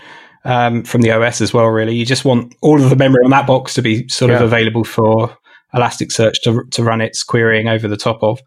um, 0.45 0.83
from 0.83 1.01
the 1.01 1.11
OS 1.11 1.41
as 1.41 1.53
well. 1.53 1.65
Really, 1.65 1.95
you 1.95 2.05
just 2.05 2.23
want 2.23 2.55
all 2.61 2.81
of 2.81 2.89
the 2.89 2.95
memory 2.95 3.23
on 3.25 3.31
that 3.31 3.47
box 3.47 3.73
to 3.73 3.81
be 3.81 4.07
sort 4.07 4.31
yeah. 4.31 4.37
of 4.37 4.43
available 4.43 4.83
for 4.83 5.35
Elasticsearch 5.73 6.41
to 6.43 6.63
to 6.71 6.83
run 6.83 7.01
its 7.01 7.23
querying 7.23 7.67
over 7.67 7.87
the 7.87 7.97
top 7.97 8.23
of. 8.23 8.39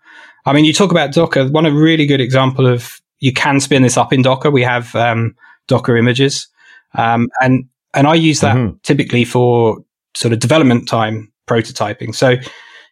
I 0.46 0.52
mean, 0.52 0.64
you 0.64 0.72
talk 0.72 0.90
about 0.90 1.12
Docker. 1.12 1.48
One 1.48 1.66
a 1.66 1.72
really 1.72 2.06
good 2.06 2.20
example 2.20 2.66
of 2.66 3.00
you 3.18 3.32
can 3.32 3.60
spin 3.60 3.82
this 3.82 3.96
up 3.96 4.12
in 4.12 4.22
Docker. 4.22 4.50
We 4.50 4.62
have 4.62 4.94
um, 4.94 5.34
Docker 5.68 5.96
images, 5.96 6.48
um, 6.94 7.28
and 7.40 7.64
and 7.94 8.06
I 8.06 8.14
use 8.14 8.40
that 8.40 8.56
mm-hmm. 8.56 8.76
typically 8.82 9.24
for 9.24 9.78
sort 10.14 10.32
of 10.32 10.40
development 10.40 10.88
time 10.88 11.32
prototyping. 11.48 12.14
So 12.14 12.36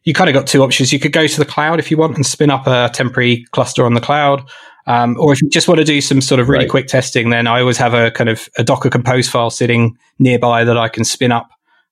you 0.04 0.14
kind 0.14 0.30
of 0.30 0.34
got 0.34 0.46
two 0.46 0.62
options. 0.62 0.92
You 0.92 0.98
could 0.98 1.12
go 1.12 1.26
to 1.26 1.38
the 1.38 1.44
cloud 1.44 1.78
if 1.78 1.90
you 1.90 1.96
want 1.96 2.16
and 2.16 2.24
spin 2.24 2.50
up 2.50 2.66
a 2.66 2.90
temporary 2.92 3.44
cluster 3.52 3.84
on 3.84 3.94
the 3.94 4.00
cloud, 4.00 4.42
um, 4.90 5.16
or 5.20 5.32
if 5.32 5.40
you 5.40 5.48
just 5.48 5.68
want 5.68 5.78
to 5.78 5.84
do 5.84 6.00
some 6.00 6.20
sort 6.20 6.40
of 6.40 6.48
really 6.48 6.64
right. 6.64 6.70
quick 6.70 6.88
testing, 6.88 7.30
then 7.30 7.46
I 7.46 7.60
always 7.60 7.76
have 7.76 7.94
a 7.94 8.10
kind 8.10 8.28
of 8.28 8.48
a 8.58 8.64
Docker 8.64 8.90
Compose 8.90 9.28
file 9.28 9.50
sitting 9.50 9.96
nearby 10.18 10.64
that 10.64 10.76
I 10.76 10.88
can 10.88 11.04
spin 11.04 11.30
up 11.30 11.48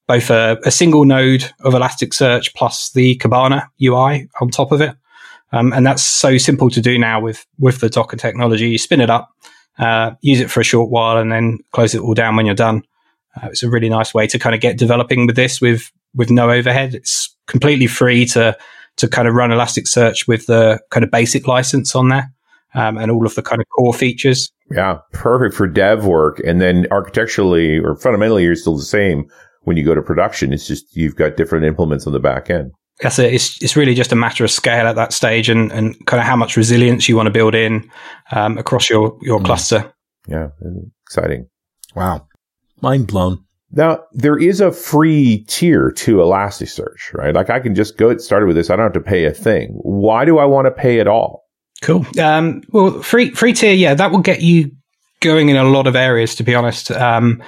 both 0.09 0.31
a, 0.31 0.59
a 0.65 0.73
single 0.73 1.05
node 1.05 1.45
of 1.61 1.75
Elasticsearch 1.75 2.55
plus 2.57 2.91
the 2.91 3.17
Kibana 3.19 3.69
UI 3.81 4.29
on 4.41 4.51
top 4.51 4.73
of 4.73 4.81
it. 4.81 4.97
Um, 5.53 5.73
and 5.73 5.87
that's 5.87 6.03
so 6.03 6.39
simple 6.39 6.71
to 6.71 6.81
do 6.81 6.99
now 6.99 7.21
with, 7.21 7.47
with 7.61 7.79
the 7.79 7.89
Docker 7.89 8.17
technology. 8.17 8.69
You 8.69 8.79
spin 8.79 9.01
it 9.01 9.11
up, 9.11 9.31
uh, 9.79 10.13
use 10.21 10.41
it 10.41 10.51
for 10.51 10.61
a 10.61 10.65
short 10.65 10.91
while 10.91 11.19
and 11.19 11.31
then 11.31 11.59
close 11.71 11.95
it 11.95 12.01
all 12.01 12.15
down 12.15 12.35
when 12.35 12.47
you're 12.47 12.55
done. 12.57 12.83
Uh, 13.37 13.47
it's 13.47 13.63
a 13.63 13.71
really 13.71 13.89
nice 13.89 14.13
way 14.13 14.27
to 14.27 14.41
kind 14.41 14.57
of 14.57 14.61
get 14.61 14.77
developing 14.77 15.25
with 15.25 15.37
this 15.37 15.61
with, 15.61 15.93
with 16.17 16.31
no 16.31 16.51
overhead. 16.51 16.97
It's 16.97 17.33
completely 17.47 17.87
free 17.87 18.27
to, 18.27 18.59
to 18.97 19.07
kind 19.07 19.29
of 19.29 19.35
run 19.35 19.51
Elasticsearch 19.51 20.27
with 20.27 20.47
the 20.47 20.81
kind 20.91 21.05
of 21.05 21.13
basic 21.13 21.47
license 21.47 21.95
on 21.95 22.09
there 22.09 22.33
um, 22.75 22.99
and 22.99 23.11
all 23.11 23.27
of 23.27 23.35
the 23.35 23.43
kind 23.43 23.61
of 23.61 23.67
core 23.69 23.95
features. 23.95 24.51
Yeah, 24.71 24.99
perfect 25.13 25.55
for 25.55 25.67
dev 25.67 26.05
work. 26.05 26.41
And 26.47 26.61
then 26.61 26.87
architecturally 26.91 27.79
or 27.79 27.97
fundamentally, 27.97 28.45
you're 28.45 28.55
still 28.55 28.77
the 28.77 28.83
same 28.83 29.29
when 29.63 29.77
you 29.77 29.85
go 29.85 29.95
to 29.95 30.03
production. 30.03 30.53
It's 30.53 30.67
just 30.67 30.97
you've 30.97 31.17
got 31.17 31.37
different 31.37 31.65
implements 31.65 32.07
on 32.07 32.13
the 32.13 32.21
back 32.21 32.51
end. 32.51 32.73
That's 33.01 33.19
it. 33.19 33.33
It's, 33.33 33.63
it's 33.63 33.77
really 33.77 33.95
just 33.95 34.13
a 34.13 34.17
matter 34.17 34.45
of 34.45 34.51
scale 34.51 34.87
at 34.87 34.97
that 34.97 35.13
stage 35.13 35.49
and, 35.49 35.71
and 35.71 35.95
kind 36.07 36.21
of 36.21 36.27
how 36.27 36.35
much 36.35 36.57
resilience 36.57 37.09
you 37.09 37.17
want 37.17 37.29
to 37.29 37.33
build 37.33 37.55
in 37.55 37.89
um, 38.33 38.59
across 38.59 38.91
your, 38.91 39.17
your 39.23 39.39
mm. 39.39 39.45
cluster. 39.45 39.93
Yeah, 40.27 40.49
exciting. 41.07 41.47
Wow. 41.95 42.27
Mind 42.83 43.07
blown. 43.07 43.45
Now, 43.71 44.01
there 44.13 44.39
is 44.39 44.61
a 44.61 44.73
free 44.73 45.45
tier 45.47 45.93
to 45.93 46.17
Elasticsearch, 46.17 47.13
right? 47.13 47.35
Like 47.35 47.51
I 47.51 47.61
can 47.61 47.75
just 47.75 47.99
go 47.99 48.11
get 48.11 48.21
started 48.21 48.47
with 48.47 48.57
this. 48.57 48.71
I 48.71 48.77
don't 48.77 48.85
have 48.85 48.93
to 48.95 49.01
pay 49.01 49.27
a 49.27 49.33
thing. 49.33 49.79
Why 49.83 50.25
do 50.25 50.39
I 50.39 50.47
want 50.47 50.67
to 50.67 50.71
pay 50.71 51.01
at 51.01 51.07
all? 51.07 51.45
Cool. 51.83 52.07
Um, 52.21 52.63
well, 52.71 53.03
free 53.03 53.31
free 53.31 53.53
tier, 53.53 53.73
yeah, 53.73 53.95
that 53.95 54.11
will 54.11 54.19
get 54.19 54.43
you 54.43 54.73
going 55.21 55.49
in 55.49 55.57
a 55.57 55.65
lot 55.65 55.87
of 55.87 55.97
areas, 55.97 56.35
to 56.37 56.43
be 56.43 56.55
honest. 56.55 56.91
Um, 56.91 57.43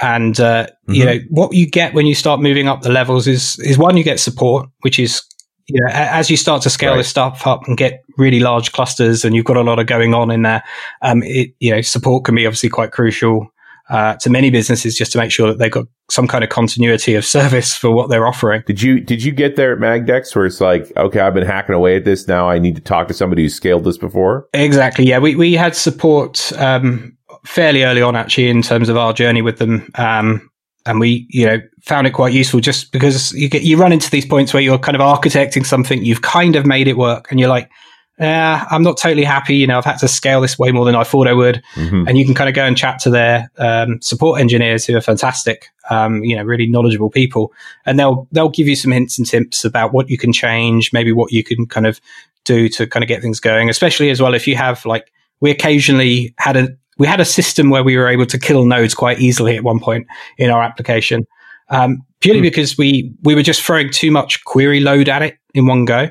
and 0.00 0.38
uh, 0.40 0.66
mm-hmm. 0.66 0.94
you 0.94 1.04
know 1.04 1.18
what 1.30 1.54
you 1.54 1.68
get 1.68 1.94
when 1.94 2.06
you 2.06 2.14
start 2.14 2.40
moving 2.40 2.68
up 2.68 2.82
the 2.82 2.90
levels 2.90 3.26
is 3.26 3.58
is 3.60 3.78
one 3.78 3.96
you 3.96 4.04
get 4.04 4.20
support, 4.20 4.68
which 4.80 4.98
is 4.98 5.22
you 5.66 5.80
know 5.80 5.88
as 5.92 6.30
you 6.30 6.36
start 6.36 6.62
to 6.62 6.70
scale 6.70 6.92
right. 6.92 6.98
this 6.98 7.08
stuff 7.08 7.46
up 7.46 7.66
and 7.66 7.76
get 7.76 8.02
really 8.16 8.40
large 8.40 8.72
clusters, 8.72 9.24
and 9.24 9.34
you've 9.34 9.44
got 9.44 9.56
a 9.56 9.62
lot 9.62 9.78
of 9.78 9.86
going 9.86 10.14
on 10.14 10.30
in 10.30 10.42
there. 10.42 10.62
Um, 11.02 11.22
it, 11.22 11.50
you 11.60 11.70
know, 11.70 11.80
support 11.80 12.24
can 12.24 12.34
be 12.34 12.46
obviously 12.46 12.68
quite 12.68 12.92
crucial 12.92 13.48
uh, 13.88 14.14
to 14.16 14.30
many 14.30 14.50
businesses 14.50 14.96
just 14.96 15.12
to 15.12 15.18
make 15.18 15.30
sure 15.30 15.48
that 15.48 15.58
they've 15.58 15.70
got 15.70 15.86
some 16.10 16.28
kind 16.28 16.44
of 16.44 16.50
continuity 16.50 17.14
of 17.14 17.24
service 17.36 17.74
for 17.74 17.90
what 17.90 18.10
they're 18.10 18.26
offering. 18.26 18.62
Did 18.66 18.82
you 18.82 19.00
did 19.00 19.22
you 19.22 19.32
get 19.32 19.56
there 19.56 19.72
at 19.72 19.78
Madgex 19.78 20.34
where 20.34 20.46
it's 20.46 20.60
like, 20.60 20.92
okay, 20.96 21.20
I've 21.20 21.34
been 21.34 21.46
hacking 21.46 21.74
away 21.74 21.96
at 21.96 22.04
this 22.04 22.28
now. 22.28 22.48
I 22.48 22.58
need 22.58 22.76
to 22.76 22.82
talk 22.82 23.08
to 23.08 23.14
somebody 23.14 23.42
who's 23.42 23.54
scaled 23.54 23.84
this 23.84 23.98
before. 23.98 24.48
Exactly. 24.52 25.06
Yeah, 25.06 25.18
we 25.18 25.34
we 25.36 25.54
had 25.54 25.74
support 25.74 26.52
um, 26.58 27.16
fairly 27.44 27.84
early 27.84 28.02
on 28.02 28.16
actually 28.16 28.48
in 28.48 28.62
terms 28.62 28.88
of 28.88 28.96
our 28.96 29.12
journey 29.12 29.42
with 29.42 29.58
them. 29.58 29.90
Um, 29.96 30.50
and 30.86 31.00
we, 31.00 31.26
you 31.30 31.46
know, 31.46 31.58
found 31.82 32.06
it 32.06 32.10
quite 32.10 32.34
useful 32.34 32.60
just 32.60 32.92
because 32.92 33.32
you 33.32 33.48
get 33.48 33.62
you 33.62 33.76
run 33.76 33.92
into 33.92 34.10
these 34.10 34.26
points 34.26 34.52
where 34.52 34.62
you're 34.62 34.78
kind 34.78 34.94
of 34.94 35.00
architecting 35.00 35.64
something, 35.64 36.04
you've 36.04 36.22
kind 36.22 36.56
of 36.56 36.66
made 36.66 36.88
it 36.88 36.98
work, 36.98 37.30
and 37.30 37.40
you're 37.40 37.48
like, 37.48 37.70
yeah, 38.18 38.66
I'm 38.70 38.82
not 38.82 38.96
totally 38.96 39.24
happy. 39.24 39.56
You 39.56 39.66
know, 39.66 39.78
I've 39.78 39.84
had 39.84 39.98
to 39.98 40.08
scale 40.08 40.40
this 40.40 40.58
way 40.58 40.70
more 40.70 40.84
than 40.84 40.94
I 40.94 41.02
thought 41.02 41.26
I 41.26 41.32
would. 41.32 41.62
Mm-hmm. 41.74 42.06
And 42.06 42.16
you 42.16 42.24
can 42.24 42.34
kind 42.34 42.48
of 42.48 42.54
go 42.54 42.64
and 42.64 42.76
chat 42.76 43.00
to 43.00 43.10
their 43.10 43.50
um, 43.58 44.00
support 44.00 44.40
engineers 44.40 44.86
who 44.86 44.96
are 44.96 45.00
fantastic, 45.00 45.66
um, 45.90 46.22
you 46.22 46.36
know, 46.36 46.44
really 46.44 46.68
knowledgeable 46.68 47.10
people, 47.10 47.52
and 47.86 47.98
they'll 47.98 48.28
they'll 48.30 48.48
give 48.48 48.68
you 48.68 48.76
some 48.76 48.92
hints 48.92 49.18
and 49.18 49.26
tips 49.26 49.64
about 49.64 49.92
what 49.92 50.08
you 50.08 50.16
can 50.16 50.32
change, 50.32 50.92
maybe 50.92 51.12
what 51.12 51.32
you 51.32 51.42
can 51.42 51.66
kind 51.66 51.86
of 51.86 52.00
do 52.44 52.68
to 52.68 52.86
kind 52.86 53.02
of 53.02 53.08
get 53.08 53.20
things 53.20 53.40
going. 53.40 53.68
Especially 53.68 54.10
as 54.10 54.22
well 54.22 54.34
if 54.34 54.46
you 54.46 54.54
have 54.54 54.84
like 54.86 55.12
we 55.40 55.50
occasionally 55.50 56.34
had 56.38 56.56
a 56.56 56.68
we 56.98 57.08
had 57.08 57.20
a 57.20 57.24
system 57.24 57.70
where 57.70 57.82
we 57.82 57.96
were 57.96 58.08
able 58.08 58.26
to 58.26 58.38
kill 58.38 58.64
nodes 58.64 58.94
quite 58.94 59.18
easily 59.18 59.56
at 59.56 59.64
one 59.64 59.80
point 59.80 60.06
in 60.38 60.50
our 60.50 60.62
application, 60.62 61.26
um, 61.70 62.04
purely 62.20 62.40
mm. 62.40 62.44
because 62.44 62.78
we 62.78 63.12
we 63.22 63.34
were 63.34 63.42
just 63.42 63.60
throwing 63.62 63.90
too 63.90 64.12
much 64.12 64.44
query 64.44 64.78
load 64.78 65.08
at 65.08 65.22
it 65.22 65.36
in 65.52 65.66
one 65.66 65.84
go. 65.84 66.10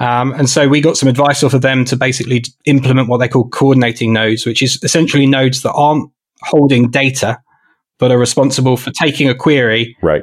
Um, 0.00 0.32
and 0.32 0.48
so 0.48 0.66
we 0.66 0.80
got 0.80 0.96
some 0.96 1.10
advice 1.10 1.42
off 1.42 1.52
of 1.52 1.60
them 1.60 1.84
to 1.84 1.96
basically 1.96 2.42
implement 2.64 3.08
what 3.08 3.18
they 3.18 3.28
call 3.28 3.48
coordinating 3.48 4.14
nodes, 4.14 4.46
which 4.46 4.62
is 4.62 4.82
essentially 4.82 5.26
nodes 5.26 5.60
that 5.62 5.72
aren't 5.72 6.10
holding 6.40 6.90
data, 6.90 7.38
but 7.98 8.10
are 8.10 8.18
responsible 8.18 8.78
for 8.78 8.90
taking 8.90 9.28
a 9.28 9.34
query, 9.34 9.94
right, 10.02 10.22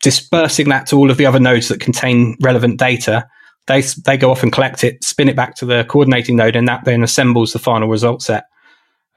dispersing 0.00 0.70
that 0.70 0.86
to 0.86 0.96
all 0.96 1.10
of 1.10 1.18
the 1.18 1.26
other 1.26 1.38
nodes 1.38 1.68
that 1.68 1.78
contain 1.78 2.36
relevant 2.40 2.78
data. 2.78 3.28
They 3.66 3.82
they 3.82 4.16
go 4.16 4.30
off 4.30 4.42
and 4.42 4.50
collect 4.50 4.82
it, 4.82 5.04
spin 5.04 5.28
it 5.28 5.36
back 5.36 5.56
to 5.56 5.66
the 5.66 5.84
coordinating 5.84 6.36
node, 6.36 6.56
and 6.56 6.66
that 6.66 6.86
then 6.86 7.02
assembles 7.02 7.52
the 7.52 7.58
final 7.58 7.88
result 7.88 8.22
set. 8.22 8.44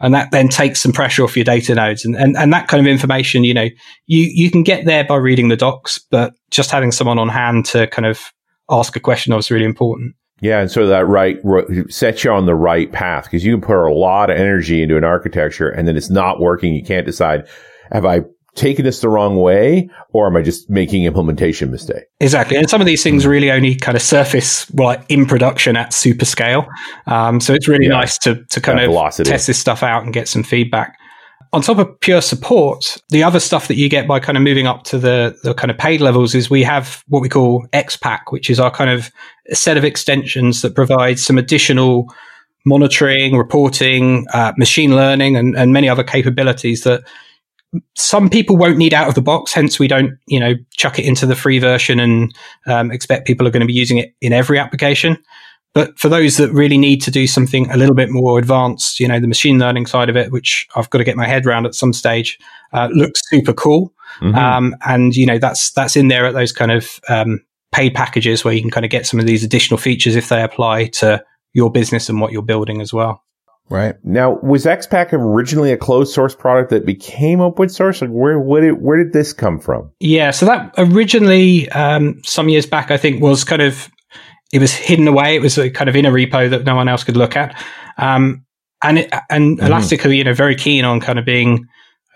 And 0.02 0.14
that 0.14 0.32
then 0.32 0.50
takes 0.50 0.82
some 0.82 0.92
pressure 0.92 1.24
off 1.24 1.38
your 1.38 1.46
data 1.46 1.74
nodes, 1.74 2.04
and, 2.04 2.18
and 2.18 2.36
and 2.36 2.52
that 2.52 2.68
kind 2.68 2.86
of 2.86 2.92
information, 2.92 3.46
you 3.46 3.54
know, 3.54 3.70
you 4.08 4.30
you 4.30 4.52
can 4.52 4.64
get 4.64 4.84
there 4.84 5.06
by 5.06 5.16
reading 5.16 5.48
the 5.48 5.56
docs, 5.56 6.00
but 6.12 6.34
just 6.52 6.70
having 6.70 6.92
someone 6.92 7.18
on 7.18 7.30
hand 7.30 7.66
to 7.68 7.88
kind 7.88 8.06
of 8.06 8.34
ask 8.70 8.96
a 8.96 9.00
question 9.00 9.32
that 9.32 9.38
was 9.38 9.52
really 9.52 9.66
important. 9.66 10.16
Yeah, 10.42 10.60
and 10.60 10.70
so 10.70 10.88
that 10.88 11.08
right 11.08 11.38
sets 11.90 12.24
you 12.24 12.32
on 12.32 12.46
the 12.46 12.56
right 12.56 12.92
path 12.92 13.24
because 13.24 13.46
you 13.46 13.54
can 13.54 13.62
put 13.62 13.78
a 13.78 13.94
lot 13.94 14.30
of 14.30 14.38
energy 14.38 14.84
into 14.84 14.98
an 14.98 15.04
architecture 15.04 15.70
and 15.70 15.88
then 15.88 15.96
it's 15.96 16.10
not 16.10 16.40
working. 16.40 16.74
You 16.74 16.84
can't 16.84 17.06
decide, 17.06 17.48
have 17.92 18.06
I 18.06 18.22
taken 18.56 18.84
this 18.84 19.02
the 19.02 19.10
wrong 19.10 19.38
way 19.38 19.90
or 20.12 20.28
am 20.28 20.36
I 20.36 20.42
just 20.42 20.70
making 20.70 21.04
implementation 21.04 21.72
mistake? 21.72 22.06
Exactly. 22.20 22.58
And 22.58 22.70
some 22.70 22.82
of 22.82 22.88
these 22.88 23.04
things 23.04 23.26
really 23.26 23.52
only 23.52 23.76
kind 23.76 23.96
of 23.96 24.02
surface 24.02 24.70
like 24.74 25.04
in 25.10 25.26
production 25.26 25.78
at 25.78 25.94
super 25.94 26.26
scale. 26.26 26.66
Um, 27.08 27.40
so 27.40 27.54
it's 27.54 27.68
really 27.68 27.86
yeah. 27.86 27.94
nice 27.94 28.18
to, 28.20 28.44
to 28.46 28.62
kind 28.62 28.80
of 28.80 28.88
velocity. 28.88 29.30
test 29.30 29.48
this 29.48 29.60
stuff 29.60 29.84
out 29.84 30.04
and 30.04 30.14
get 30.14 30.28
some 30.28 30.44
feedback. 30.44 30.98
On 31.54 31.62
top 31.62 31.78
of 31.78 32.00
pure 32.02 32.22
support, 32.22 32.98
the 33.10 33.24
other 33.24 33.40
stuff 33.40 33.68
that 33.68 33.76
you 33.76 33.88
get 33.88 34.08
by 34.08 34.20
kind 34.20 34.38
of 34.38 34.44
moving 34.44 34.68
up 34.68 34.84
to 34.86 34.98
the, 34.98 35.38
the 35.44 35.54
kind 35.54 35.72
of 35.72 35.78
paid 35.78 36.02
levels 36.02 36.36
is 36.36 36.50
we 36.50 36.64
have 36.64 37.04
what 37.08 37.22
we 37.22 37.30
call 37.30 37.66
XPack, 37.74 38.20
which 38.30 38.50
is 38.50 38.60
our 38.60 38.72
kind 38.72 38.90
of 38.90 39.10
set 39.54 39.78
of 39.78 39.86
extensions 39.86 40.62
that 40.62 40.76
provide 40.76 41.20
some 41.20 41.38
additional 41.38 42.14
monitoring, 42.66 43.38
reporting, 43.38 44.26
uh, 44.34 44.54
machine 44.58 44.96
learning, 44.96 45.36
and, 45.38 45.56
and 45.56 45.72
many 45.72 45.88
other 45.88 46.04
capabilities 46.04 46.84
that 46.84 47.04
some 47.96 48.30
people 48.30 48.58
won't 48.58 48.78
need 48.78 48.94
out 48.94 49.08
of 49.08 49.16
the 49.16 49.22
box. 49.22 49.54
Hence, 49.54 49.80
we 49.80 49.88
don't, 49.88 50.18
you 50.28 50.40
know, 50.40 50.54
chuck 50.76 51.00
it 51.00 51.06
into 51.06 51.26
the 51.26 51.36
free 51.36 51.60
version 51.60 52.00
and 52.00 52.36
um, 52.68 52.92
expect 52.92 53.28
people 53.28 53.48
are 53.48 53.52
going 53.52 53.62
to 53.62 53.68
be 53.68 53.74
using 53.74 53.98
it 53.98 54.14
in 54.22 54.34
every 54.34 54.60
application. 54.60 55.18
But 55.76 56.00
for 56.00 56.10
those 56.10 56.38
that 56.38 56.52
really 56.52 56.78
need 56.78 57.02
to 57.04 57.12
do 57.12 57.28
something 57.28 57.70
a 57.70 57.78
little 57.78 57.94
bit 57.94 58.10
more 58.10 58.40
advanced, 58.40 59.00
you 59.00 59.08
know, 59.08 59.20
the 59.20 59.28
machine 59.28 59.60
learning 59.60 59.86
side 59.86 60.10
of 60.10 60.16
it, 60.16 60.32
which 60.32 60.68
I've 60.76 60.90
got 60.90 61.00
to 61.00 61.04
get 61.04 61.18
my 61.18 61.28
head 61.28 61.46
around 61.46 61.68
at 61.68 61.76
some 61.76 61.94
stage, 61.94 62.40
uh, 62.72 62.88
looks 62.94 63.22
super 63.26 63.54
cool. 63.54 63.94
Mm-hmm. 64.22 64.36
Um, 64.36 64.76
and 64.88 65.14
you 65.16 65.26
know, 65.26 65.38
that's 65.38 65.72
that's 65.72 65.96
in 65.96 66.08
there 66.08 66.26
at 66.26 66.34
those 66.34 66.54
kind 66.54 66.72
of 66.72 67.00
um, 67.10 67.46
paid 67.74 67.94
packages 67.94 68.46
where 68.46 68.54
you 68.54 68.62
can 68.62 68.72
kind 68.72 68.86
of 68.86 68.90
get 68.90 69.06
some 69.06 69.20
of 69.20 69.28
these 69.28 69.44
additional 69.44 69.78
features 69.78 70.16
if 70.16 70.30
they 70.30 70.42
apply 70.42 70.86
to 70.88 71.22
your 71.52 71.70
business 71.70 72.08
and 72.08 72.22
what 72.22 72.32
you're 72.32 72.42
building 72.42 72.80
as 72.80 72.94
well. 72.94 73.22
Right. 73.70 73.96
Now, 74.04 74.36
was 74.44 74.66
XPack 74.66 75.12
originally 75.12 75.72
a 75.72 75.78
closed 75.78 76.14
source 76.14 76.36
product 76.36 76.70
that 76.70 76.86
became 76.86 77.42
open 77.42 77.68
source? 77.68 78.02
Like 78.02 78.12
where, 78.12 78.40
where 78.40 78.62
did, 78.62 78.74
where 78.74 79.04
did 79.04 79.12
this 79.12 79.34
come 79.34 79.60
from? 79.60 79.92
Yeah. 80.00 80.32
So 80.32 80.46
that 80.46 80.76
originally, 80.78 81.68
um, 81.70 82.22
some 82.24 82.48
years 82.48 82.68
back, 82.68 82.92
I 82.92 82.98
think 82.98 83.22
was 83.22 83.44
kind 83.44 83.64
of, 83.64 83.90
it 84.54 84.60
was 84.60 84.74
hidden 84.74 85.08
away. 85.08 85.36
It 85.36 85.42
was 85.42 85.60
kind 85.74 85.90
of 85.90 85.96
in 85.96 86.06
a 86.06 86.12
repo 86.12 86.50
that 86.50 86.66
no 86.66 86.76
one 86.76 86.88
else 86.88 87.04
could 87.04 87.18
look 87.18 87.36
at. 87.36 87.62
Um, 87.98 88.46
and, 88.84 89.00
it, 89.00 89.14
and 89.30 89.58
mm-hmm. 89.58 89.66
Elastic 89.66 90.06
are, 90.06 90.10
you 90.12 90.24
know, 90.24 90.34
very 90.34 90.56
keen 90.56 90.86
on 90.86 91.00
kind 91.00 91.18
of 91.18 91.26
being, 91.26 91.68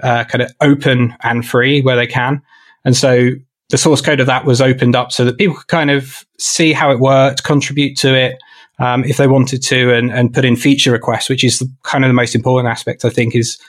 uh, 0.02 0.24
kind 0.26 0.42
of 0.42 0.52
open 0.62 1.16
and 1.24 1.46
free 1.46 1.82
where 1.82 1.96
they 1.96 2.08
can. 2.08 2.42
And 2.86 2.96
so 2.96 3.32
the 3.70 3.78
source 3.78 4.02
code 4.02 4.20
of 4.20 4.28
that 4.28 4.46
was 4.46 4.62
opened 4.62 4.96
up 4.96 5.12
so 5.12 5.26
that 5.26 5.38
people 5.38 5.56
could 5.56 5.68
kind 5.68 5.92
of 5.92 6.26
see 6.38 6.74
how 6.74 6.92
it 6.92 7.00
worked, 7.00 7.44
contribute 7.44 7.98
to 7.98 8.16
it, 8.16 8.38
um, 8.80 9.04
if 9.04 9.18
they 9.18 9.28
wanted 9.28 9.62
to 9.64 9.94
and, 9.94 10.12
and 10.12 10.34
put 10.34 10.46
in 10.46 10.56
feature 10.56 10.92
requests, 10.92 11.30
which 11.30 11.44
is 11.44 11.60
the, 11.60 11.72
kind 11.84 12.04
of 12.04 12.10
the 12.10 12.14
most 12.14 12.34
important 12.34 12.72
aspect, 12.72 13.04
I 13.04 13.10
think, 13.10 13.36
is 13.36 13.60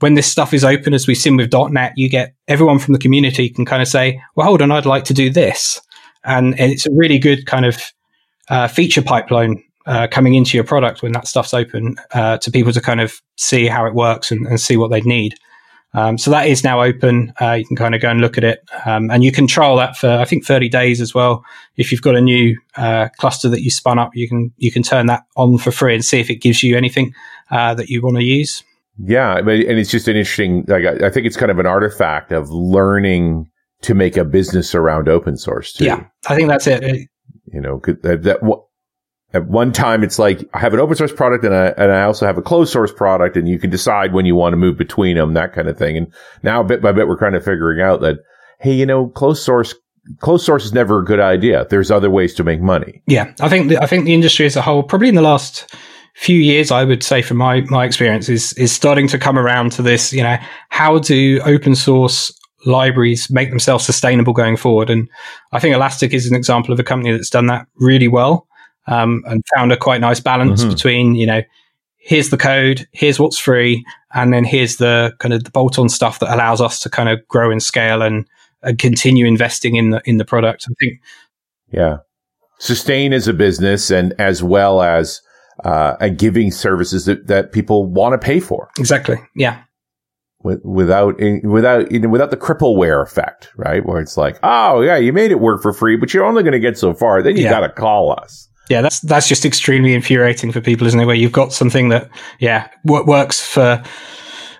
when 0.00 0.14
this 0.14 0.30
stuff 0.30 0.54
is 0.54 0.64
open, 0.64 0.94
as 0.94 1.06
we've 1.06 1.16
seen 1.16 1.36
with 1.36 1.52
.NET, 1.52 1.92
you 1.96 2.08
get 2.08 2.34
everyone 2.48 2.78
from 2.78 2.92
the 2.92 2.98
community 2.98 3.48
can 3.48 3.64
kind 3.64 3.82
of 3.82 3.88
say, 3.88 4.20
well, 4.36 4.46
hold 4.46 4.62
on, 4.62 4.70
I'd 4.70 4.86
like 4.86 5.04
to 5.04 5.14
do 5.14 5.30
this. 5.30 5.80
And, 6.24 6.58
it's 6.58 6.86
a 6.86 6.90
really 6.92 7.18
good 7.18 7.46
kind 7.46 7.66
of 7.66 7.82
uh, 8.48 8.68
feature 8.68 9.02
pipeline 9.02 9.62
uh, 9.86 10.06
coming 10.10 10.34
into 10.34 10.56
your 10.56 10.64
product 10.64 11.02
when 11.02 11.12
that 11.12 11.28
stuff's 11.28 11.54
open 11.54 11.96
uh, 12.12 12.38
to 12.38 12.50
people 12.50 12.72
to 12.72 12.80
kind 12.80 13.00
of 13.00 13.20
see 13.36 13.66
how 13.66 13.86
it 13.86 13.94
works 13.94 14.30
and, 14.30 14.46
and 14.46 14.60
see 14.60 14.76
what 14.76 14.90
they'd 14.90 15.06
need. 15.06 15.34
Um, 15.94 16.18
so 16.18 16.30
that 16.32 16.48
is 16.48 16.64
now 16.64 16.82
open. 16.82 17.32
Uh, 17.40 17.52
you 17.52 17.64
can 17.64 17.76
kind 17.76 17.94
of 17.94 18.00
go 18.00 18.10
and 18.10 18.20
look 18.20 18.36
at 18.36 18.42
it, 18.42 18.68
um, 18.84 19.10
and 19.10 19.22
you 19.22 19.30
can 19.30 19.46
trial 19.46 19.76
that 19.76 19.96
for 19.96 20.08
I 20.08 20.24
think 20.24 20.44
30 20.44 20.68
days 20.68 21.00
as 21.00 21.14
well. 21.14 21.44
If 21.76 21.92
you've 21.92 22.02
got 22.02 22.16
a 22.16 22.20
new 22.20 22.58
uh, 22.76 23.08
cluster 23.16 23.48
that 23.48 23.62
you 23.62 23.70
spun 23.70 23.98
up, 24.00 24.10
you 24.14 24.28
can 24.28 24.52
you 24.56 24.72
can 24.72 24.82
turn 24.82 25.06
that 25.06 25.22
on 25.36 25.56
for 25.56 25.70
free 25.70 25.94
and 25.94 26.04
see 26.04 26.18
if 26.18 26.30
it 26.30 26.36
gives 26.36 26.64
you 26.64 26.76
anything 26.76 27.14
uh, 27.52 27.74
that 27.74 27.88
you 27.88 28.02
want 28.02 28.16
to 28.16 28.24
use. 28.24 28.64
Yeah, 28.98 29.38
and 29.38 29.48
it's 29.48 29.90
just 29.90 30.08
an 30.08 30.16
interesting. 30.16 30.64
Like 30.66 30.84
I 30.84 31.10
think 31.10 31.26
it's 31.26 31.36
kind 31.36 31.52
of 31.52 31.60
an 31.60 31.66
artifact 31.66 32.32
of 32.32 32.50
learning 32.50 33.48
to 33.84 33.94
make 33.94 34.16
a 34.16 34.24
business 34.24 34.74
around 34.74 35.08
open 35.08 35.36
source 35.36 35.72
too. 35.72 35.84
Yeah, 35.84 36.04
I 36.28 36.34
think 36.34 36.48
that's 36.48 36.66
it. 36.66 37.08
You 37.46 37.60
know, 37.60 37.80
that, 38.02 38.22
that 38.22 38.40
at 39.34 39.48
one 39.48 39.72
time 39.72 40.02
it's 40.02 40.18
like 40.18 40.48
I 40.54 40.60
have 40.60 40.72
an 40.74 40.80
open 40.80 40.96
source 40.96 41.12
product 41.12 41.44
and 41.44 41.54
I, 41.54 41.66
and 41.76 41.92
I 41.92 42.04
also 42.04 42.24
have 42.24 42.38
a 42.38 42.42
closed 42.42 42.72
source 42.72 42.92
product 42.92 43.36
and 43.36 43.48
you 43.48 43.58
can 43.58 43.68
decide 43.68 44.12
when 44.12 44.26
you 44.26 44.36
want 44.36 44.52
to 44.52 44.56
move 44.56 44.78
between 44.78 45.16
them, 45.16 45.34
that 45.34 45.52
kind 45.52 45.68
of 45.68 45.76
thing. 45.76 45.96
And 45.96 46.12
now 46.42 46.62
bit 46.62 46.80
by 46.80 46.92
bit, 46.92 47.08
we're 47.08 47.18
kind 47.18 47.34
of 47.34 47.44
figuring 47.44 47.80
out 47.80 48.00
that, 48.00 48.18
hey, 48.60 48.72
you 48.72 48.86
know, 48.86 49.08
closed 49.08 49.42
source, 49.42 49.74
closed 50.20 50.44
source 50.44 50.64
is 50.64 50.72
never 50.72 51.00
a 51.00 51.04
good 51.04 51.20
idea. 51.20 51.66
There's 51.68 51.90
other 51.90 52.10
ways 52.10 52.32
to 52.34 52.44
make 52.44 52.60
money. 52.60 53.02
Yeah. 53.06 53.32
I 53.40 53.48
think, 53.48 53.68
the, 53.68 53.82
I 53.82 53.86
think 53.86 54.04
the 54.04 54.14
industry 54.14 54.46
as 54.46 54.56
a 54.56 54.62
whole, 54.62 54.84
probably 54.84 55.08
in 55.08 55.16
the 55.16 55.22
last 55.22 55.74
few 56.14 56.38
years, 56.38 56.70
I 56.70 56.84
would 56.84 57.02
say 57.02 57.20
from 57.20 57.38
my, 57.38 57.62
my 57.62 57.84
experience 57.84 58.28
is, 58.28 58.52
is 58.52 58.70
starting 58.70 59.08
to 59.08 59.18
come 59.18 59.36
around 59.36 59.72
to 59.72 59.82
this, 59.82 60.12
you 60.12 60.22
know, 60.22 60.36
how 60.68 61.00
do 61.00 61.40
open 61.44 61.74
source 61.74 62.32
libraries 62.66 63.30
make 63.30 63.50
themselves 63.50 63.84
sustainable 63.84 64.32
going 64.32 64.56
forward? 64.56 64.90
And 64.90 65.08
I 65.52 65.60
think 65.60 65.74
Elastic 65.74 66.12
is 66.12 66.26
an 66.26 66.36
example 66.36 66.72
of 66.72 66.80
a 66.80 66.84
company 66.84 67.12
that's 67.12 67.30
done 67.30 67.46
that 67.46 67.66
really 67.76 68.08
well 68.08 68.46
um, 68.86 69.22
and 69.26 69.42
found 69.54 69.72
a 69.72 69.76
quite 69.76 70.00
nice 70.00 70.20
balance 70.20 70.60
mm-hmm. 70.60 70.70
between, 70.70 71.14
you 71.14 71.26
know, 71.26 71.42
here's 71.96 72.30
the 72.30 72.36
code, 72.36 72.86
here's 72.92 73.18
what's 73.18 73.38
free, 73.38 73.84
and 74.14 74.32
then 74.32 74.44
here's 74.44 74.76
the 74.76 75.12
kind 75.18 75.32
of 75.32 75.44
the 75.44 75.50
bolt 75.50 75.78
on 75.78 75.88
stuff 75.88 76.18
that 76.20 76.32
allows 76.32 76.60
us 76.60 76.80
to 76.80 76.90
kind 76.90 77.08
of 77.08 77.26
grow 77.28 77.50
and 77.50 77.62
scale 77.62 78.02
and, 78.02 78.26
and 78.62 78.78
continue 78.78 79.26
investing 79.26 79.76
in 79.76 79.90
the 79.90 80.02
in 80.04 80.18
the 80.18 80.24
product. 80.24 80.66
I 80.68 80.74
think. 80.80 81.00
Yeah. 81.72 81.98
Sustain 82.58 83.12
as 83.12 83.26
a 83.26 83.32
business 83.32 83.90
and 83.90 84.14
as 84.18 84.42
well 84.42 84.80
as 84.80 85.20
uh, 85.64 86.08
giving 86.08 86.50
services 86.50 87.04
that, 87.06 87.26
that 87.26 87.52
people 87.52 87.84
want 87.84 88.12
to 88.12 88.24
pay 88.24 88.40
for. 88.40 88.70
Exactly. 88.78 89.16
Yeah 89.34 89.62
without 90.44 91.18
without 91.42 91.90
you 91.90 92.00
know, 92.00 92.08
without 92.08 92.30
the 92.30 92.36
crippleware 92.36 93.02
effect, 93.02 93.50
right? 93.56 93.84
Where 93.84 94.00
it's 94.00 94.16
like, 94.16 94.38
oh 94.42 94.82
yeah, 94.82 94.96
you 94.96 95.12
made 95.12 95.30
it 95.30 95.40
work 95.40 95.62
for 95.62 95.72
free, 95.72 95.96
but 95.96 96.12
you're 96.12 96.24
only 96.24 96.42
going 96.42 96.52
to 96.52 96.60
get 96.60 96.78
so 96.78 96.94
far. 96.94 97.22
Then 97.22 97.36
you 97.36 97.44
yeah. 97.44 97.50
got 97.50 97.60
to 97.60 97.70
call 97.70 98.12
us. 98.12 98.48
Yeah, 98.68 98.82
that's 98.82 99.00
that's 99.00 99.28
just 99.28 99.44
extremely 99.44 99.94
infuriating 99.94 100.52
for 100.52 100.60
people, 100.60 100.86
isn't 100.86 101.00
it? 101.00 101.04
Where 101.04 101.16
you've 101.16 101.32
got 101.32 101.52
something 101.52 101.90
that, 101.90 102.10
yeah, 102.38 102.68
works 102.84 103.40
for 103.40 103.82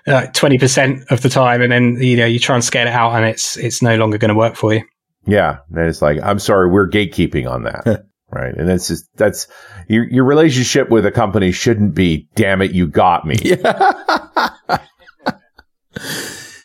uh, 0.07 0.27
twenty 0.27 0.57
uh, 0.57 0.59
percent 0.59 1.03
of 1.09 1.21
the 1.21 1.29
time, 1.29 1.61
and 1.61 1.71
then 1.71 2.01
you 2.01 2.17
know 2.17 2.25
you 2.25 2.39
try 2.39 2.55
and 2.55 2.63
scale 2.63 2.87
it 2.87 2.93
out, 2.93 3.15
and 3.15 3.25
it's 3.25 3.57
it's 3.57 3.81
no 3.81 3.95
longer 3.95 4.17
going 4.17 4.29
to 4.29 4.35
work 4.35 4.55
for 4.55 4.73
you. 4.73 4.83
Yeah, 5.25 5.59
and 5.71 5.87
it's 5.87 6.01
like, 6.01 6.19
I'm 6.21 6.37
sorry, 6.37 6.69
we're 6.69 6.89
gatekeeping 6.89 7.49
on 7.49 7.63
that, 7.63 8.05
right? 8.31 8.53
And 8.55 8.69
that's 8.69 8.87
just 8.87 9.05
that's 9.15 9.47
your 9.87 10.07
your 10.07 10.23
relationship 10.23 10.89
with 10.89 11.05
a 11.05 11.11
company 11.11 11.51
shouldn't 11.51 11.95
be, 11.95 12.27
damn 12.35 12.61
it, 12.61 12.71
you 12.71 12.87
got 12.87 13.25
me. 13.25 13.37
Yeah. 13.43 14.49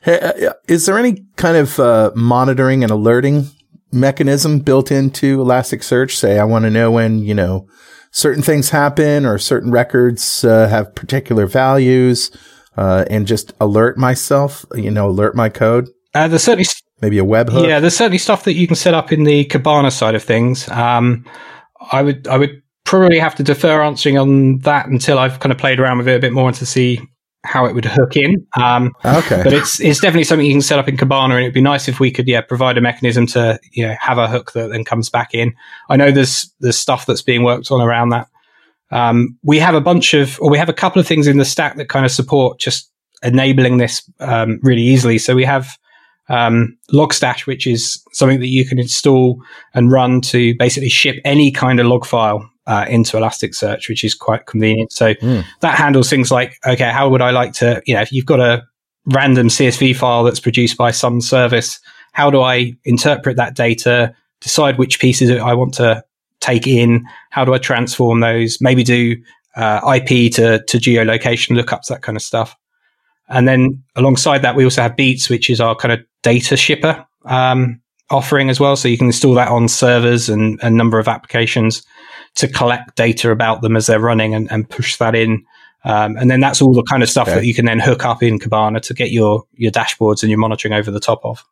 hey, 0.03 0.21
uh, 0.21 0.53
is 0.69 0.87
there 0.87 0.99
any 0.99 1.25
kind 1.37 1.57
of 1.57 1.79
uh, 1.79 2.11
monitoring 2.15 2.83
and 2.83 2.91
alerting 2.91 3.47
mechanism 3.93 4.61
built 4.61 4.91
into 4.91 5.39
Elasticsearch. 5.39 6.13
Say, 6.13 6.39
I 6.39 6.45
want 6.45 6.65
to 6.65 6.71
know 6.71 6.91
when, 6.91 7.21
you 7.21 7.35
know, 7.35 7.69
certain 8.11 8.43
things 8.43 8.71
happen 8.71 9.27
or 9.27 9.39
certain 9.39 9.71
records 9.71 10.45
uh, 10.45 10.69
have 10.69 10.95
particular 10.95 11.47
values, 11.47 12.31
uh, 12.77 13.05
and 13.11 13.27
just 13.27 13.53
alert 13.61 13.99
myself, 13.99 14.65
you 14.75 14.91
know, 14.91 15.09
alert 15.09 15.35
my 15.35 15.49
code. 15.49 15.89
Uh, 16.15 16.29
there's 16.29 16.43
certainly 16.43 16.67
maybe 17.01 17.19
a 17.19 17.25
webhook. 17.25 17.67
Yeah, 17.67 17.81
there's 17.81 17.97
certainly 17.97 18.19
stuff 18.19 18.45
that 18.45 18.55
you 18.55 18.67
can 18.67 18.77
set 18.77 18.95
up 18.95 19.13
in 19.13 19.25
the 19.25 19.45
Kibana 19.45 19.93
side 19.93 20.15
of 20.15 20.23
things. 20.23 20.69
Um, 20.69 21.25
I 21.93 22.03
would, 22.03 22.27
I 22.29 22.37
would 22.37 22.63
probably 22.85 23.19
have 23.19 23.35
to 23.37 23.43
defer 23.43 23.83
answering 23.83 24.19
on 24.19 24.59
that 24.59 24.87
until 24.87 25.19
I've 25.19 25.41
kind 25.41 25.53
of 25.53 25.59
played 25.59 25.81
around 25.81 25.99
with 25.99 26.09
it 26.09 26.17
a 26.17 26.21
bit 26.21 26.33
more 26.33 26.49
and 26.49 26.57
to 26.57 26.67
see 26.67 27.01
how 27.45 27.65
it 27.65 27.75
would 27.75 27.85
hook 27.85 28.17
in. 28.17 28.47
Um, 28.61 28.95
okay, 29.05 29.43
but 29.43 29.53
it's 29.53 29.81
it's 29.81 30.01
definitely 30.01 30.25
something 30.25 30.47
you 30.47 30.53
can 30.53 30.63
set 30.63 30.79
up 30.79 30.89
in 30.89 30.97
Kibana, 30.97 31.35
and 31.35 31.41
it'd 31.41 31.55
be 31.55 31.61
nice 31.61 31.89
if 31.89 32.01
we 32.01 32.11
could 32.11 32.29
yeah 32.29 32.41
provide 32.41 32.77
a 32.77 32.81
mechanism 32.81 33.27
to 33.29 33.59
you 33.73 33.87
know 33.87 33.95
have 33.99 34.19
a 34.19 34.29
hook 34.29 34.53
that 34.53 34.71
then 34.71 34.85
comes 34.85 35.09
back 35.09 35.35
in. 35.35 35.55
I 35.89 35.97
know 35.97 36.11
there's 36.11 36.53
there's 36.61 36.79
stuff 36.79 37.07
that's 37.07 37.23
being 37.23 37.43
worked 37.43 37.71
on 37.71 37.81
around 37.81 38.11
that. 38.11 38.29
Um, 38.91 39.39
we 39.43 39.59
have 39.59 39.75
a 39.75 39.81
bunch 39.81 40.15
of, 40.15 40.39
or 40.41 40.51
we 40.51 40.59
have 40.59 40.69
a 40.69 40.75
couple 40.75 41.01
of 41.01 41.07
things 41.07 41.27
in 41.27 41.39
the 41.39 41.45
stack 41.45 41.77
that 41.77 41.89
kind 41.89 42.05
of 42.05 42.11
support 42.11 42.59
just 42.59 42.91
enabling 43.23 43.77
this 43.77 44.03
um, 44.19 44.59
really 44.63 44.83
easily. 44.83 45.19
So 45.19 45.35
we 45.35 45.45
have 45.45 45.79
um, 46.29 46.77
Logstash, 46.93 47.47
which 47.47 47.67
is 47.67 48.03
something 48.13 48.41
that 48.41 48.49
you 48.49 48.67
can 48.67 48.79
install 48.79 49.41
and 49.75 49.93
run 49.93 50.21
to 50.23 50.55
basically 50.59 50.89
ship 50.89 51.17
any 51.25 51.51
kind 51.51 51.79
of 51.79 51.87
log 51.87 52.05
file 52.05 52.50
uh, 52.71 52.87
into 52.89 53.17
Elasticsearch, 53.17 53.89
which 53.89 54.05
is 54.05 54.15
quite 54.15 54.47
convenient. 54.47 54.93
So 54.93 55.15
mm. 55.15 55.45
that 55.59 55.75
handles 55.75 56.09
things 56.09 56.31
like, 56.31 56.57
okay, 56.65 56.89
how 56.93 57.09
would 57.09 57.21
I 57.21 57.31
like 57.31 57.53
to, 57.55 57.83
you 57.85 57.95
know, 57.95 58.01
if 58.01 58.13
you've 58.13 58.27
got 58.27 58.39
a 58.39 58.63
random 59.07 59.49
CSV 59.49 59.97
file 59.97 60.23
that's 60.23 60.39
produced 60.39 60.79
by 60.79 60.93
some 60.93 61.21
service, 61.21 61.81
how 62.13 62.31
do 62.31 62.43
I 62.43 62.77
interpret 62.85 63.37
that 63.39 63.57
data, 63.57 64.15
decide 64.41 64.79
which 64.79 65.01
pieces 65.01 65.33
I 65.33 65.53
want 65.53 65.75
to 65.75 66.05
take 66.39 66.69
in, 66.69 67.05
how 67.31 67.45
do 67.45 67.53
I 67.53 67.59
transform 67.59 68.21
those, 68.21 68.59
maybe 68.61 68.85
do 68.85 69.17
uh, 69.57 69.81
IP 69.97 70.33
to, 70.35 70.63
to 70.63 70.79
geolocation 70.79 71.61
lookups, 71.61 71.87
that 71.89 72.03
kind 72.03 72.15
of 72.15 72.23
stuff. 72.23 72.55
And 73.29 73.49
then 73.49 73.83
alongside 73.97 74.43
that, 74.43 74.55
we 74.55 74.63
also 74.63 74.83
have 74.83 74.95
Beats, 74.95 75.29
which 75.29 75.51
is 75.51 75.61
our 75.61 75.75
kind 75.75 75.91
of 75.91 75.99
data 76.23 76.57
shipper 76.57 77.05
um, 77.25 77.81
offering 78.11 78.49
as 78.49 78.61
well. 78.61 78.77
So 78.77 78.87
you 78.87 78.97
can 78.97 79.09
install 79.09 79.35
that 79.35 79.49
on 79.49 79.67
servers 79.67 80.29
and 80.29 80.61
a 80.63 80.71
number 80.71 81.01
of 81.01 81.09
applications 81.09 81.85
to 82.37 82.49
collect 82.49 82.97
data 82.97 83.31
about 83.31 83.63
them 83.63 83.77
as 83.77 83.87
they're 83.87 84.01
running 84.01 84.35
and, 84.35 84.51
and 84.51 84.69
push 84.69 84.97
that 84.97 85.15
in. 85.15 85.45
Um, 85.85 86.17
and 86.17 86.31
then 86.31 86.41
that's 86.41 86.61
all 86.61 86.73
the 86.73 86.83
kind 86.83 87.03
of 87.03 87.09
stuff 87.09 87.29
okay. 87.29 87.37
that 87.41 87.47
you 87.47 87.55
can 87.55 87.65
then 87.65 87.81
hook 87.81 88.05
up 88.05 88.23
in 88.23 88.39
Kibana 88.39 88.83
to 88.83 88.95
get 88.95 89.11
your 89.11 89.45
your 89.55 89.73
dashboards 89.73 90.23
and 90.23 90.31
your 90.31 90.39
monitoring 90.39 90.75
over 90.75 90.91
the 90.91 91.01
top 91.01 91.21
of. 91.25 91.43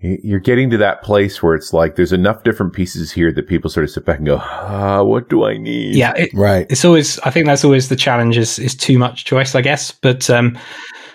You're 0.00 0.38
getting 0.38 0.70
to 0.70 0.76
that 0.76 1.02
place 1.02 1.42
where 1.42 1.56
it's 1.56 1.72
like 1.72 1.96
there's 1.96 2.12
enough 2.12 2.44
different 2.44 2.72
pieces 2.72 3.10
here 3.10 3.32
that 3.32 3.48
people 3.48 3.68
sort 3.68 3.82
of 3.82 3.90
sit 3.90 4.04
back 4.04 4.18
and 4.18 4.26
go, 4.26 4.36
ah, 4.36 5.02
what 5.02 5.28
do 5.28 5.44
I 5.44 5.56
need? 5.56 5.96
Yeah, 5.96 6.12
it, 6.16 6.32
right. 6.34 6.66
It's 6.70 6.84
always 6.84 7.18
I 7.20 7.30
think 7.30 7.46
that's 7.46 7.64
always 7.64 7.88
the 7.88 7.96
challenge 7.96 8.38
is 8.38 8.60
is 8.60 8.76
too 8.76 8.96
much 8.96 9.24
choice, 9.24 9.56
I 9.56 9.60
guess. 9.60 9.90
But 9.90 10.30
um, 10.30 10.56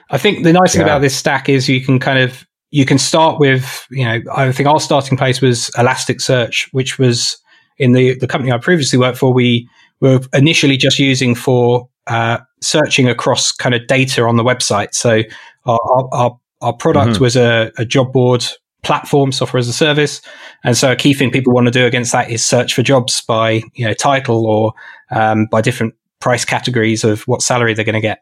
I 0.09 0.17
think 0.17 0.43
the 0.43 0.51
nice 0.51 0.73
thing 0.73 0.81
yeah. 0.81 0.87
about 0.87 0.99
this 0.99 1.15
stack 1.15 1.47
is 1.47 1.69
you 1.69 1.79
can 1.79 1.97
kind 1.97 2.19
of 2.19 2.45
you 2.71 2.85
can 2.85 2.97
start 2.97 3.39
with 3.39 3.87
you 3.89 4.03
know 4.03 4.19
I 4.35 4.51
think 4.51 4.67
our 4.67 4.81
starting 4.81 5.17
place 5.17 5.41
was 5.41 5.69
Elasticsearch, 5.77 6.67
which 6.73 6.99
was 6.99 7.37
in 7.77 7.93
the 7.93 8.17
the 8.19 8.27
company 8.27 8.51
I 8.51 8.57
previously 8.57 8.99
worked 8.99 9.17
for. 9.17 9.33
We 9.33 9.67
were 9.99 10.21
initially 10.33 10.77
just 10.77 10.99
using 10.99 11.35
for 11.35 11.89
uh, 12.07 12.39
searching 12.61 13.07
across 13.07 13.51
kind 13.51 13.75
of 13.75 13.87
data 13.87 14.23
on 14.23 14.37
the 14.37 14.43
website. 14.43 14.93
So 14.93 15.21
our 15.65 15.79
our, 16.11 16.39
our 16.61 16.73
product 16.73 17.13
mm-hmm. 17.13 17.23
was 17.23 17.35
a, 17.35 17.71
a 17.77 17.85
job 17.85 18.11
board 18.13 18.45
platform, 18.83 19.31
software 19.31 19.59
as 19.59 19.67
a 19.67 19.73
service. 19.73 20.21
And 20.63 20.77
so 20.77 20.91
a 20.91 20.95
key 20.95 21.13
thing 21.13 21.31
people 21.31 21.53
want 21.53 21.67
to 21.67 21.71
do 21.71 21.85
against 21.85 22.11
that 22.11 22.29
is 22.29 22.43
search 22.43 22.73
for 22.73 22.83
jobs 22.83 23.21
by, 23.21 23.61
you 23.73 23.85
know, 23.85 23.93
title 23.93 24.45
or 24.45 24.73
um, 25.09 25.47
by 25.49 25.61
different 25.61 25.95
price 26.19 26.45
categories 26.45 27.03
of 27.03 27.21
what 27.23 27.41
salary 27.41 27.73
they're 27.73 27.85
going 27.85 27.93
to 27.93 28.01
get. 28.01 28.19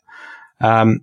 Um, 0.59 1.01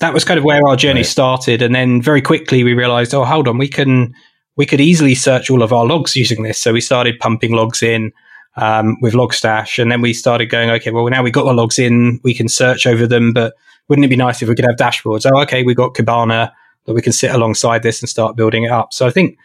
that 0.00 0.14
was 0.14 0.24
kind 0.24 0.38
of 0.38 0.44
where 0.44 0.66
our 0.66 0.76
journey 0.76 1.00
right. 1.00 1.06
started. 1.06 1.62
And 1.62 1.74
then 1.74 2.02
very 2.02 2.22
quickly 2.22 2.64
we 2.64 2.72
realized, 2.72 3.14
oh, 3.14 3.24
hold 3.24 3.46
on, 3.46 3.58
we 3.58 3.68
can, 3.68 4.14
we 4.56 4.66
could 4.66 4.80
easily 4.80 5.14
search 5.14 5.50
all 5.50 5.62
of 5.62 5.72
our 5.72 5.84
logs 5.84 6.14
using 6.16 6.42
this. 6.42 6.60
So 6.60 6.72
we 6.72 6.80
started 6.80 7.18
pumping 7.18 7.52
logs 7.52 7.82
in 7.82 8.12
um, 8.56 8.96
with 9.00 9.14
Logstash. 9.14 9.80
And 9.80 9.90
then 9.90 10.00
we 10.00 10.12
started 10.12 10.46
going, 10.46 10.70
okay, 10.70 10.90
well, 10.90 11.06
now 11.06 11.22
we 11.22 11.30
got 11.30 11.44
the 11.44 11.52
logs 11.52 11.78
in, 11.78 12.20
we 12.22 12.34
can 12.34 12.48
search 12.48 12.86
over 12.86 13.06
them, 13.06 13.32
but 13.32 13.54
wouldn't 13.88 14.04
it 14.04 14.08
be 14.08 14.16
nice 14.16 14.42
if 14.42 14.48
we 14.48 14.54
could 14.54 14.66
have 14.66 14.76
dashboards? 14.76 15.30
Oh, 15.30 15.42
okay, 15.42 15.62
we 15.62 15.74
got 15.74 15.94
Kibana 15.94 16.52
that 16.86 16.94
we 16.94 17.02
can 17.02 17.12
sit 17.12 17.34
alongside 17.34 17.82
this 17.82 18.00
and 18.00 18.08
start 18.08 18.36
building 18.36 18.64
it 18.64 18.70
up. 18.70 18.92
So 18.92 19.06
I 19.06 19.10
think 19.10 19.38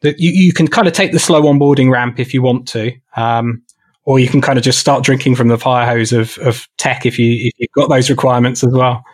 that 0.00 0.18
you, 0.18 0.30
you 0.30 0.52
can 0.52 0.66
kind 0.68 0.88
of 0.88 0.92
take 0.92 1.12
the 1.12 1.18
slow 1.18 1.42
onboarding 1.42 1.90
ramp 1.90 2.18
if 2.18 2.34
you 2.34 2.42
want 2.42 2.66
to. 2.68 2.92
Um, 3.16 3.62
or 4.04 4.18
you 4.18 4.28
can 4.28 4.40
kind 4.40 4.58
of 4.58 4.64
just 4.64 4.80
start 4.80 5.04
drinking 5.04 5.36
from 5.36 5.46
the 5.46 5.58
fire 5.58 5.86
hose 5.86 6.12
of, 6.12 6.36
of 6.38 6.68
tech 6.76 7.06
if 7.06 7.20
you 7.20 7.46
if 7.46 7.52
you've 7.58 7.70
got 7.70 7.88
those 7.88 8.10
requirements 8.10 8.64
as 8.64 8.72
well. 8.72 9.04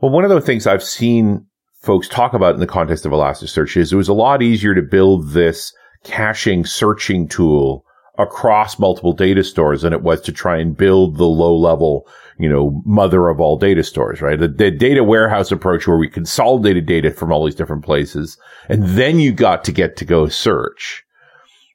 Well, 0.00 0.10
one 0.10 0.24
of 0.24 0.30
the 0.30 0.40
things 0.40 0.66
I've 0.66 0.82
seen 0.82 1.46
folks 1.86 2.08
talk 2.08 2.34
about 2.34 2.54
in 2.54 2.60
the 2.60 2.66
context 2.66 3.06
of 3.06 3.12
Elasticsearch 3.12 3.76
is 3.76 3.92
it 3.92 3.96
was 3.96 4.08
a 4.08 4.14
lot 4.14 4.42
easier 4.42 4.74
to 4.74 4.82
build 4.82 5.30
this 5.30 5.72
caching 6.04 6.66
searching 6.66 7.28
tool 7.28 7.84
across 8.18 8.78
multiple 8.78 9.12
data 9.12 9.44
stores 9.44 9.82
than 9.82 9.92
it 9.92 10.02
was 10.02 10.20
to 10.22 10.32
try 10.32 10.58
and 10.58 10.76
build 10.76 11.16
the 11.16 11.24
low 11.24 11.56
level 11.56 12.06
you 12.38 12.48
know, 12.48 12.82
mother 12.84 13.28
of 13.28 13.40
all 13.40 13.56
data 13.56 13.82
stores, 13.82 14.20
right? 14.20 14.38
The, 14.38 14.48
the, 14.48 14.70
data 14.70 15.02
warehouse 15.02 15.50
approach 15.50 15.86
where 15.86 15.96
we 15.96 16.08
consolidated 16.08 16.86
data 16.86 17.10
from 17.10 17.32
all 17.32 17.44
these 17.44 17.54
different 17.54 17.84
places. 17.84 18.38
And 18.68 18.84
then 18.84 19.20
you 19.20 19.32
got 19.32 19.64
to 19.64 19.72
get 19.72 19.96
to 19.96 20.04
go 20.04 20.28
search. 20.28 21.02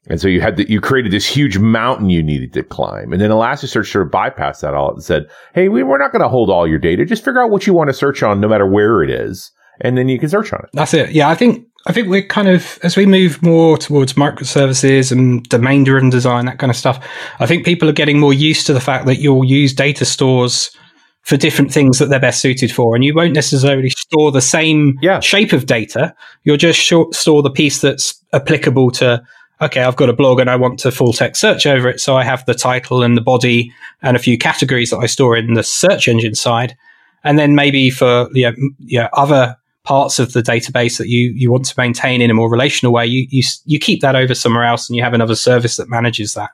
And 0.08 0.20
so 0.20 0.28
you 0.28 0.42
had 0.42 0.58
that, 0.58 0.70
you 0.70 0.82
created 0.82 1.12
this 1.12 1.28
huge 1.28 1.58
mountain 1.58 2.10
you 2.10 2.24
needed 2.24 2.54
to 2.54 2.64
climb. 2.64 3.12
And 3.12 3.22
then 3.22 3.32
Elasticsearch 3.32 3.92
sort 3.92 4.06
of 4.06 4.12
bypassed 4.12 4.62
that 4.62 4.74
all 4.74 4.94
and 4.94 5.04
said, 5.04 5.28
Hey, 5.54 5.70
we, 5.70 5.84
we're 5.84 6.00
not 6.00 6.12
going 6.12 6.24
to 6.24 6.30
hold 6.30 6.50
all 6.50 6.68
your 6.68 6.80
data. 6.80 7.06
Just 7.06 7.26
figure 7.26 7.42
out 7.42 7.52
what 7.52 7.68
you 7.68 7.74
want 7.74 7.90
to 7.90 7.94
search 7.94 8.24
on 8.24 8.40
no 8.40 8.48
matter 8.48 8.68
where 8.70 9.04
it 9.04 9.10
is. 9.10 9.52
And 9.80 9.98
then 9.98 10.10
you 10.10 10.20
can 10.20 10.30
search 10.30 10.54
on 10.54 10.60
it. 10.64 10.70
That's 10.74 10.94
it. 10.94 11.12
Yeah. 11.12 11.30
I 11.30 11.36
think 11.36 11.66
I 11.88 11.94
think 11.94 12.10
we're 12.10 12.28
kind 12.28 12.48
of 12.48 12.78
as 12.84 12.96
we 12.96 13.06
move 13.06 13.42
more 13.42 13.78
towards 13.78 14.14
microservices 14.14 15.12
and 15.12 15.44
domain 15.50 15.84
driven 15.84 16.10
design, 16.10 16.46
that 16.46 16.60
kind 16.60 16.70
of 16.70 16.76
stuff. 16.76 17.04
I 17.40 17.48
think 17.48 17.66
people 17.66 17.90
are 17.90 17.94
getting 17.94 18.20
more 18.20 18.34
used 18.34 18.68
to 18.68 18.74
the 18.74 18.82
fact 18.82 19.06
that 19.08 19.18
you'll 19.18 19.46
use 19.46 19.74
data 19.74 20.06
stores 20.06 20.76
for 21.24 21.38
different 21.38 21.72
things 21.72 22.00
that 22.00 22.10
they're 22.10 22.20
best 22.20 22.42
suited 22.42 22.72
for, 22.72 22.96
and 22.96 23.04
you 23.04 23.14
won't 23.14 23.34
necessarily 23.34 23.90
store 23.90 24.32
the 24.32 24.42
same 24.42 24.98
yeah. 25.02 25.20
shape 25.20 25.54
of 25.54 25.66
data. 25.66 26.16
You'll 26.44 26.58
just 26.58 26.82
store 26.82 27.42
the 27.42 27.52
piece 27.52 27.82
that's 27.82 28.22
applicable 28.34 28.92
to. 28.92 29.24
Okay, 29.62 29.84
I've 29.84 29.96
got 29.96 30.10
a 30.10 30.14
blog 30.14 30.40
and 30.40 30.50
I 30.50 30.56
want 30.56 30.80
to 30.80 30.92
full 30.92 31.14
text 31.14 31.40
search 31.40 31.68
over 31.68 31.88
it, 31.88 32.00
so 32.00 32.18
I 32.18 32.24
have 32.24 32.46
the 32.46 32.56
title 32.56 33.04
and 33.04 33.16
the 33.16 33.22
body 33.22 33.72
and 34.02 34.18
a 34.18 34.20
few 34.20 34.38
categories 34.38 34.90
that 34.90 34.98
I 34.98 35.06
store 35.06 35.38
in 35.38 35.54
the 35.54 35.64
search 35.64 36.08
engine 36.08 36.36
side, 36.36 36.76
and 37.24 37.38
then 37.38 37.54
maybe 37.54 37.92
for 37.92 38.28
you 38.34 38.50
know, 38.50 38.56
you 38.80 39.00
know, 39.00 39.10
other 39.14 39.56
parts 39.92 40.20
of 40.20 40.32
the 40.32 40.42
database 40.42 40.98
that 40.98 41.10
you 41.10 41.34
you 41.36 41.52
want 41.52 41.66
to 41.66 41.74
maintain 41.78 42.22
in 42.22 42.32
a 42.32 42.34
more 42.34 42.50
relational 42.50 42.94
way, 42.94 43.06
you 43.06 43.28
you 43.30 43.44
you 43.66 43.78
keep 43.78 44.00
that 44.02 44.16
over 44.16 44.34
somewhere 44.34 44.64
else, 44.64 44.90
and 44.90 44.96
you 44.96 45.04
have 45.04 45.14
another 45.14 45.36
service 45.36 45.76
that 45.76 45.90
manages 45.90 46.34
that. 46.34 46.52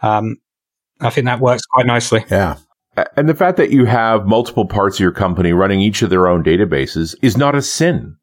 Um, 0.00 0.36
I 1.00 1.10
think 1.10 1.24
that 1.24 1.40
works 1.40 1.66
quite 1.66 1.86
nicely. 1.86 2.24
Yeah. 2.30 2.56
And 3.16 3.28
the 3.28 3.34
fact 3.34 3.56
that 3.56 3.70
you 3.70 3.84
have 3.84 4.26
multiple 4.26 4.66
parts 4.66 4.96
of 4.96 5.00
your 5.00 5.12
company 5.12 5.52
running 5.52 5.80
each 5.80 6.02
of 6.02 6.10
their 6.10 6.28
own 6.28 6.42
databases 6.42 7.16
is 7.22 7.36
not 7.36 7.54
a 7.54 7.62
sin, 7.62 8.16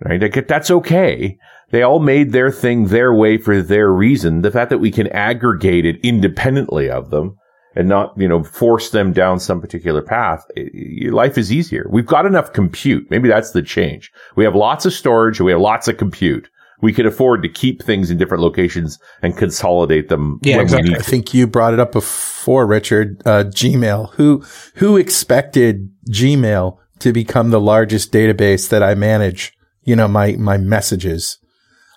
right? 0.00 0.48
That's 0.48 0.70
okay. 0.70 1.38
They 1.70 1.82
all 1.82 2.00
made 2.00 2.32
their 2.32 2.50
thing 2.50 2.86
their 2.86 3.14
way 3.14 3.38
for 3.38 3.62
their 3.62 3.92
reason. 3.92 4.42
The 4.42 4.50
fact 4.50 4.70
that 4.70 4.78
we 4.78 4.90
can 4.90 5.06
aggregate 5.08 5.86
it 5.86 6.00
independently 6.02 6.90
of 6.90 7.10
them 7.10 7.37
and 7.78 7.88
not, 7.88 8.12
you 8.16 8.26
know, 8.26 8.42
force 8.42 8.90
them 8.90 9.12
down 9.12 9.38
some 9.38 9.60
particular 9.60 10.02
path, 10.02 10.44
your 10.56 11.12
life 11.12 11.38
is 11.38 11.52
easier. 11.52 11.86
We've 11.88 12.04
got 12.04 12.26
enough 12.26 12.52
compute. 12.52 13.08
Maybe 13.08 13.28
that's 13.28 13.52
the 13.52 13.62
change. 13.62 14.10
We 14.34 14.42
have 14.42 14.56
lots 14.56 14.84
of 14.84 14.92
storage 14.92 15.38
and 15.38 15.46
we 15.46 15.52
have 15.52 15.60
lots 15.60 15.86
of 15.86 15.96
compute. 15.96 16.50
We 16.80 16.92
can 16.92 17.06
afford 17.06 17.42
to 17.44 17.48
keep 17.48 17.80
things 17.80 18.10
in 18.10 18.18
different 18.18 18.42
locations 18.42 18.98
and 19.22 19.36
consolidate 19.36 20.08
them. 20.08 20.40
Yeah, 20.42 20.60
exactly. 20.60 20.96
I 20.96 20.98
think 20.98 21.32
you 21.32 21.46
brought 21.46 21.72
it 21.72 21.78
up 21.78 21.92
before, 21.92 22.66
Richard. 22.66 23.22
Uh, 23.24 23.44
Gmail. 23.44 24.12
Who 24.14 24.44
who 24.76 24.96
expected 24.96 25.88
Gmail 26.10 26.78
to 26.98 27.12
become 27.12 27.50
the 27.50 27.60
largest 27.60 28.12
database 28.12 28.68
that 28.68 28.82
I 28.82 28.96
manage? 28.96 29.52
You 29.82 29.96
know, 29.96 30.08
my 30.08 30.32
my 30.32 30.56
messages. 30.56 31.38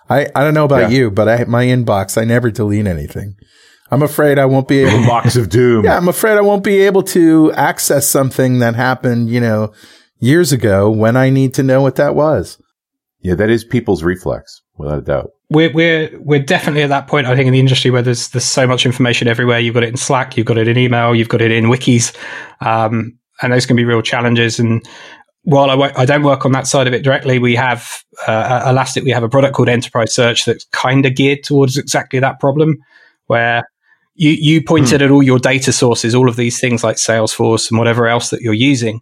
I 0.08 0.28
I 0.34 0.42
don't 0.42 0.54
know 0.54 0.64
about 0.64 0.90
yeah. 0.90 0.98
you, 0.98 1.10
but 1.12 1.28
I 1.28 1.44
my 1.44 1.64
inbox. 1.64 2.20
I 2.20 2.24
never 2.24 2.50
delete 2.50 2.86
anything. 2.86 3.36
I'm 3.92 4.02
afraid 4.02 4.38
I 4.38 4.46
won't 4.46 4.68
be 4.68 4.78
able. 4.78 5.06
Box 5.06 5.36
of 5.36 5.50
doom. 5.50 5.84
Yeah, 5.84 5.98
I'm 5.98 6.08
afraid 6.08 6.38
I 6.38 6.40
won't 6.40 6.64
be 6.64 6.80
able 6.80 7.02
to 7.02 7.52
access 7.52 8.08
something 8.08 8.60
that 8.60 8.74
happened, 8.74 9.28
you 9.28 9.38
know, 9.38 9.72
years 10.18 10.50
ago 10.50 10.90
when 10.90 11.14
I 11.14 11.28
need 11.28 11.52
to 11.54 11.62
know 11.62 11.82
what 11.82 11.96
that 11.96 12.14
was. 12.14 12.60
Yeah, 13.20 13.34
that 13.34 13.50
is 13.50 13.64
people's 13.64 14.02
reflex, 14.02 14.62
without 14.78 14.98
a 14.98 15.02
doubt. 15.02 15.30
We're 15.50 15.70
we're 15.74 16.10
we're 16.18 16.42
definitely 16.42 16.82
at 16.82 16.88
that 16.88 17.06
point. 17.06 17.26
I 17.26 17.36
think 17.36 17.46
in 17.46 17.52
the 17.52 17.60
industry 17.60 17.90
where 17.90 18.00
there's 18.00 18.28
there's 18.30 18.46
so 18.46 18.66
much 18.66 18.86
information 18.86 19.28
everywhere. 19.28 19.60
You've 19.60 19.74
got 19.74 19.82
it 19.82 19.90
in 19.90 19.98
Slack, 19.98 20.38
you've 20.38 20.46
got 20.46 20.56
it 20.56 20.68
in 20.68 20.78
email, 20.78 21.14
you've 21.14 21.28
got 21.28 21.42
it 21.42 21.52
in 21.52 21.66
wikis, 21.66 22.16
um, 22.62 23.18
and 23.42 23.52
those 23.52 23.66
can 23.66 23.76
be 23.76 23.84
real 23.84 24.00
challenges. 24.00 24.58
And 24.58 24.82
while 25.42 25.68
I 25.68 25.74
w- 25.74 25.92
I 25.94 26.06
don't 26.06 26.22
work 26.22 26.46
on 26.46 26.52
that 26.52 26.66
side 26.66 26.86
of 26.86 26.94
it 26.94 27.04
directly, 27.04 27.38
we 27.38 27.56
have 27.56 27.90
uh, 28.26 28.64
Elastic. 28.66 29.04
We 29.04 29.10
have 29.10 29.22
a 29.22 29.28
product 29.28 29.54
called 29.54 29.68
Enterprise 29.68 30.14
Search 30.14 30.46
that's 30.46 30.64
kind 30.72 31.04
of 31.04 31.14
geared 31.14 31.44
towards 31.44 31.76
exactly 31.76 32.20
that 32.20 32.40
problem, 32.40 32.78
where 33.26 33.64
you 34.14 34.30
you 34.30 34.62
pointed 34.62 35.00
hmm. 35.00 35.04
at 35.04 35.10
all 35.10 35.22
your 35.22 35.38
data 35.38 35.72
sources, 35.72 36.14
all 36.14 36.28
of 36.28 36.36
these 36.36 36.60
things 36.60 36.84
like 36.84 36.96
Salesforce 36.96 37.70
and 37.70 37.78
whatever 37.78 38.08
else 38.08 38.30
that 38.30 38.40
you're 38.40 38.52
using, 38.52 39.00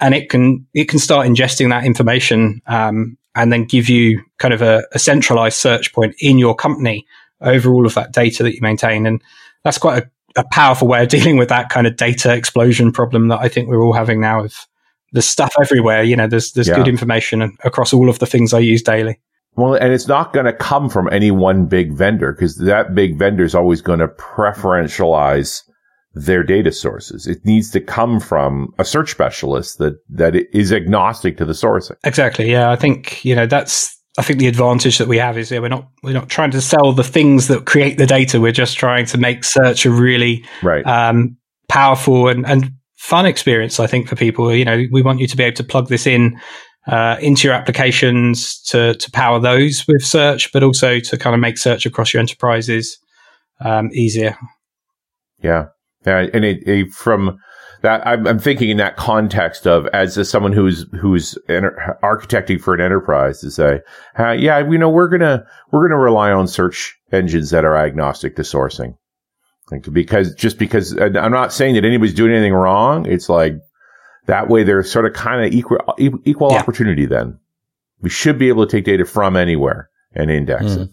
and 0.00 0.14
it 0.14 0.30
can 0.30 0.66
it 0.74 0.88
can 0.88 0.98
start 0.98 1.26
ingesting 1.26 1.70
that 1.70 1.84
information 1.84 2.60
um, 2.66 3.16
and 3.34 3.52
then 3.52 3.64
give 3.64 3.88
you 3.88 4.22
kind 4.38 4.54
of 4.54 4.62
a, 4.62 4.82
a, 4.92 4.98
centralized 4.98 5.58
search 5.58 5.92
point 5.92 6.14
in 6.20 6.38
your 6.38 6.54
company 6.54 7.06
over 7.40 7.72
all 7.72 7.86
of 7.86 7.94
that 7.94 8.12
data 8.12 8.42
that 8.42 8.54
you 8.54 8.60
maintain, 8.60 9.06
and 9.06 9.22
that's 9.64 9.78
quite 9.78 10.02
a, 10.02 10.40
a 10.40 10.44
powerful 10.50 10.88
way 10.88 11.02
of 11.02 11.08
dealing 11.16 11.36
with 11.36 11.48
that 11.48 11.68
kind 11.68 11.86
of 11.86 11.96
data 11.96 12.34
explosion 12.34 12.92
problem 12.92 13.28
that 13.28 13.40
I 13.40 13.48
think 13.48 13.68
we're 13.68 13.82
all 13.82 13.92
having 13.92 14.20
now. 14.20 14.44
Of 14.44 14.66
there's 15.12 15.26
stuff 15.26 15.54
everywhere, 15.60 16.02
you 16.02 16.16
know, 16.16 16.26
there's 16.26 16.52
there's 16.52 16.68
yeah. 16.68 16.76
good 16.76 16.88
information 16.88 17.56
across 17.64 17.92
all 17.92 18.08
of 18.08 18.18
the 18.18 18.26
things 18.26 18.52
I 18.52 18.58
use 18.58 18.82
daily. 18.82 19.20
Well, 19.58 19.74
and 19.74 19.92
it's 19.92 20.06
not 20.06 20.32
going 20.32 20.46
to 20.46 20.52
come 20.52 20.88
from 20.88 21.08
any 21.10 21.32
one 21.32 21.66
big 21.66 21.92
vendor 21.92 22.32
because 22.32 22.58
that 22.58 22.94
big 22.94 23.18
vendor 23.18 23.42
is 23.42 23.56
always 23.56 23.80
going 23.80 23.98
to 23.98 24.06
preferentialize 24.06 25.64
their 26.14 26.44
data 26.44 26.70
sources. 26.70 27.26
It 27.26 27.44
needs 27.44 27.72
to 27.72 27.80
come 27.80 28.20
from 28.20 28.72
a 28.78 28.84
search 28.84 29.10
specialist 29.10 29.78
that, 29.78 29.94
that 30.10 30.36
is 30.54 30.72
agnostic 30.72 31.38
to 31.38 31.44
the 31.44 31.54
sourcing. 31.54 31.96
Exactly. 32.04 32.52
Yeah. 32.52 32.70
I 32.70 32.76
think, 32.76 33.24
you 33.24 33.34
know, 33.34 33.46
that's, 33.46 34.00
I 34.16 34.22
think 34.22 34.38
the 34.38 34.46
advantage 34.46 34.98
that 34.98 35.08
we 35.08 35.18
have 35.18 35.36
is 35.36 35.50
yeah, 35.50 35.58
we're 35.58 35.66
not, 35.66 35.88
we're 36.04 36.12
not 36.12 36.28
trying 36.28 36.52
to 36.52 36.60
sell 36.60 36.92
the 36.92 37.02
things 37.02 37.48
that 37.48 37.66
create 37.66 37.98
the 37.98 38.06
data. 38.06 38.40
We're 38.40 38.52
just 38.52 38.78
trying 38.78 39.06
to 39.06 39.18
make 39.18 39.42
search 39.42 39.84
a 39.84 39.90
really, 39.90 40.44
right. 40.62 40.86
um, 40.86 41.36
powerful 41.68 42.28
and, 42.28 42.46
and 42.46 42.70
fun 42.94 43.26
experience, 43.26 43.80
I 43.80 43.88
think, 43.88 44.06
for 44.06 44.14
people. 44.14 44.54
You 44.54 44.64
know, 44.64 44.84
we 44.92 45.02
want 45.02 45.18
you 45.18 45.26
to 45.26 45.36
be 45.36 45.42
able 45.42 45.56
to 45.56 45.64
plug 45.64 45.88
this 45.88 46.06
in 46.06 46.40
uh, 46.88 47.16
into 47.20 47.46
your 47.46 47.54
applications 47.54 48.60
to 48.62 48.94
to 48.94 49.10
power 49.10 49.38
those 49.38 49.86
with 49.86 50.02
search, 50.02 50.52
but 50.52 50.62
also 50.62 50.98
to 51.00 51.16
kind 51.16 51.34
of 51.34 51.40
make 51.40 51.58
search 51.58 51.86
across 51.86 52.12
your 52.12 52.20
enterprises 52.20 52.98
um, 53.60 53.90
easier. 53.92 54.36
Yeah, 55.42 55.66
yeah, 56.06 56.26
and 56.32 56.44
it, 56.44 56.66
it, 56.66 56.90
from 56.90 57.38
that, 57.82 58.04
I'm, 58.06 58.26
I'm, 58.26 58.38
thinking 58.38 58.70
in 58.70 58.78
that 58.78 58.96
context 58.96 59.66
of 59.66 59.86
as, 59.88 60.28
someone 60.28 60.52
who's 60.52 60.86
who's 60.98 61.38
enter- 61.48 61.98
architecting 62.02 62.60
for 62.60 62.74
an 62.74 62.80
enterprise 62.80 63.40
to 63.40 63.50
say, 63.50 63.80
yeah, 64.18 64.58
you 64.58 64.78
know, 64.78 64.90
we're 64.90 65.08
gonna 65.08 65.44
we're 65.70 65.86
gonna 65.88 66.00
rely 66.00 66.32
on 66.32 66.48
search 66.48 66.96
engines 67.12 67.50
that 67.50 67.64
are 67.64 67.76
agnostic 67.76 68.36
to 68.36 68.42
sourcing. 68.42 68.94
Like 69.70 69.92
because 69.92 70.34
just 70.34 70.58
because 70.58 70.98
I'm 70.98 71.32
not 71.32 71.52
saying 71.52 71.74
that 71.74 71.84
anybody's 71.84 72.14
doing 72.14 72.32
anything 72.32 72.54
wrong. 72.54 73.06
It's 73.06 73.28
like 73.28 73.54
that 74.28 74.48
way 74.48 74.62
they're 74.62 74.82
sort 74.82 75.06
of 75.06 75.14
kind 75.14 75.44
of 75.44 75.52
equal 75.52 75.78
equal 75.98 76.52
yeah. 76.52 76.58
opportunity. 76.58 77.06
Then 77.06 77.38
we 78.00 78.10
should 78.10 78.38
be 78.38 78.48
able 78.48 78.64
to 78.64 78.70
take 78.70 78.84
data 78.84 79.04
from 79.04 79.36
anywhere 79.36 79.90
and 80.12 80.30
index 80.30 80.64
mm. 80.64 80.82
it, 80.82 80.90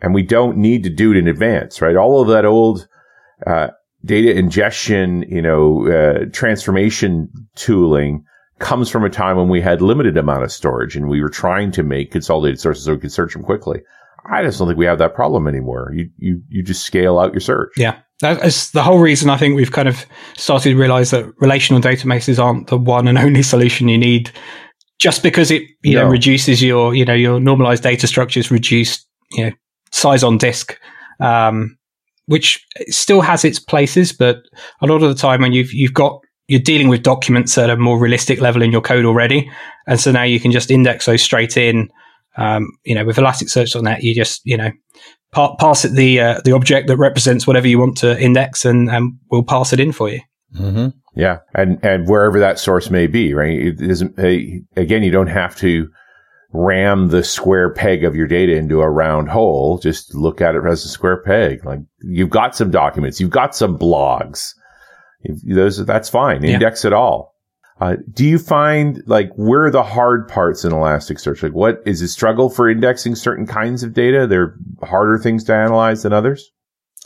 and 0.00 0.14
we 0.14 0.22
don't 0.22 0.58
need 0.58 0.84
to 0.84 0.90
do 0.90 1.10
it 1.10 1.16
in 1.16 1.26
advance, 1.26 1.80
right? 1.80 1.96
All 1.96 2.20
of 2.20 2.28
that 2.28 2.44
old 2.44 2.86
uh, 3.46 3.68
data 4.04 4.36
ingestion, 4.36 5.22
you 5.28 5.42
know, 5.42 5.88
uh, 5.88 6.26
transformation 6.30 7.30
tooling 7.56 8.24
comes 8.58 8.90
from 8.90 9.04
a 9.04 9.10
time 9.10 9.36
when 9.36 9.48
we 9.48 9.60
had 9.60 9.82
limited 9.82 10.16
amount 10.16 10.44
of 10.44 10.52
storage 10.52 10.96
and 10.96 11.08
we 11.08 11.22
were 11.22 11.30
trying 11.30 11.72
to 11.72 11.82
make 11.82 12.12
consolidated 12.12 12.60
sources 12.60 12.84
so 12.84 12.92
we 12.92 13.00
could 13.00 13.12
search 13.12 13.32
them 13.32 13.42
quickly. 13.42 13.80
I 14.30 14.42
just 14.42 14.58
don't 14.58 14.68
think 14.68 14.78
we 14.78 14.86
have 14.86 14.98
that 14.98 15.14
problem 15.14 15.48
anymore. 15.48 15.90
You 15.94 16.10
you 16.18 16.42
you 16.48 16.62
just 16.62 16.84
scale 16.84 17.18
out 17.18 17.32
your 17.32 17.40
search. 17.40 17.72
Yeah. 17.76 17.98
That's 18.24 18.70
the 18.70 18.82
whole 18.82 18.98
reason 18.98 19.30
I 19.30 19.36
think 19.36 19.56
we've 19.56 19.72
kind 19.72 19.88
of 19.88 20.04
started 20.34 20.70
to 20.70 20.76
realize 20.76 21.10
that 21.10 21.26
relational 21.38 21.80
databases 21.80 22.42
aren't 22.42 22.68
the 22.68 22.78
one 22.78 23.06
and 23.06 23.18
only 23.26 23.42
solution 23.42 23.88
you 23.88 23.98
need. 23.98 24.30
Just 24.98 25.22
because 25.22 25.50
it 25.50 25.62
you 25.82 25.96
no. 25.96 26.04
know 26.04 26.08
reduces 26.08 26.62
your 26.62 26.94
you 26.94 27.04
know 27.04 27.14
your 27.14 27.40
normalized 27.40 27.82
data 27.82 28.06
structures, 28.06 28.50
reduced 28.50 29.06
you 29.32 29.46
know 29.46 29.52
size 29.92 30.22
on 30.22 30.38
disk, 30.38 30.78
um, 31.20 31.76
which 32.26 32.64
still 32.88 33.20
has 33.20 33.44
its 33.44 33.58
places, 33.58 34.12
but 34.12 34.38
a 34.80 34.86
lot 34.86 35.02
of 35.02 35.08
the 35.08 35.20
time 35.20 35.42
when 35.42 35.52
you've 35.52 35.72
you've 35.74 35.94
got 35.94 36.20
you're 36.48 36.60
dealing 36.60 36.88
with 36.88 37.02
documents 37.02 37.58
at 37.58 37.70
a 37.70 37.76
more 37.76 37.98
realistic 37.98 38.40
level 38.40 38.62
in 38.62 38.70
your 38.70 38.80
code 38.80 39.04
already, 39.04 39.50
and 39.86 40.00
so 40.00 40.12
now 40.12 40.22
you 40.22 40.40
can 40.40 40.52
just 40.52 40.70
index 40.70 41.06
those 41.06 41.22
straight 41.22 41.56
in 41.56 41.90
um, 42.36 42.68
you 42.84 42.94
know, 42.94 43.04
with 43.04 43.16
Elasticsearch 43.16 43.76
on 43.76 43.84
that, 43.84 44.02
you 44.02 44.14
just, 44.14 44.40
you 44.44 44.56
know, 44.56 44.70
pa- 45.34 45.56
pass 45.56 45.84
it 45.84 45.92
the 45.92 46.20
uh, 46.20 46.40
the 46.44 46.52
object 46.52 46.88
that 46.88 46.96
represents 46.96 47.46
whatever 47.46 47.68
you 47.68 47.78
want 47.78 47.98
to 47.98 48.18
index, 48.20 48.64
and, 48.64 48.88
and 48.88 49.18
we'll 49.30 49.42
pass 49.42 49.72
it 49.72 49.80
in 49.80 49.92
for 49.92 50.08
you. 50.08 50.20
Mm-hmm. 50.56 50.88
Yeah, 51.16 51.40
and 51.54 51.84
and 51.84 52.08
wherever 52.08 52.38
that 52.40 52.58
source 52.58 52.90
may 52.90 53.06
be, 53.06 53.34
right? 53.34 53.58
It 53.58 53.80
isn't 53.80 54.18
again. 54.76 55.02
You 55.02 55.10
don't 55.10 55.26
have 55.26 55.56
to 55.56 55.88
ram 56.52 57.08
the 57.08 57.24
square 57.24 57.74
peg 57.74 58.04
of 58.04 58.14
your 58.14 58.28
data 58.28 58.54
into 58.54 58.80
a 58.80 58.88
round 58.88 59.28
hole. 59.28 59.78
Just 59.78 60.14
look 60.14 60.40
at 60.40 60.54
it 60.54 60.62
as 60.64 60.84
a 60.84 60.88
square 60.88 61.20
peg. 61.22 61.64
Like 61.64 61.80
you've 62.00 62.30
got 62.30 62.56
some 62.56 62.70
documents, 62.70 63.20
you've 63.20 63.30
got 63.30 63.54
some 63.54 63.78
blogs. 63.78 64.54
Those 65.44 65.84
that's 65.84 66.08
fine. 66.08 66.44
Index 66.44 66.84
yeah. 66.84 66.88
it 66.88 66.92
all. 66.92 67.33
Uh, 67.80 67.96
do 68.12 68.24
you 68.24 68.38
find 68.38 69.02
like 69.06 69.32
where 69.34 69.64
are 69.64 69.70
the 69.70 69.82
hard 69.82 70.28
parts 70.28 70.64
in 70.64 70.72
Elasticsearch? 70.72 71.42
Like 71.42 71.52
what 71.52 71.82
is 71.84 72.00
a 72.02 72.08
struggle 72.08 72.48
for 72.48 72.68
indexing 72.68 73.16
certain 73.16 73.46
kinds 73.46 73.82
of 73.82 73.94
data? 73.94 74.26
They're 74.26 74.56
harder 74.82 75.18
things 75.18 75.44
to 75.44 75.54
analyze 75.54 76.02
than 76.02 76.12
others? 76.12 76.50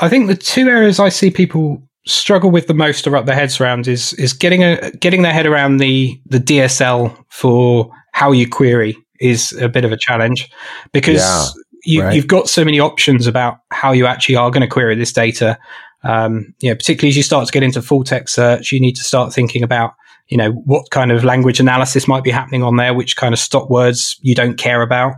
I 0.00 0.08
think 0.08 0.26
the 0.26 0.36
two 0.36 0.68
areas 0.68 1.00
I 1.00 1.08
see 1.08 1.30
people 1.30 1.82
struggle 2.06 2.50
with 2.50 2.66
the 2.66 2.74
most 2.74 3.02
to 3.02 3.10
wrap 3.10 3.26
their 3.26 3.34
heads 3.34 3.60
around 3.60 3.88
is 3.88 4.12
is 4.14 4.32
getting 4.32 4.62
a 4.62 4.90
getting 4.92 5.22
their 5.22 5.32
head 5.32 5.46
around 5.46 5.78
the 5.78 6.20
the 6.26 6.38
DSL 6.38 7.16
for 7.28 7.90
how 8.12 8.32
you 8.32 8.48
query 8.48 8.96
is 9.20 9.52
a 9.60 9.68
bit 9.68 9.84
of 9.84 9.92
a 9.92 9.96
challenge 9.96 10.50
because 10.92 11.16
yeah, 11.16 11.46
you, 11.84 12.02
right. 12.02 12.14
you've 12.14 12.26
got 12.26 12.48
so 12.48 12.64
many 12.64 12.78
options 12.78 13.26
about 13.26 13.58
how 13.70 13.92
you 13.92 14.06
actually 14.06 14.36
are 14.36 14.50
going 14.50 14.60
to 14.60 14.68
query 14.68 14.94
this 14.94 15.12
data. 15.12 15.58
Um, 16.04 16.54
you 16.60 16.70
know, 16.70 16.76
particularly 16.76 17.08
as 17.08 17.16
you 17.16 17.22
start 17.22 17.46
to 17.46 17.52
get 17.52 17.62
into 17.62 17.82
full 17.82 18.04
text 18.04 18.34
search, 18.34 18.70
you 18.70 18.80
need 18.80 18.94
to 18.94 19.04
start 19.04 19.32
thinking 19.32 19.62
about 19.62 19.94
you 20.28 20.36
know, 20.36 20.52
what 20.52 20.90
kind 20.90 21.10
of 21.10 21.24
language 21.24 21.58
analysis 21.58 22.06
might 22.06 22.24
be 22.24 22.30
happening 22.30 22.62
on 22.62 22.76
there, 22.76 22.94
which 22.94 23.16
kind 23.16 23.32
of 23.32 23.38
stop 23.38 23.70
words 23.70 24.18
you 24.20 24.34
don't 24.34 24.58
care 24.58 24.82
about. 24.82 25.14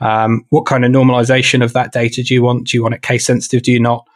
Um, 0.00 0.44
what 0.50 0.66
kind 0.66 0.84
of 0.84 0.90
normalization 0.90 1.62
of 1.62 1.72
that 1.72 1.92
data 1.92 2.22
do 2.22 2.34
you 2.34 2.42
want? 2.42 2.68
Do 2.68 2.76
you 2.76 2.82
want 2.82 2.94
it 2.94 3.02
case 3.02 3.26
sensitive? 3.26 3.62
Do 3.62 3.72
you 3.72 3.80
not? 3.80 4.06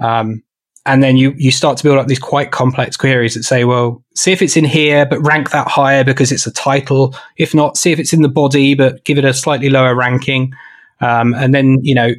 Um, 0.00 0.42
and 0.84 1.02
then 1.02 1.16
you 1.16 1.34
you 1.36 1.50
start 1.50 1.76
to 1.78 1.84
build 1.84 1.98
up 1.98 2.06
these 2.06 2.18
quite 2.18 2.52
complex 2.52 2.96
queries 2.96 3.34
that 3.34 3.42
say, 3.42 3.64
well, 3.64 4.02
see 4.14 4.32
if 4.32 4.40
it's 4.40 4.56
in 4.56 4.64
here, 4.64 5.04
but 5.04 5.20
rank 5.26 5.50
that 5.50 5.66
higher 5.66 6.04
because 6.04 6.30
it's 6.30 6.46
a 6.46 6.52
title. 6.52 7.14
If 7.36 7.54
not, 7.54 7.76
see 7.76 7.90
if 7.90 7.98
it's 7.98 8.12
in 8.12 8.22
the 8.22 8.28
body, 8.28 8.74
but 8.74 9.04
give 9.04 9.18
it 9.18 9.24
a 9.24 9.34
slightly 9.34 9.68
lower 9.68 9.94
ranking. 9.94 10.52
Um, 11.00 11.34
and 11.34 11.54
then 11.54 11.78
you 11.82 11.94
know, 11.94 12.14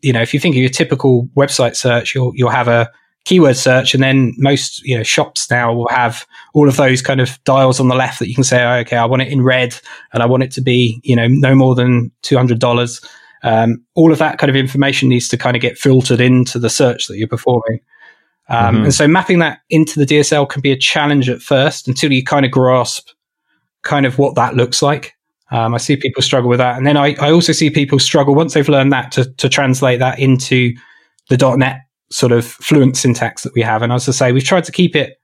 you 0.00 0.12
know, 0.12 0.22
if 0.22 0.32
you 0.32 0.40
think 0.40 0.54
of 0.54 0.60
your 0.60 0.70
typical 0.70 1.26
website 1.36 1.74
search, 1.74 2.14
you'll 2.14 2.32
you'll 2.36 2.50
have 2.50 2.68
a 2.68 2.90
keyword 3.24 3.56
search, 3.56 3.94
and 3.94 4.02
then 4.02 4.34
most 4.36 4.82
you 4.84 4.96
know 4.96 5.02
shops 5.02 5.50
now 5.50 5.72
will 5.72 5.88
have 5.88 6.26
all 6.52 6.68
of 6.68 6.76
those 6.76 7.02
kind 7.02 7.20
of 7.20 7.42
dials 7.44 7.80
on 7.80 7.88
the 7.88 7.94
left 7.94 8.18
that 8.18 8.28
you 8.28 8.34
can 8.34 8.44
say, 8.44 8.62
oh, 8.62 8.76
okay, 8.76 8.96
I 8.96 9.04
want 9.04 9.22
it 9.22 9.28
in 9.28 9.42
red, 9.42 9.78
and 10.12 10.22
I 10.22 10.26
want 10.26 10.42
it 10.42 10.50
to 10.52 10.60
be 10.60 11.00
you 11.02 11.16
know 11.16 11.26
no 11.28 11.54
more 11.54 11.74
than 11.74 12.10
two 12.22 12.36
hundred 12.36 12.58
dollars. 12.58 13.00
Um, 13.42 13.84
all 13.94 14.10
of 14.10 14.18
that 14.18 14.38
kind 14.38 14.48
of 14.48 14.56
information 14.56 15.08
needs 15.08 15.28
to 15.28 15.36
kind 15.36 15.54
of 15.54 15.60
get 15.60 15.76
filtered 15.76 16.20
into 16.20 16.58
the 16.58 16.70
search 16.70 17.08
that 17.08 17.18
you're 17.18 17.28
performing. 17.28 17.80
Um, 18.48 18.76
mm-hmm. 18.76 18.84
And 18.84 18.94
so 18.94 19.06
mapping 19.06 19.38
that 19.40 19.60
into 19.68 19.98
the 19.98 20.06
DSL 20.06 20.48
can 20.48 20.62
be 20.62 20.72
a 20.72 20.76
challenge 20.76 21.28
at 21.28 21.42
first 21.42 21.86
until 21.86 22.10
you 22.10 22.24
kind 22.24 22.44
of 22.46 22.50
grasp 22.50 23.10
kind 23.82 24.06
of 24.06 24.18
what 24.18 24.34
that 24.34 24.54
looks 24.54 24.80
like. 24.80 25.14
Um, 25.50 25.74
I 25.74 25.78
see 25.78 25.96
people 25.96 26.22
struggle 26.22 26.48
with 26.48 26.58
that. 26.58 26.76
And 26.76 26.86
then 26.86 26.96
I, 26.96 27.14
I 27.20 27.30
also 27.30 27.52
see 27.52 27.70
people 27.70 27.98
struggle 27.98 28.34
once 28.34 28.54
they've 28.54 28.68
learned 28.68 28.92
that 28.92 29.12
to, 29.12 29.30
to 29.34 29.48
translate 29.48 29.98
that 29.98 30.18
into 30.18 30.74
the 31.28 31.36
.NET 31.56 31.83
sort 32.10 32.32
of 32.32 32.44
fluent 32.44 32.96
syntax 32.96 33.42
that 33.42 33.54
we 33.54 33.62
have. 33.62 33.82
And 33.82 33.92
as 33.92 34.08
I 34.08 34.12
say, 34.12 34.32
we've 34.32 34.44
tried 34.44 34.64
to 34.64 34.72
keep 34.72 34.94
it 34.94 35.20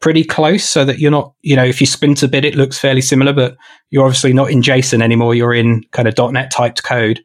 pretty 0.00 0.24
close 0.24 0.68
so 0.68 0.84
that 0.84 0.98
you're 0.98 1.10
not, 1.10 1.34
you 1.42 1.56
know, 1.56 1.64
if 1.64 1.80
you 1.80 1.86
sprint 1.86 2.22
a 2.22 2.28
bit, 2.28 2.44
it 2.44 2.54
looks 2.54 2.78
fairly 2.78 3.00
similar, 3.00 3.32
but 3.32 3.56
you're 3.90 4.04
obviously 4.04 4.32
not 4.32 4.50
in 4.50 4.60
JSON 4.60 5.02
anymore. 5.02 5.34
You're 5.34 5.54
in 5.54 5.82
kind 5.92 6.08
of 6.08 6.32
.NET 6.32 6.50
typed 6.50 6.82
code. 6.82 7.20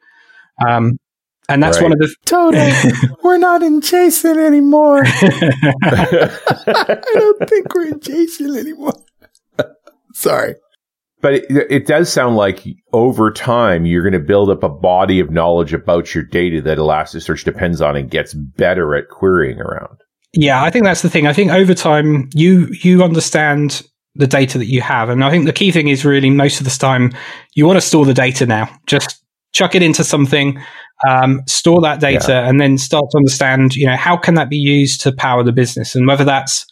Um, 0.68 0.98
and 1.50 1.64
that's 1.64 1.78
right. 1.78 1.84
one 1.84 1.94
of 1.94 2.00
the 2.00 2.16
totally. 2.26 2.72
we're 3.24 3.38
not 3.38 3.64
in 3.64 3.82
JSON 3.82 4.38
anymore. 4.38 5.02
I 5.06 7.02
don't 7.14 7.50
think 7.50 7.74
we're 7.74 7.88
in 7.88 8.00
JSON 8.00 8.58
anymore. 8.58 8.94
Sorry. 10.14 10.56
But 11.22 11.34
it, 11.34 11.46
it, 11.50 11.86
does 11.86 12.12
sound 12.12 12.38
like 12.38 12.66
over 12.94 13.30
time 13.30 13.86
you're 13.86 14.04
going 14.04 14.14
to 14.14 14.26
build 14.26 14.50
up 14.50 14.64
a 14.64 14.70
body 14.70 15.20
of 15.20 15.30
knowledge 15.30 15.74
about 15.74 16.16
your 16.16 16.24
data 16.24 16.62
that 16.62 16.78
Elasticsearch 16.78 17.44
depends 17.44 17.82
on 17.82 17.98
and 17.98 18.10
gets 18.10 18.34
better 18.34 18.96
at 18.96 19.10
querying 19.10 19.60
around. 19.60 19.98
Yeah, 20.34 20.64
I 20.64 20.70
think 20.70 20.86
that's 20.86 21.02
the 21.02 21.10
thing. 21.10 21.28
I 21.28 21.34
think 21.34 21.52
over 21.52 21.74
time 21.74 22.30
you 22.34 22.68
you 22.84 23.04
understand 23.04 23.82
the 24.16 24.28
data 24.28 24.58
that 24.60 24.68
you 24.68 24.82
have, 24.82 25.10
and 25.10 25.24
I 25.24 25.32
think 25.32 25.46
the 25.46 25.54
key 25.54 25.72
thing 25.72 25.88
is 25.88 26.06
really 26.06 26.30
most 26.30 26.60
of 26.60 26.66
the 26.66 26.72
time 26.72 27.12
you 27.56 27.66
want 27.66 27.78
to 27.78 27.82
store 27.82 28.06
the 28.06 28.14
data 28.14 28.46
now. 28.46 28.70
Just 28.86 29.24
chuck 29.54 29.74
it 29.74 29.82
into 29.82 30.04
something, 30.04 30.62
um, 31.10 31.42
store 31.48 31.82
that 31.82 32.00
data, 32.00 32.32
yeah. 32.32 32.48
and 32.48 32.62
then 32.62 32.78
start 32.78 33.06
to 33.12 33.18
understand. 33.18 33.76
You 33.76 33.88
know 33.88 33.98
how 33.98 34.18
can 34.18 34.36
that 34.36 34.50
be 34.50 34.58
used 34.58 35.02
to 35.02 35.12
power 35.12 35.44
the 35.44 35.52
business, 35.52 35.96
and 35.96 36.06
whether 36.08 36.24
that's 36.24 36.68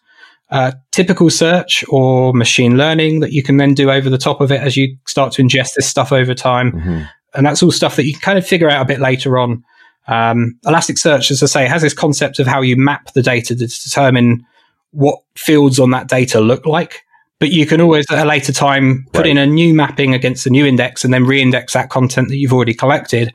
uh, 0.49 0.71
typical 0.91 1.29
search 1.29 1.83
or 1.89 2.33
machine 2.33 2.77
learning 2.77 3.19
that 3.19 3.33
you 3.33 3.43
can 3.43 3.57
then 3.57 3.73
do 3.73 3.91
over 3.91 4.09
the 4.09 4.17
top 4.17 4.41
of 4.41 4.51
it 4.51 4.61
as 4.61 4.77
you 4.77 4.97
start 5.05 5.33
to 5.33 5.43
ingest 5.43 5.71
this 5.75 5.87
stuff 5.87 6.11
over 6.11 6.33
time. 6.33 6.71
Mm-hmm. 6.71 7.01
And 7.35 7.45
that's 7.45 7.61
all 7.61 7.71
stuff 7.71 7.97
that 7.97 8.05
you 8.05 8.13
can 8.13 8.21
kind 8.21 8.37
of 8.37 8.47
figure 8.47 8.69
out 8.69 8.81
a 8.81 8.85
bit 8.85 8.99
later 8.99 9.37
on. 9.37 9.63
Um, 10.07 10.57
Elasticsearch, 10.65 11.31
as 11.31 11.43
I 11.43 11.47
say, 11.47 11.67
has 11.67 11.81
this 11.81 11.93
concept 11.93 12.39
of 12.39 12.47
how 12.47 12.61
you 12.61 12.77
map 12.77 13.11
the 13.13 13.21
data 13.21 13.55
to 13.55 13.67
determine 13.67 14.45
what 14.91 15.19
fields 15.35 15.79
on 15.79 15.91
that 15.91 16.07
data 16.07 16.39
look 16.39 16.65
like. 16.65 17.03
But 17.39 17.51
you 17.51 17.65
can 17.67 17.81
always 17.81 18.05
at 18.09 18.25
a 18.25 18.27
later 18.27 18.53
time 18.53 19.05
put 19.11 19.23
right. 19.23 19.29
in 19.29 19.37
a 19.37 19.45
new 19.45 19.73
mapping 19.73 20.13
against 20.13 20.47
a 20.47 20.49
new 20.49 20.65
index 20.65 21.03
and 21.03 21.13
then 21.13 21.25
re-index 21.25 21.73
that 21.73 21.89
content 21.89 22.29
that 22.29 22.37
you've 22.37 22.53
already 22.53 22.73
collected 22.73 23.33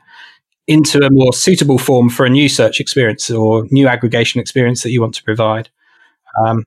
into 0.67 0.99
a 1.05 1.09
more 1.09 1.31
suitable 1.31 1.77
form 1.77 2.09
for 2.09 2.25
a 2.25 2.29
new 2.29 2.49
search 2.49 2.79
experience 2.79 3.29
or 3.29 3.65
new 3.69 3.87
aggregation 3.87 4.41
experience 4.41 4.83
that 4.83 4.91
you 4.91 4.99
want 4.99 5.13
to 5.13 5.23
provide. 5.23 5.69
Um, 6.45 6.65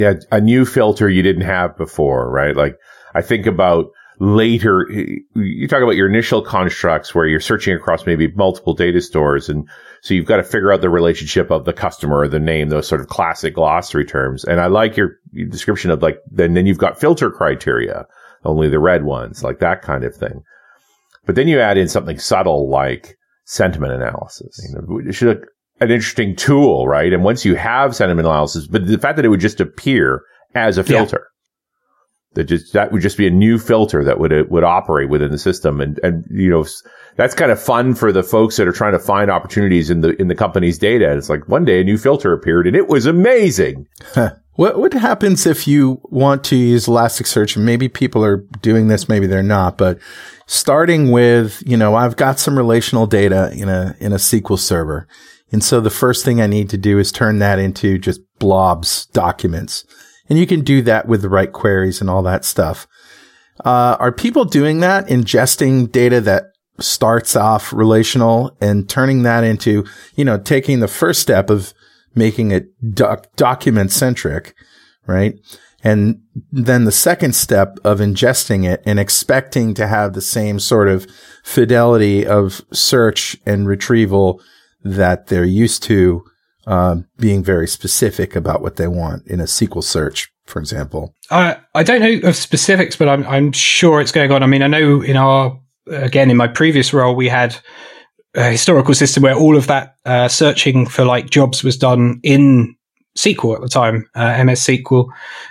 yeah, 0.00 0.14
a 0.32 0.40
new 0.40 0.64
filter 0.64 1.10
you 1.10 1.22
didn't 1.22 1.42
have 1.42 1.76
before, 1.76 2.30
right? 2.30 2.56
Like 2.56 2.78
I 3.14 3.20
think 3.20 3.44
about 3.44 3.90
later, 4.18 4.88
you 4.90 5.68
talk 5.68 5.82
about 5.82 5.96
your 5.96 6.08
initial 6.08 6.40
constructs 6.40 7.14
where 7.14 7.26
you're 7.26 7.38
searching 7.38 7.74
across 7.74 8.06
maybe 8.06 8.32
multiple 8.32 8.72
data 8.72 9.02
stores. 9.02 9.50
And 9.50 9.68
so 10.00 10.14
you've 10.14 10.24
got 10.24 10.38
to 10.38 10.42
figure 10.42 10.72
out 10.72 10.80
the 10.80 10.88
relationship 10.88 11.50
of 11.50 11.66
the 11.66 11.74
customer 11.74 12.26
the 12.28 12.40
name, 12.40 12.70
those 12.70 12.88
sort 12.88 13.02
of 13.02 13.08
classic 13.08 13.54
glossary 13.54 14.06
terms. 14.06 14.42
And 14.42 14.58
I 14.58 14.68
like 14.68 14.96
your, 14.96 15.16
your 15.32 15.48
description 15.48 15.90
of 15.90 16.00
like, 16.00 16.16
then, 16.30 16.54
then 16.54 16.64
you've 16.64 16.78
got 16.78 16.98
filter 16.98 17.30
criteria, 17.30 18.06
only 18.42 18.70
the 18.70 18.78
red 18.78 19.04
ones, 19.04 19.44
like 19.44 19.58
that 19.58 19.82
kind 19.82 20.04
of 20.04 20.16
thing. 20.16 20.42
But 21.26 21.34
then 21.34 21.46
you 21.46 21.60
add 21.60 21.76
in 21.76 21.88
something 21.88 22.18
subtle 22.18 22.70
like 22.70 23.18
sentiment 23.44 23.92
analysis. 23.92 24.66
You 24.66 25.02
know, 25.02 25.12
should 25.12 25.44
an 25.80 25.90
interesting 25.90 26.36
tool, 26.36 26.86
right? 26.86 27.12
And 27.12 27.24
once 27.24 27.44
you 27.44 27.54
have 27.56 27.96
sentiment 27.96 28.26
analysis, 28.26 28.66
but 28.66 28.86
the 28.86 28.98
fact 28.98 29.16
that 29.16 29.24
it 29.24 29.28
would 29.28 29.40
just 29.40 29.60
appear 29.60 30.22
as 30.54 30.78
a 30.78 30.84
filter, 30.84 31.28
yeah. 31.30 32.34
that 32.34 32.44
just 32.44 32.72
that 32.74 32.92
would 32.92 33.02
just 33.02 33.16
be 33.16 33.26
a 33.26 33.30
new 33.30 33.58
filter 33.58 34.04
that 34.04 34.20
would 34.20 34.32
uh, 34.32 34.44
would 34.50 34.64
operate 34.64 35.08
within 35.08 35.30
the 35.30 35.38
system, 35.38 35.80
and 35.80 35.98
and 36.02 36.24
you 36.30 36.50
know 36.50 36.66
that's 37.16 37.34
kind 37.34 37.50
of 37.50 37.60
fun 37.60 37.94
for 37.94 38.12
the 38.12 38.22
folks 38.22 38.56
that 38.56 38.68
are 38.68 38.72
trying 38.72 38.92
to 38.92 38.98
find 38.98 39.30
opportunities 39.30 39.90
in 39.90 40.02
the 40.02 40.20
in 40.20 40.28
the 40.28 40.34
company's 40.34 40.78
data. 40.78 41.08
And 41.08 41.18
it's 41.18 41.30
like 41.30 41.48
one 41.48 41.64
day 41.64 41.80
a 41.80 41.84
new 41.84 41.98
filter 41.98 42.32
appeared, 42.32 42.66
and 42.66 42.76
it 42.76 42.88
was 42.88 43.06
amazing. 43.06 43.86
What 44.54 44.78
what 44.78 44.92
happens 44.92 45.46
if 45.46 45.66
you 45.66 46.02
want 46.04 46.44
to 46.44 46.56
use 46.56 46.86
Elasticsearch? 46.86 47.56
Maybe 47.56 47.88
people 47.88 48.22
are 48.22 48.44
doing 48.60 48.88
this, 48.88 49.08
maybe 49.08 49.26
they're 49.26 49.42
not, 49.42 49.78
but 49.78 49.98
starting 50.46 51.12
with, 51.12 51.62
you 51.64 51.76
know, 51.76 51.94
I've 51.94 52.16
got 52.16 52.38
some 52.38 52.58
relational 52.58 53.06
data 53.06 53.50
in 53.54 53.70
a 53.70 53.96
in 54.00 54.12
a 54.12 54.16
SQL 54.16 54.58
server 54.58 55.08
And 55.52 55.64
so 55.64 55.80
the 55.80 55.90
first 55.90 56.24
thing 56.24 56.40
I 56.40 56.46
need 56.46 56.70
to 56.70 56.78
do 56.78 56.98
is 56.98 57.10
turn 57.10 57.38
that 57.38 57.58
into 57.58 57.98
just 57.98 58.20
blobs 58.38 59.06
documents. 59.06 59.84
And 60.28 60.38
you 60.38 60.46
can 60.46 60.62
do 60.62 60.80
that 60.82 61.08
with 61.08 61.22
the 61.22 61.28
right 61.28 61.52
queries 61.52 62.00
and 62.00 62.08
all 62.08 62.22
that 62.22 62.44
stuff. 62.44 62.86
Uh, 63.64 63.96
are 63.98 64.12
people 64.12 64.44
doing 64.44 64.80
that, 64.80 65.08
ingesting 65.08 65.90
data 65.90 66.20
that 66.20 66.44
starts 66.78 67.36
off 67.36 67.72
relational 67.72 68.56
and 68.60 68.88
turning 68.88 69.22
that 69.22 69.44
into, 69.44 69.84
you 70.14 70.24
know, 70.24 70.38
taking 70.38 70.80
the 70.80 70.88
first 70.88 71.20
step 71.20 71.50
of 71.50 71.74
making 72.14 72.52
it 72.52 72.68
doc- 72.94 73.34
document 73.36 73.90
centric, 73.90 74.54
right? 75.06 75.38
And 75.82 76.22
then 76.52 76.84
the 76.84 76.92
second 76.92 77.34
step 77.34 77.78
of 77.84 77.98
ingesting 77.98 78.70
it 78.70 78.82
and 78.84 78.98
expecting 78.98 79.74
to 79.74 79.86
have 79.86 80.12
the 80.12 80.20
same 80.20 80.58
sort 80.58 80.88
of 80.88 81.06
fidelity 81.42 82.26
of 82.26 82.62
search 82.72 83.36
and 83.46 83.66
retrieval 83.66 84.42
that 84.82 85.26
they're 85.26 85.44
used 85.44 85.82
to, 85.84 86.24
uh, 86.66 86.96
being 87.18 87.42
very 87.42 87.66
specific 87.66 88.36
about 88.36 88.62
what 88.62 88.76
they 88.76 88.86
want 88.86 89.26
in 89.26 89.40
a 89.40 89.44
SQL 89.44 89.82
search, 89.82 90.32
for 90.46 90.60
example. 90.60 91.14
I 91.30 91.58
I 91.74 91.82
don't 91.82 92.00
know 92.00 92.28
of 92.28 92.36
specifics, 92.36 92.96
but 92.96 93.08
I'm 93.08 93.26
I'm 93.26 93.52
sure 93.52 94.00
it's 94.00 94.12
going 94.12 94.30
on. 94.32 94.42
I 94.42 94.46
mean, 94.46 94.62
I 94.62 94.66
know 94.66 95.02
in 95.02 95.16
our 95.16 95.58
again 95.86 96.30
in 96.30 96.36
my 96.36 96.46
previous 96.46 96.92
role 96.92 97.14
we 97.14 97.28
had 97.28 97.56
a 98.34 98.50
historical 98.50 98.94
system 98.94 99.22
where 99.22 99.34
all 99.34 99.56
of 99.56 99.66
that 99.66 99.96
uh, 100.04 100.28
searching 100.28 100.86
for 100.86 101.04
like 101.04 101.30
jobs 101.30 101.64
was 101.64 101.76
done 101.76 102.20
in 102.22 102.76
SQL 103.16 103.56
at 103.56 103.62
the 103.62 103.68
time, 103.68 104.08
uh, 104.14 104.44
MS 104.44 104.60
SQL, 104.60 105.08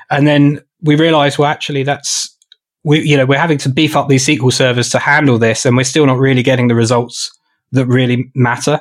and 0.09 0.25
then 0.25 0.61
we 0.81 0.95
realized, 0.95 1.37
well, 1.37 1.49
actually, 1.49 1.83
that's 1.83 2.35
we, 2.83 3.01
you 3.01 3.17
know, 3.17 3.25
we're 3.25 3.37
having 3.37 3.57
to 3.59 3.69
beef 3.69 3.95
up 3.95 4.07
these 4.07 4.25
SQL 4.25 4.53
servers 4.53 4.89
to 4.89 4.99
handle 4.99 5.37
this, 5.37 5.65
and 5.65 5.75
we're 5.75 5.83
still 5.83 6.05
not 6.05 6.17
really 6.17 6.43
getting 6.43 6.67
the 6.67 6.75
results 6.75 7.31
that 7.71 7.85
really 7.85 8.31
matter. 8.35 8.79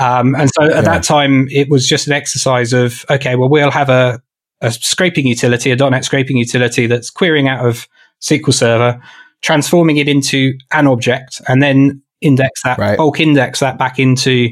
Um, 0.00 0.34
and 0.34 0.50
so 0.50 0.64
at 0.64 0.70
yeah. 0.70 0.80
that 0.82 1.02
time, 1.02 1.48
it 1.50 1.68
was 1.68 1.86
just 1.86 2.06
an 2.06 2.12
exercise 2.12 2.72
of, 2.72 3.04
okay, 3.10 3.36
well, 3.36 3.48
we'll 3.48 3.70
have 3.70 3.90
a, 3.90 4.22
a 4.60 4.70
scraping 4.70 5.26
utility, 5.26 5.70
a 5.70 5.76
.NET 5.76 6.04
scraping 6.04 6.36
utility 6.36 6.86
that's 6.86 7.10
querying 7.10 7.48
out 7.48 7.66
of 7.66 7.86
SQL 8.22 8.54
Server, 8.54 9.02
transforming 9.42 9.98
it 9.98 10.08
into 10.08 10.54
an 10.72 10.86
object, 10.86 11.42
and 11.48 11.62
then 11.62 12.02
index 12.20 12.62
that, 12.62 12.78
right. 12.78 12.96
bulk 12.96 13.20
index 13.20 13.60
that 13.60 13.78
back 13.78 13.98
into 13.98 14.48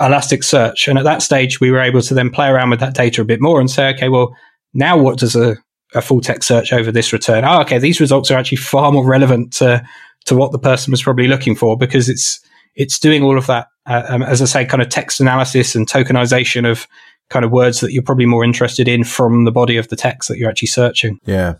Elasticsearch. 0.00 0.88
And 0.88 0.98
at 0.98 1.04
that 1.04 1.22
stage, 1.22 1.60
we 1.60 1.70
were 1.70 1.80
able 1.80 2.00
to 2.00 2.14
then 2.14 2.30
play 2.30 2.48
around 2.48 2.70
with 2.70 2.80
that 2.80 2.94
data 2.94 3.22
a 3.22 3.24
bit 3.24 3.40
more 3.40 3.60
and 3.60 3.70
say, 3.70 3.90
okay, 3.90 4.08
well, 4.08 4.34
now 4.72 4.98
what 4.98 5.18
does 5.18 5.36
a, 5.36 5.56
a 5.94 6.00
full 6.00 6.20
text 6.20 6.48
search 6.48 6.72
over 6.72 6.90
this 6.90 7.12
return? 7.12 7.44
Oh, 7.44 7.60
okay, 7.60 7.78
these 7.78 8.00
results 8.00 8.30
are 8.30 8.38
actually 8.38 8.56
far 8.56 8.90
more 8.90 9.06
relevant 9.06 9.52
to, 9.54 9.84
to 10.24 10.34
what 10.34 10.52
the 10.52 10.58
person 10.58 10.90
was 10.90 11.02
probably 11.02 11.28
looking 11.28 11.54
for 11.54 11.76
because 11.76 12.08
it's, 12.08 12.40
it's 12.80 12.98
doing 12.98 13.22
all 13.22 13.36
of 13.36 13.46
that, 13.46 13.66
uh, 13.84 14.02
um, 14.08 14.22
as 14.22 14.40
I 14.40 14.46
say, 14.46 14.64
kind 14.64 14.82
of 14.82 14.88
text 14.88 15.20
analysis 15.20 15.74
and 15.74 15.86
tokenization 15.86 16.70
of 16.70 16.86
kind 17.28 17.44
of 17.44 17.50
words 17.50 17.80
that 17.80 17.92
you're 17.92 18.02
probably 18.02 18.26
more 18.26 18.42
interested 18.42 18.88
in 18.88 19.04
from 19.04 19.44
the 19.44 19.52
body 19.52 19.76
of 19.76 19.88
the 19.88 19.96
text 19.96 20.28
that 20.28 20.38
you're 20.38 20.48
actually 20.48 20.68
searching. 20.68 21.18
Yeah. 21.26 21.54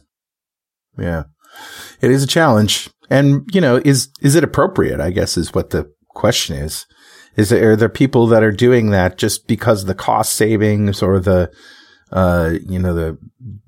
Yeah. 0.99 1.25
It 2.01 2.11
is 2.11 2.23
a 2.23 2.27
challenge. 2.27 2.89
And, 3.11 3.49
you 3.53 3.61
know, 3.61 3.77
is, 3.85 4.09
is 4.23 4.35
it 4.35 4.45
appropriate? 4.45 4.99
I 4.99 5.11
guess 5.11 5.37
is 5.37 5.55
what 5.55 5.71
the 5.71 5.93
question 6.09 6.57
is. 6.57 6.87
Is 7.37 7.51
there, 7.51 7.73
are 7.73 7.77
there 7.77 7.89
people 7.89 8.27
that 8.29 8.43
are 8.43 8.51
doing 8.51 8.91
that 8.91 9.19
just 9.19 9.47
because 9.47 9.85
the 9.85 9.95
cost 9.95 10.35
savings 10.35 11.03
or 11.03 11.21
the, 11.21 11.51
uh, 12.13 12.55
you 12.67 12.79
know, 12.79 12.95
the, 12.95 13.19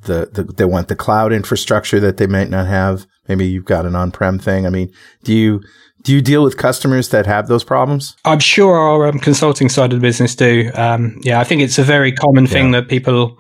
the, 0.03 0.31
the, 0.33 0.43
they 0.45 0.65
want 0.65 0.89
the 0.89 0.97
cloud 0.97 1.33
infrastructure 1.33 2.01
that 2.01 2.17
they 2.17 2.27
might 2.27 2.51
not 2.51 2.67
have. 2.67 3.07
Maybe 3.29 3.47
you've 3.47 3.65
got 3.65 3.87
an 3.87 3.95
on-prem 3.95 4.39
thing. 4.39 4.67
I 4.67 4.71
mean, 4.71 4.91
do 5.23 5.33
you, 5.33 5.61
do 6.03 6.13
you 6.13 6.21
deal 6.21 6.43
with 6.43 6.57
customers 6.57 7.11
that 7.11 7.27
have 7.27 7.49
those 7.49 7.65
problems? 7.65 8.17
I'm 8.25 8.41
sure 8.41 8.77
our 8.77 9.07
um, 9.07 9.19
consulting 9.19 9.69
side 9.69 9.93
of 9.93 10.01
the 10.01 10.07
business 10.07 10.35
do. 10.35 10.71
Um, 10.75 11.21
yeah, 11.23 11.41
I 11.41 11.45
think 11.45 11.63
it's 11.63 11.79
a 11.79 11.83
very 11.83 12.13
common 12.13 12.47
thing 12.47 12.73
yeah. 12.73 12.81
that 12.81 12.89
people 12.89 13.39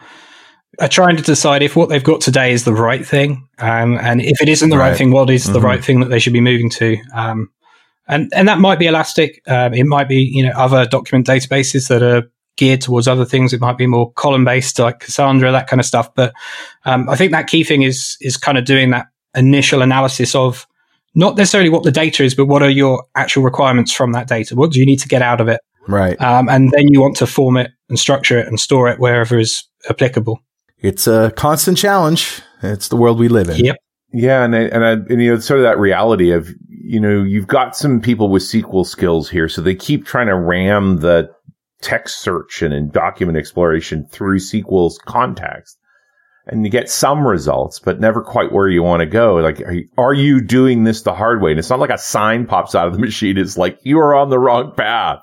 are 0.80 0.88
trying 0.88 1.16
to 1.16 1.22
decide 1.22 1.62
if 1.62 1.76
what 1.76 1.88
they've 1.88 2.02
got 2.02 2.20
today 2.20 2.52
is 2.52 2.64
the 2.64 2.72
right 2.72 3.04
thing, 3.04 3.46
um, 3.58 3.98
and 3.98 4.20
if 4.20 4.40
it 4.40 4.48
isn't 4.48 4.70
the 4.70 4.78
right, 4.78 4.90
right 4.90 4.96
thing, 4.96 5.10
what 5.10 5.28
is 5.28 5.44
mm-hmm. 5.44 5.52
the 5.54 5.60
right 5.60 5.84
thing 5.84 6.00
that 6.00 6.08
they 6.08 6.18
should 6.18 6.32
be 6.32 6.40
moving 6.40 6.70
to. 6.70 6.96
Um, 7.14 7.50
and 8.08 8.32
and 8.34 8.48
that 8.48 8.58
might 8.58 8.78
be 8.78 8.86
Elastic. 8.86 9.42
Um, 9.46 9.74
it 9.74 9.86
might 9.86 10.08
be 10.08 10.30
you 10.32 10.44
know 10.44 10.52
other 10.52 10.86
document 10.86 11.26
databases 11.26 11.88
that 11.88 12.02
are 12.02 12.30
geared 12.56 12.80
towards 12.80 13.08
other 13.08 13.24
things. 13.24 13.52
It 13.52 13.60
might 13.60 13.78
be 13.78 13.86
more 13.86 14.12
column 14.12 14.44
based, 14.44 14.78
like 14.78 15.00
Cassandra, 15.00 15.52
that 15.52 15.68
kind 15.68 15.80
of 15.80 15.86
stuff. 15.86 16.14
But 16.14 16.32
um, 16.84 17.08
I 17.08 17.16
think 17.16 17.32
that 17.32 17.46
key 17.46 17.64
thing 17.64 17.82
is 17.82 18.16
is 18.20 18.36
kind 18.36 18.58
of 18.58 18.64
doing 18.64 18.90
that 18.90 19.06
initial 19.34 19.82
analysis 19.82 20.34
of 20.34 20.66
not 21.14 21.36
necessarily 21.36 21.70
what 21.70 21.82
the 21.82 21.92
data 21.92 22.24
is, 22.24 22.34
but 22.34 22.46
what 22.46 22.62
are 22.62 22.70
your 22.70 23.04
actual 23.14 23.42
requirements 23.42 23.92
from 23.92 24.12
that 24.12 24.28
data? 24.28 24.54
What 24.54 24.72
do 24.72 24.80
you 24.80 24.86
need 24.86 25.00
to 25.00 25.08
get 25.08 25.22
out 25.22 25.40
of 25.40 25.48
it? 25.48 25.60
Right. 25.88 26.20
Um, 26.20 26.48
and 26.48 26.70
then 26.70 26.88
you 26.88 27.00
want 27.00 27.16
to 27.16 27.26
form 27.26 27.56
it 27.56 27.70
and 27.88 27.98
structure 27.98 28.38
it 28.38 28.46
and 28.46 28.58
store 28.58 28.88
it 28.88 29.00
wherever 29.00 29.38
is 29.38 29.64
applicable 29.90 30.40
it's 30.82 31.06
a 31.06 31.32
constant 31.36 31.78
challenge. 31.78 32.42
It's 32.62 32.88
the 32.88 32.96
world 32.96 33.18
we 33.18 33.28
live 33.28 33.48
in. 33.48 33.64
Yep. 33.64 33.76
Yeah, 34.12 34.44
and 34.44 34.54
I, 34.54 34.60
and, 34.60 34.84
I, 34.84 34.90
and 34.92 35.22
you 35.22 35.32
know, 35.32 35.38
sort 35.38 35.60
of 35.60 35.64
that 35.64 35.78
reality 35.78 36.32
of 36.32 36.50
you 36.68 37.00
know, 37.00 37.22
you've 37.22 37.46
got 37.46 37.76
some 37.76 38.00
people 38.00 38.28
with 38.28 38.42
SQL 38.42 38.84
skills 38.84 39.30
here, 39.30 39.48
so 39.48 39.62
they 39.62 39.74
keep 39.74 40.04
trying 40.04 40.26
to 40.26 40.36
ram 40.36 40.98
the 40.98 41.30
text 41.80 42.20
search 42.20 42.60
and, 42.60 42.74
and 42.74 42.92
document 42.92 43.38
exploration 43.38 44.06
through 44.10 44.38
SQL's 44.38 44.98
context, 44.98 45.78
and 46.47 46.64
you 46.64 46.70
get 46.70 46.90
some 46.90 47.26
results, 47.26 47.78
but 47.78 48.01
never 48.01 48.22
quite 48.22 48.53
where 48.53 48.68
you 48.68 48.82
want 48.82 49.01
to 49.01 49.07
go. 49.07 49.36
Like, 49.36 49.61
are 49.61 49.72
you, 49.72 49.88
are 49.97 50.14
you 50.14 50.40
doing 50.40 50.84
this 50.84 51.03
the 51.03 51.14
hard 51.14 51.40
way? 51.40 51.51
And 51.51 51.59
it's 51.59 51.70
not 51.70 51.78
like 51.78 51.90
a 51.90 51.99
sign 51.99 52.47
pops 52.47 52.74
out 52.74 52.88
of 52.88 52.95
the 52.95 52.99
machine. 53.01 53.38
It's 53.38 53.57
like 53.57 53.78
you 53.82 53.99
are 53.99 54.14
on 54.14 54.30
the 54.30 54.38
wrong 54.38 54.74
path 54.76 55.22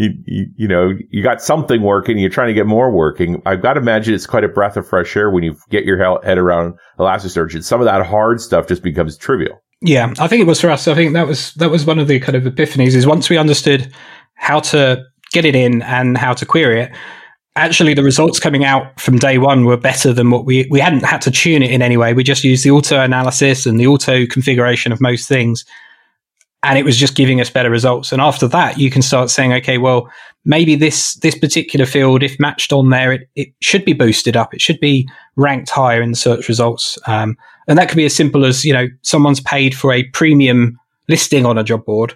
you, 0.00 0.14
you, 0.24 0.46
you, 0.56 0.68
know, 0.68 0.92
you 1.10 1.22
got 1.22 1.42
something 1.42 1.82
working, 1.82 2.18
you're 2.18 2.30
trying 2.30 2.48
to 2.48 2.54
get 2.54 2.66
more 2.66 2.90
working. 2.90 3.42
I've 3.44 3.60
got 3.60 3.74
to 3.74 3.80
imagine 3.80 4.14
it's 4.14 4.26
quite 4.26 4.44
a 4.44 4.48
breath 4.48 4.76
of 4.76 4.88
fresh 4.88 5.14
air 5.16 5.30
when 5.30 5.44
you 5.44 5.56
get 5.68 5.84
your 5.84 5.98
head 6.22 6.38
around 6.38 6.74
Elasticsearch 6.98 7.54
and 7.54 7.64
some 7.64 7.80
of 7.80 7.84
that 7.84 8.04
hard 8.06 8.40
stuff 8.40 8.66
just 8.66 8.82
becomes 8.82 9.16
trivial. 9.18 9.62
Yeah, 9.82 10.12
I 10.18 10.26
think 10.26 10.40
it 10.40 10.46
was 10.46 10.60
for 10.60 10.70
us. 10.70 10.88
I 10.88 10.94
think 10.94 11.12
that 11.12 11.26
was, 11.26 11.52
that 11.54 11.70
was 11.70 11.84
one 11.84 11.98
of 11.98 12.08
the 12.08 12.18
kind 12.20 12.36
of 12.36 12.44
epiphanies 12.44 12.94
is 12.94 13.06
once 13.06 13.28
we 13.28 13.36
understood 13.36 13.92
how 14.34 14.60
to 14.60 15.04
get 15.32 15.44
it 15.44 15.54
in 15.54 15.82
and 15.82 16.16
how 16.16 16.32
to 16.32 16.46
query 16.46 16.82
it, 16.82 16.92
actually 17.60 17.94
the 17.94 18.02
results 18.02 18.38
coming 18.38 18.64
out 18.64 19.00
from 19.00 19.18
day 19.18 19.38
one 19.38 19.64
were 19.64 19.76
better 19.76 20.12
than 20.12 20.30
what 20.30 20.44
we, 20.44 20.66
we 20.70 20.80
hadn't 20.80 21.04
had 21.04 21.20
to 21.22 21.30
tune 21.30 21.62
it 21.62 21.70
in 21.70 21.82
any 21.82 21.96
way. 21.96 22.12
We 22.12 22.24
just 22.24 22.44
used 22.44 22.64
the 22.64 22.70
auto 22.70 23.00
analysis 23.00 23.66
and 23.66 23.78
the 23.78 23.86
auto 23.86 24.26
configuration 24.26 24.92
of 24.92 25.00
most 25.00 25.28
things 25.28 25.64
and 26.62 26.78
it 26.78 26.84
was 26.84 26.96
just 26.96 27.16
giving 27.16 27.40
us 27.40 27.48
better 27.48 27.70
results. 27.70 28.12
And 28.12 28.20
after 28.20 28.46
that, 28.48 28.78
you 28.78 28.90
can 28.90 29.02
start 29.02 29.30
saying, 29.30 29.52
okay, 29.54 29.78
well, 29.78 30.10
maybe 30.44 30.74
this 30.74 31.14
this 31.16 31.38
particular 31.38 31.86
field, 31.86 32.22
if 32.22 32.38
matched 32.38 32.72
on 32.72 32.90
there, 32.90 33.12
it, 33.12 33.28
it 33.34 33.48
should 33.60 33.84
be 33.84 33.92
boosted 33.94 34.36
up. 34.36 34.52
It 34.52 34.60
should 34.60 34.80
be 34.80 35.08
ranked 35.36 35.70
higher 35.70 36.02
in 36.02 36.10
the 36.10 36.16
search 36.16 36.48
results. 36.48 36.98
Um, 37.06 37.36
and 37.66 37.78
that 37.78 37.88
could 37.88 37.96
be 37.96 38.04
as 38.04 38.14
simple 38.14 38.44
as 38.44 38.64
you 38.64 38.72
know 38.72 38.88
someone's 39.02 39.40
paid 39.40 39.74
for 39.74 39.92
a 39.92 40.04
premium 40.10 40.78
listing 41.08 41.46
on 41.46 41.56
a 41.56 41.64
job 41.64 41.84
board. 41.84 42.14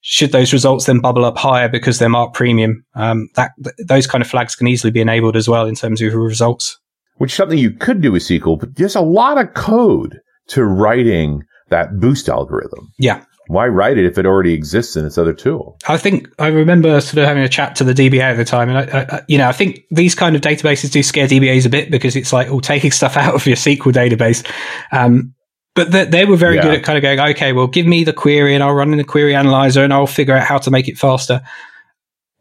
Should 0.00 0.32
those 0.32 0.52
results 0.52 0.86
then 0.86 1.00
bubble 1.00 1.24
up 1.24 1.36
higher 1.36 1.68
because 1.68 1.98
they're 1.98 2.08
marked 2.08 2.34
premium? 2.34 2.84
Um, 2.94 3.28
that 3.34 3.52
th- 3.62 3.74
those 3.86 4.06
kind 4.06 4.22
of 4.22 4.28
flags 4.28 4.54
can 4.54 4.68
easily 4.68 4.90
be 4.90 5.00
enabled 5.00 5.36
as 5.36 5.48
well 5.48 5.66
in 5.66 5.74
terms 5.74 6.00
of 6.00 6.14
results. 6.14 6.78
Which 7.16 7.32
is 7.32 7.36
something 7.36 7.58
you 7.58 7.72
could 7.72 8.02
do 8.02 8.12
with 8.12 8.22
SQL, 8.22 8.60
but 8.60 8.76
there's 8.76 8.94
a 8.94 9.00
lot 9.00 9.38
of 9.38 9.54
code 9.54 10.20
to 10.48 10.64
writing 10.64 11.42
that 11.70 11.98
boost 11.98 12.28
algorithm. 12.28 12.92
Yeah 12.98 13.24
why 13.48 13.66
write 13.66 13.98
it 13.98 14.04
if 14.04 14.18
it 14.18 14.26
already 14.26 14.52
exists 14.52 14.96
in 14.96 15.04
its 15.04 15.18
other 15.18 15.32
tool? 15.32 15.78
I 15.86 15.96
think 15.96 16.28
I 16.38 16.48
remember 16.48 17.00
sort 17.00 17.18
of 17.18 17.28
having 17.28 17.42
a 17.42 17.48
chat 17.48 17.76
to 17.76 17.84
the 17.84 17.92
DBA 17.92 18.20
at 18.20 18.36
the 18.36 18.44
time, 18.44 18.68
and 18.68 18.78
I, 18.78 19.16
I, 19.16 19.22
you 19.28 19.38
know, 19.38 19.48
I 19.48 19.52
think 19.52 19.84
these 19.90 20.14
kind 20.14 20.34
of 20.34 20.42
databases 20.42 20.90
do 20.90 21.02
scare 21.02 21.28
DBAs 21.28 21.66
a 21.66 21.68
bit 21.68 21.90
because 21.90 22.16
it's 22.16 22.32
like, 22.32 22.48
oh, 22.48 22.60
taking 22.60 22.90
stuff 22.90 23.16
out 23.16 23.34
of 23.34 23.46
your 23.46 23.56
SQL 23.56 23.92
database. 23.92 24.48
Um, 24.92 25.34
but 25.76 25.92
they, 25.92 26.04
they 26.06 26.24
were 26.24 26.36
very 26.36 26.56
yeah. 26.56 26.62
good 26.62 26.74
at 26.74 26.82
kind 26.82 26.98
of 26.98 27.02
going, 27.02 27.20
okay, 27.20 27.52
well, 27.52 27.68
give 27.68 27.86
me 27.86 28.02
the 28.02 28.12
query 28.12 28.54
and 28.54 28.64
I'll 28.64 28.72
run 28.72 28.90
in 28.90 28.98
the 28.98 29.04
query 29.04 29.34
analyzer 29.34 29.84
and 29.84 29.92
I'll 29.92 30.06
figure 30.06 30.34
out 30.34 30.44
how 30.44 30.58
to 30.58 30.70
make 30.70 30.88
it 30.88 30.98
faster. 30.98 31.42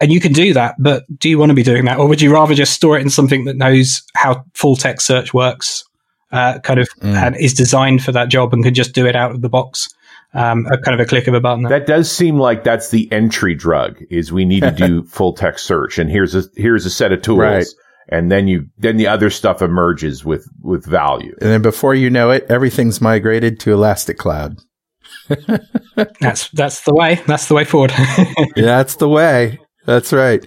And 0.02 0.12
you 0.12 0.20
can 0.20 0.34
do 0.34 0.54
that, 0.54 0.76
but 0.80 1.04
do 1.20 1.30
you 1.30 1.38
want 1.38 1.52
to 1.52 1.54
be 1.54 1.64
doing 1.64 1.86
that, 1.86 2.00
or 2.00 2.08
would 2.08 2.22
you 2.22 2.34
rather 2.34 2.54
just 2.54 2.74
store 2.74 2.98
it 2.98 3.02
in 3.02 3.10
something 3.10 3.46
that 3.46 3.56
knows 3.56 4.02
how 4.16 4.44
full 4.54 4.76
text 4.76 5.06
search 5.06 5.34
works, 5.34 5.86
uh, 6.32 6.60
kind 6.60 6.80
of, 6.80 6.90
mm. 7.00 7.14
and 7.14 7.36
is 7.38 7.54
designed 7.54 8.04
for 8.04 8.12
that 8.12 8.28
job 8.28 8.54
and 8.54 8.64
can 8.64 8.74
just 8.74 8.94
do 8.94 9.06
it 9.06 9.16
out 9.16 9.32
of 9.32 9.42
the 9.42 9.50
box? 9.50 9.88
um, 10.36 10.66
a 10.68 10.78
kind 10.78 11.00
of 11.00 11.06
a 11.06 11.08
click 11.08 11.28
of 11.28 11.34
a 11.34 11.40
button. 11.40 11.64
That 11.64 11.88
does 11.88 12.12
seem 12.12 12.38
like 12.38 12.64
that's 12.64 12.90
the 12.90 13.10
entry 13.12 13.56
drug. 13.56 14.04
Is 14.10 14.32
we 14.32 14.46
need 14.46 14.62
to 14.62 14.72
do 14.72 15.04
full 15.08 15.34
text 15.34 15.66
search, 15.66 15.98
and 15.98 16.12
here's 16.12 16.36
a 16.36 16.44
here's 16.56 16.86
a 16.86 16.90
set 16.90 17.12
of 17.12 17.22
tools. 17.22 17.40
Right. 17.40 17.66
And 18.10 18.32
then 18.32 18.48
you, 18.48 18.68
then 18.78 18.98
the 18.98 19.08
other 19.08 19.30
stuff 19.30 19.62
emerges 19.62 20.24
with, 20.24 20.48
with 20.62 20.86
value. 20.86 21.36
And 21.42 21.50
then 21.50 21.62
before 21.62 21.96
you 21.96 22.10
know 22.10 22.30
it, 22.32 22.46
everything's 22.50 23.02
migrated 23.02 23.60
to 23.62 23.74
Elastic 23.74 24.18
Cloud. 24.18 24.60
that's, 26.20 26.50
that's 26.52 26.82
the 26.82 26.94
way. 26.94 27.22
That's 27.26 27.48
the 27.48 27.56
way 27.56 27.64
forward. 27.64 27.94
yeah, 27.98 28.26
that's 28.56 28.96
the 28.98 29.10
way. 29.10 29.60
That's 29.86 30.14
right. 30.14 30.46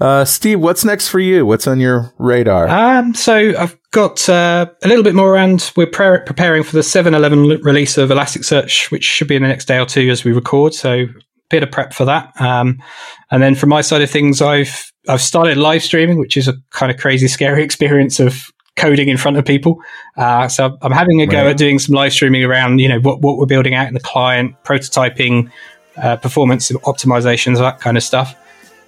Uh, 0.00 0.24
Steve, 0.24 0.60
what's 0.60 0.84
next 0.84 1.08
for 1.08 1.18
you? 1.18 1.46
What's 1.46 1.66
on 1.66 1.80
your 1.80 2.12
radar? 2.18 2.68
Um, 2.68 3.14
so 3.14 3.34
I've 3.58 3.78
got 3.92 4.28
uh, 4.28 4.66
a 4.82 4.88
little 4.88 5.04
bit 5.04 5.14
more 5.14 5.32
around. 5.32 5.72
We're 5.76 5.86
pre- 5.86 6.20
preparing 6.20 6.62
for 6.62 6.76
the 6.76 6.82
7.11 6.82 7.62
release 7.64 7.96
of 7.96 8.10
Elasticsearch, 8.10 8.90
which 8.90 9.04
should 9.04 9.28
be 9.28 9.36
in 9.36 9.42
the 9.42 9.48
next 9.48 9.66
day 9.66 9.78
or 9.78 9.86
two 9.86 10.10
as 10.10 10.24
we 10.24 10.32
record. 10.32 10.74
So 10.74 11.06
bit 11.48 11.62
of 11.62 11.70
prep 11.70 11.92
for 11.92 12.04
that. 12.04 12.38
Um, 12.40 12.82
and 13.30 13.42
then 13.42 13.54
from 13.54 13.68
my 13.68 13.80
side 13.80 14.02
of 14.02 14.10
things, 14.10 14.42
I've 14.42 14.92
I've 15.08 15.22
started 15.22 15.56
live 15.56 15.82
streaming, 15.82 16.18
which 16.18 16.36
is 16.36 16.48
a 16.48 16.54
kind 16.70 16.90
of 16.90 16.98
crazy, 16.98 17.28
scary 17.28 17.62
experience 17.64 18.20
of 18.20 18.50
coding 18.76 19.08
in 19.08 19.16
front 19.16 19.36
of 19.36 19.44
people. 19.44 19.80
Uh, 20.16 20.48
so 20.48 20.76
I'm 20.82 20.92
having 20.92 21.20
a 21.22 21.26
go 21.26 21.38
right. 21.38 21.46
at 21.48 21.56
doing 21.56 21.78
some 21.78 21.94
live 21.94 22.12
streaming 22.12 22.44
around, 22.44 22.78
you 22.78 22.88
know, 22.88 23.00
what, 23.00 23.22
what 23.22 23.38
we're 23.38 23.46
building 23.46 23.74
out 23.74 23.88
in 23.88 23.94
the 23.94 24.00
client, 24.00 24.54
prototyping, 24.64 25.50
uh, 25.96 26.16
performance 26.16 26.70
optimizations, 26.70 27.56
that 27.58 27.80
kind 27.80 27.96
of 27.96 28.02
stuff. 28.02 28.36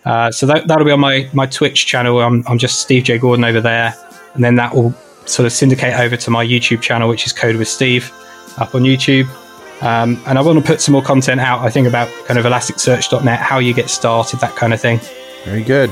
Uh, 0.04 0.30
so 0.30 0.46
that, 0.46 0.68
that'll 0.68 0.84
be 0.84 0.90
on 0.90 1.00
my, 1.00 1.28
my 1.32 1.46
Twitch 1.46 1.86
channel. 1.86 2.20
I'm, 2.20 2.44
I'm 2.46 2.58
just 2.58 2.80
Steve 2.80 3.04
J. 3.04 3.18
Gordon 3.18 3.44
over 3.44 3.60
there. 3.60 3.94
And 4.34 4.44
then 4.44 4.56
that 4.56 4.74
will 4.74 4.92
sort 5.24 5.46
of 5.46 5.52
syndicate 5.52 5.98
over 5.98 6.16
to 6.16 6.30
my 6.30 6.44
YouTube 6.44 6.82
channel, 6.82 7.08
which 7.08 7.26
is 7.26 7.32
Code 7.32 7.56
with 7.56 7.68
Steve 7.68 8.12
up 8.58 8.74
on 8.74 8.82
YouTube. 8.82 9.26
Um, 9.80 10.20
and 10.26 10.38
I 10.38 10.42
want 10.42 10.58
to 10.58 10.64
put 10.64 10.80
some 10.80 10.92
more 10.92 11.02
content 11.02 11.40
out, 11.40 11.60
I 11.60 11.70
think, 11.70 11.86
about 11.86 12.08
kind 12.26 12.38
of 12.38 12.44
elasticsearch.net, 12.44 13.38
how 13.38 13.58
you 13.58 13.72
get 13.72 13.88
started, 13.90 14.40
that 14.40 14.56
kind 14.56 14.72
of 14.72 14.80
thing. 14.80 15.00
Very 15.44 15.62
good. 15.62 15.90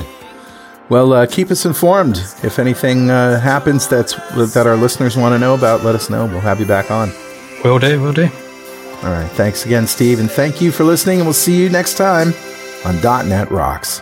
Well, 0.89 1.13
uh, 1.13 1.25
keep 1.25 1.51
us 1.51 1.65
informed. 1.65 2.17
If 2.43 2.59
anything 2.59 3.09
uh, 3.09 3.39
happens 3.39 3.87
that's 3.87 4.13
that 4.53 4.65
our 4.67 4.77
listeners 4.77 5.17
want 5.17 5.33
to 5.35 5.39
know 5.39 5.53
about, 5.53 5.83
let 5.83 5.95
us 5.95 6.09
know. 6.09 6.25
We'll 6.25 6.39
have 6.39 6.59
you 6.59 6.65
back 6.65 6.91
on. 6.91 7.11
Will 7.63 7.79
do. 7.79 8.01
Will 8.01 8.13
do. 8.13 8.29
All 9.03 9.11
right. 9.11 9.29
Thanks 9.31 9.65
again, 9.65 9.85
Steve, 9.85 10.19
and 10.19 10.31
thank 10.31 10.61
you 10.61 10.71
for 10.71 10.83
listening. 10.83 11.19
And 11.19 11.27
we'll 11.27 11.33
see 11.33 11.57
you 11.57 11.69
next 11.69 11.97
time 11.97 12.33
on 12.85 13.01
.NET 13.27 13.51
Rocks. 13.51 14.01